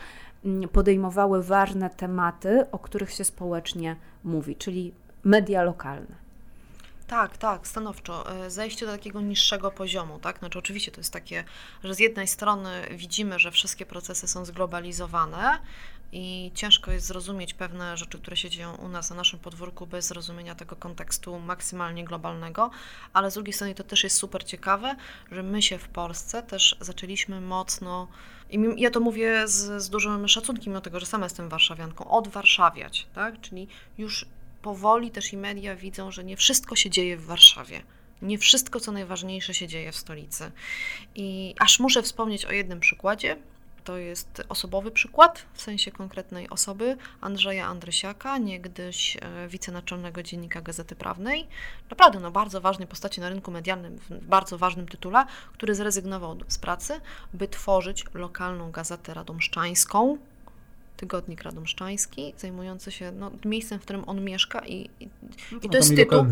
podejmowały 0.72 1.42
ważne 1.42 1.90
tematy, 1.90 2.70
o 2.72 2.78
których 2.78 3.10
się 3.10 3.24
społecznie 3.24 3.96
mówi, 4.24 4.56
czyli 4.56 4.92
media 5.24 5.62
lokalne. 5.62 6.28
Tak, 7.06 7.36
tak, 7.36 7.68
stanowczo. 7.68 8.44
E, 8.46 8.50
zejście 8.50 8.86
do 8.86 8.92
takiego 8.92 9.20
niższego 9.20 9.70
poziomu, 9.70 10.18
tak? 10.18 10.38
Znaczy 10.38 10.58
oczywiście 10.58 10.92
to 10.92 11.00
jest 11.00 11.12
takie, 11.12 11.44
że 11.84 11.94
z 11.94 11.98
jednej 11.98 12.28
strony 12.28 12.70
widzimy, 12.90 13.38
że 13.38 13.50
wszystkie 13.50 13.86
procesy 13.86 14.28
są 14.28 14.44
zglobalizowane 14.44 15.58
i 16.12 16.50
ciężko 16.54 16.92
jest 16.92 17.06
zrozumieć 17.06 17.54
pewne 17.54 17.96
rzeczy, 17.96 18.18
które 18.18 18.36
się 18.36 18.50
dzieją 18.50 18.74
u 18.74 18.88
nas 18.88 19.10
na 19.10 19.16
naszym 19.16 19.38
podwórku 19.38 19.86
bez 19.86 20.06
zrozumienia 20.06 20.54
tego 20.54 20.76
kontekstu 20.76 21.38
maksymalnie 21.38 22.04
globalnego, 22.04 22.70
ale 23.12 23.30
z 23.30 23.34
drugiej 23.34 23.52
strony 23.52 23.74
to 23.74 23.84
też 23.84 24.04
jest 24.04 24.16
super 24.16 24.44
ciekawe, 24.44 24.96
że 25.30 25.42
my 25.42 25.62
się 25.62 25.78
w 25.78 25.88
Polsce 25.88 26.42
też 26.42 26.76
zaczęliśmy 26.80 27.40
mocno 27.40 28.08
i 28.50 28.60
ja 28.76 28.90
to 28.90 29.00
mówię 29.00 29.48
z, 29.48 29.82
z 29.82 29.90
dużym 29.90 30.28
szacunkiem, 30.28 30.72
mimo 30.72 30.80
tego, 30.80 31.00
że 31.00 31.06
sama 31.06 31.26
jestem 31.26 31.48
warszawianką, 31.48 32.10
odwarszawiać, 32.10 33.06
tak? 33.14 33.40
Czyli 33.40 33.68
już 33.98 34.26
powoli 34.62 35.10
też 35.10 35.32
i 35.32 35.36
media 35.36 35.76
widzą, 35.76 36.10
że 36.10 36.24
nie 36.24 36.36
wszystko 36.36 36.76
się 36.76 36.90
dzieje 36.90 37.16
w 37.16 37.24
Warszawie. 37.24 37.82
Nie 38.22 38.38
wszystko, 38.38 38.80
co 38.80 38.92
najważniejsze, 38.92 39.54
się 39.54 39.66
dzieje 39.68 39.92
w 39.92 39.96
stolicy. 39.96 40.50
I 41.14 41.54
aż 41.58 41.80
muszę 41.80 42.02
wspomnieć 42.02 42.44
o 42.44 42.52
jednym 42.52 42.80
przykładzie. 42.80 43.36
To 43.88 43.96
jest 43.96 44.42
osobowy 44.48 44.90
przykład, 44.90 45.46
w 45.52 45.62
sensie 45.62 45.92
konkretnej 45.92 46.50
osoby, 46.50 46.96
Andrzeja 47.20 47.66
Andrysiaka, 47.66 48.38
niegdyś 48.38 49.16
e, 49.16 49.48
wicenaczelnego 49.48 50.22
dziennika 50.22 50.60
Gazety 50.60 50.96
Prawnej. 50.96 51.48
Naprawdę 51.90 52.20
no, 52.20 52.30
bardzo 52.30 52.60
ważnej 52.60 52.88
postaci 52.88 53.20
na 53.20 53.28
rynku 53.28 53.50
medialnym, 53.50 53.98
w 53.98 54.24
bardzo 54.24 54.58
ważnym 54.58 54.88
tytule, 54.88 55.26
który 55.52 55.74
zrezygnował 55.74 56.36
z 56.48 56.58
pracy, 56.58 57.00
by 57.34 57.48
tworzyć 57.48 58.04
lokalną 58.14 58.70
gazetę 58.70 59.14
radomszczańską, 59.14 60.18
tygodnik 60.98 61.42
radomszczański, 61.42 62.34
zajmujący 62.38 62.92
się 62.92 63.12
no, 63.12 63.30
miejscem, 63.44 63.78
w 63.78 63.82
którym 63.82 64.04
on 64.06 64.24
mieszka 64.24 64.66
i, 64.66 64.90
i, 65.00 65.08
no 65.52 65.58
i 65.62 65.68
to 65.68 65.76
jest 65.76 65.96
tytuł, 65.96 66.24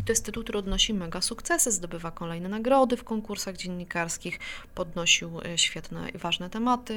i 0.00 0.04
to 0.04 0.12
jest 0.12 0.24
tytuł, 0.24 0.42
który 0.42 0.58
odnosi 0.58 0.94
mega 0.94 1.20
sukcesy, 1.20 1.72
zdobywa 1.72 2.10
kolejne 2.10 2.48
nagrody 2.48 2.96
w 2.96 3.04
konkursach 3.04 3.56
dziennikarskich, 3.56 4.38
podnosił 4.74 5.40
e, 5.40 5.58
świetne 5.58 6.08
i 6.08 6.18
ważne 6.18 6.50
tematy 6.50 6.94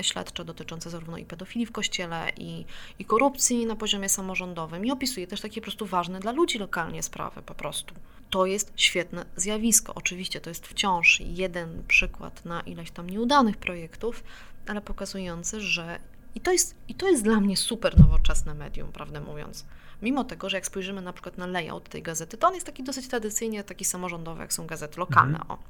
y, 0.00 0.04
śledcze 0.04 0.44
dotyczące 0.44 0.90
zarówno 0.90 1.18
i 1.18 1.24
pedofilii 1.24 1.66
w 1.66 1.72
kościele, 1.72 2.30
i, 2.36 2.64
i 2.98 3.04
korupcji 3.04 3.66
na 3.66 3.76
poziomie 3.76 4.08
samorządowym 4.08 4.86
i 4.86 4.90
opisuje 4.90 5.26
też 5.26 5.40
takie 5.40 5.60
po 5.60 5.64
prostu 5.64 5.86
ważne 5.86 6.20
dla 6.20 6.32
ludzi 6.32 6.58
lokalnie 6.58 7.02
sprawy 7.02 7.42
po 7.42 7.54
prostu. 7.54 7.94
To 8.30 8.46
jest 8.46 8.72
świetne 8.76 9.24
zjawisko. 9.36 9.94
Oczywiście 9.94 10.40
to 10.40 10.50
jest 10.50 10.66
wciąż 10.66 11.20
jeden 11.20 11.82
przykład 11.88 12.44
na 12.44 12.60
ileś 12.60 12.90
tam 12.90 13.10
nieudanych 13.10 13.56
projektów, 13.56 14.24
ale 14.66 14.80
pokazujący, 14.80 15.60
że 15.60 15.98
i 16.34 16.40
to, 16.40 16.52
jest, 16.52 16.76
I 16.88 16.94
to 16.94 17.08
jest 17.08 17.24
dla 17.24 17.40
mnie 17.40 17.56
super 17.56 17.98
nowoczesne 17.98 18.54
medium, 18.54 18.92
prawdę 18.92 19.20
mówiąc. 19.20 19.64
Mimo 20.02 20.24
tego, 20.24 20.50
że 20.50 20.56
jak 20.56 20.66
spojrzymy 20.66 21.02
na 21.02 21.12
przykład 21.12 21.38
na 21.38 21.46
layout 21.46 21.88
tej 21.88 22.02
gazety, 22.02 22.36
to 22.36 22.48
on 22.48 22.54
jest 22.54 22.66
taki 22.66 22.82
dosyć 22.82 23.08
tradycyjnie 23.08 23.64
taki 23.64 23.84
samorządowy, 23.84 24.40
jak 24.40 24.52
są 24.52 24.66
gazety 24.66 25.00
lokalne. 25.00 25.38
Mhm. 25.38 25.50
O. 25.50 25.62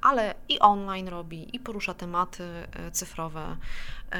Ale 0.00 0.34
i 0.48 0.58
online 0.58 1.08
robi, 1.08 1.56
i 1.56 1.60
porusza 1.60 1.94
tematy 1.94 2.44
e, 2.44 2.90
cyfrowe, 2.90 3.56
yy, 4.12 4.18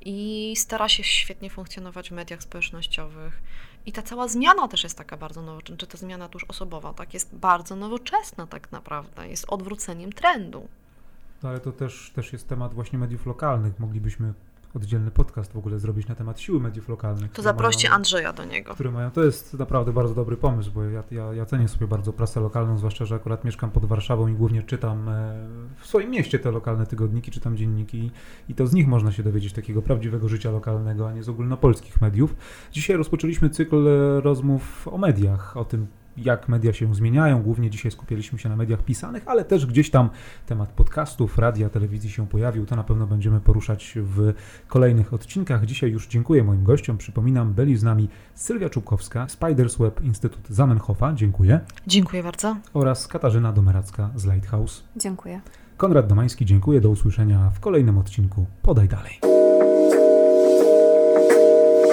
i 0.00 0.54
stara 0.56 0.88
się 0.88 1.04
świetnie 1.04 1.50
funkcjonować 1.50 2.08
w 2.08 2.12
mediach 2.12 2.42
społecznościowych. 2.42 3.42
I 3.86 3.92
ta 3.92 4.02
cała 4.02 4.28
zmiana 4.28 4.68
też 4.68 4.84
jest 4.84 4.98
taka 4.98 5.16
bardzo 5.16 5.42
nowoczesna, 5.42 5.76
czy 5.76 5.86
ta 5.86 5.98
zmiana 5.98 6.28
tuż 6.28 6.44
osobowa, 6.44 6.94
tak, 6.94 7.14
jest 7.14 7.34
bardzo 7.34 7.76
nowoczesna 7.76 8.46
tak 8.46 8.72
naprawdę, 8.72 9.28
jest 9.28 9.44
odwróceniem 9.48 10.12
trendu. 10.12 10.68
No 11.42 11.48
ale 11.48 11.60
to 11.60 11.72
też, 11.72 12.12
też 12.14 12.32
jest 12.32 12.48
temat 12.48 12.74
właśnie 12.74 12.98
mediów 12.98 13.26
lokalnych. 13.26 13.78
Moglibyśmy 13.78 14.34
oddzielny 14.76 15.10
podcast 15.10 15.52
w 15.52 15.56
ogóle 15.56 15.78
zrobić 15.78 16.08
na 16.08 16.14
temat 16.14 16.40
siły 16.40 16.60
mediów 16.60 16.88
lokalnych. 16.88 17.32
To 17.32 17.42
zaproście 17.42 17.88
mają, 17.88 17.96
Andrzeja 17.96 18.32
do 18.32 18.44
niego. 18.44 18.74
Które 18.74 18.90
mają, 18.90 19.10
to 19.10 19.24
jest 19.24 19.54
naprawdę 19.54 19.92
bardzo 19.92 20.14
dobry 20.14 20.36
pomysł, 20.36 20.70
bo 20.74 20.84
ja, 20.84 21.02
ja, 21.10 21.34
ja 21.34 21.46
cenię 21.46 21.68
sobie 21.68 21.86
bardzo 21.86 22.12
prasę 22.12 22.40
lokalną, 22.40 22.78
zwłaszcza, 22.78 23.04
że 23.04 23.14
akurat 23.14 23.44
mieszkam 23.44 23.70
pod 23.70 23.84
Warszawą 23.84 24.28
i 24.28 24.32
głównie 24.32 24.62
czytam 24.62 25.08
e, 25.08 25.48
w 25.80 25.86
swoim 25.86 26.10
mieście 26.10 26.38
te 26.38 26.50
lokalne 26.50 26.86
tygodniki, 26.86 27.30
czytam 27.30 27.56
dzienniki 27.56 28.10
i 28.48 28.54
to 28.54 28.66
z 28.66 28.72
nich 28.72 28.88
można 28.88 29.12
się 29.12 29.22
dowiedzieć 29.22 29.52
takiego 29.52 29.82
prawdziwego 29.82 30.28
życia 30.28 30.50
lokalnego, 30.50 31.08
a 31.08 31.12
nie 31.12 31.22
z 31.22 31.28
ogólnopolskich 31.28 32.00
mediów. 32.00 32.36
Dzisiaj 32.72 32.96
rozpoczęliśmy 32.96 33.50
cykl 33.50 33.88
e, 33.88 34.20
rozmów 34.20 34.88
o 34.88 34.98
mediach, 34.98 35.56
o 35.56 35.64
tym, 35.64 35.86
jak 36.16 36.48
media 36.48 36.72
się 36.72 36.94
zmieniają. 36.94 37.42
Głównie 37.42 37.70
dzisiaj 37.70 37.92
skupialiśmy 37.92 38.38
się 38.38 38.48
na 38.48 38.56
mediach 38.56 38.82
pisanych, 38.82 39.22
ale 39.26 39.44
też 39.44 39.66
gdzieś 39.66 39.90
tam 39.90 40.10
temat 40.46 40.72
podcastów, 40.72 41.38
radia, 41.38 41.68
telewizji 41.68 42.10
się 42.10 42.26
pojawił. 42.28 42.66
To 42.66 42.76
na 42.76 42.84
pewno 42.84 43.06
będziemy 43.06 43.40
poruszać 43.40 43.94
w 43.96 44.32
kolejnych 44.68 45.14
odcinkach. 45.14 45.66
Dzisiaj 45.66 45.90
już 45.90 46.08
dziękuję 46.08 46.44
moim 46.44 46.64
gościom. 46.64 46.98
Przypominam, 46.98 47.52
byli 47.52 47.76
z 47.76 47.82
nami 47.82 48.08
Sylwia 48.34 48.70
Czubkowska, 48.70 49.28
Spiders 49.28 49.76
Web 49.76 50.00
Instytut 50.00 50.48
Zamenhofa. 50.48 51.12
Dziękuję. 51.12 51.60
Dziękuję 51.86 52.22
bardzo. 52.22 52.56
Oraz 52.74 53.06
Katarzyna 53.06 53.52
Domeracka 53.52 54.10
z 54.16 54.26
Lighthouse. 54.26 54.84
Dziękuję. 54.96 55.40
Konrad 55.76 56.06
Domański, 56.06 56.46
dziękuję. 56.46 56.80
Do 56.80 56.90
usłyszenia 56.90 57.50
w 57.50 57.60
kolejnym 57.60 57.98
odcinku. 57.98 58.46
Podaj 58.62 58.88
dalej. 58.88 59.45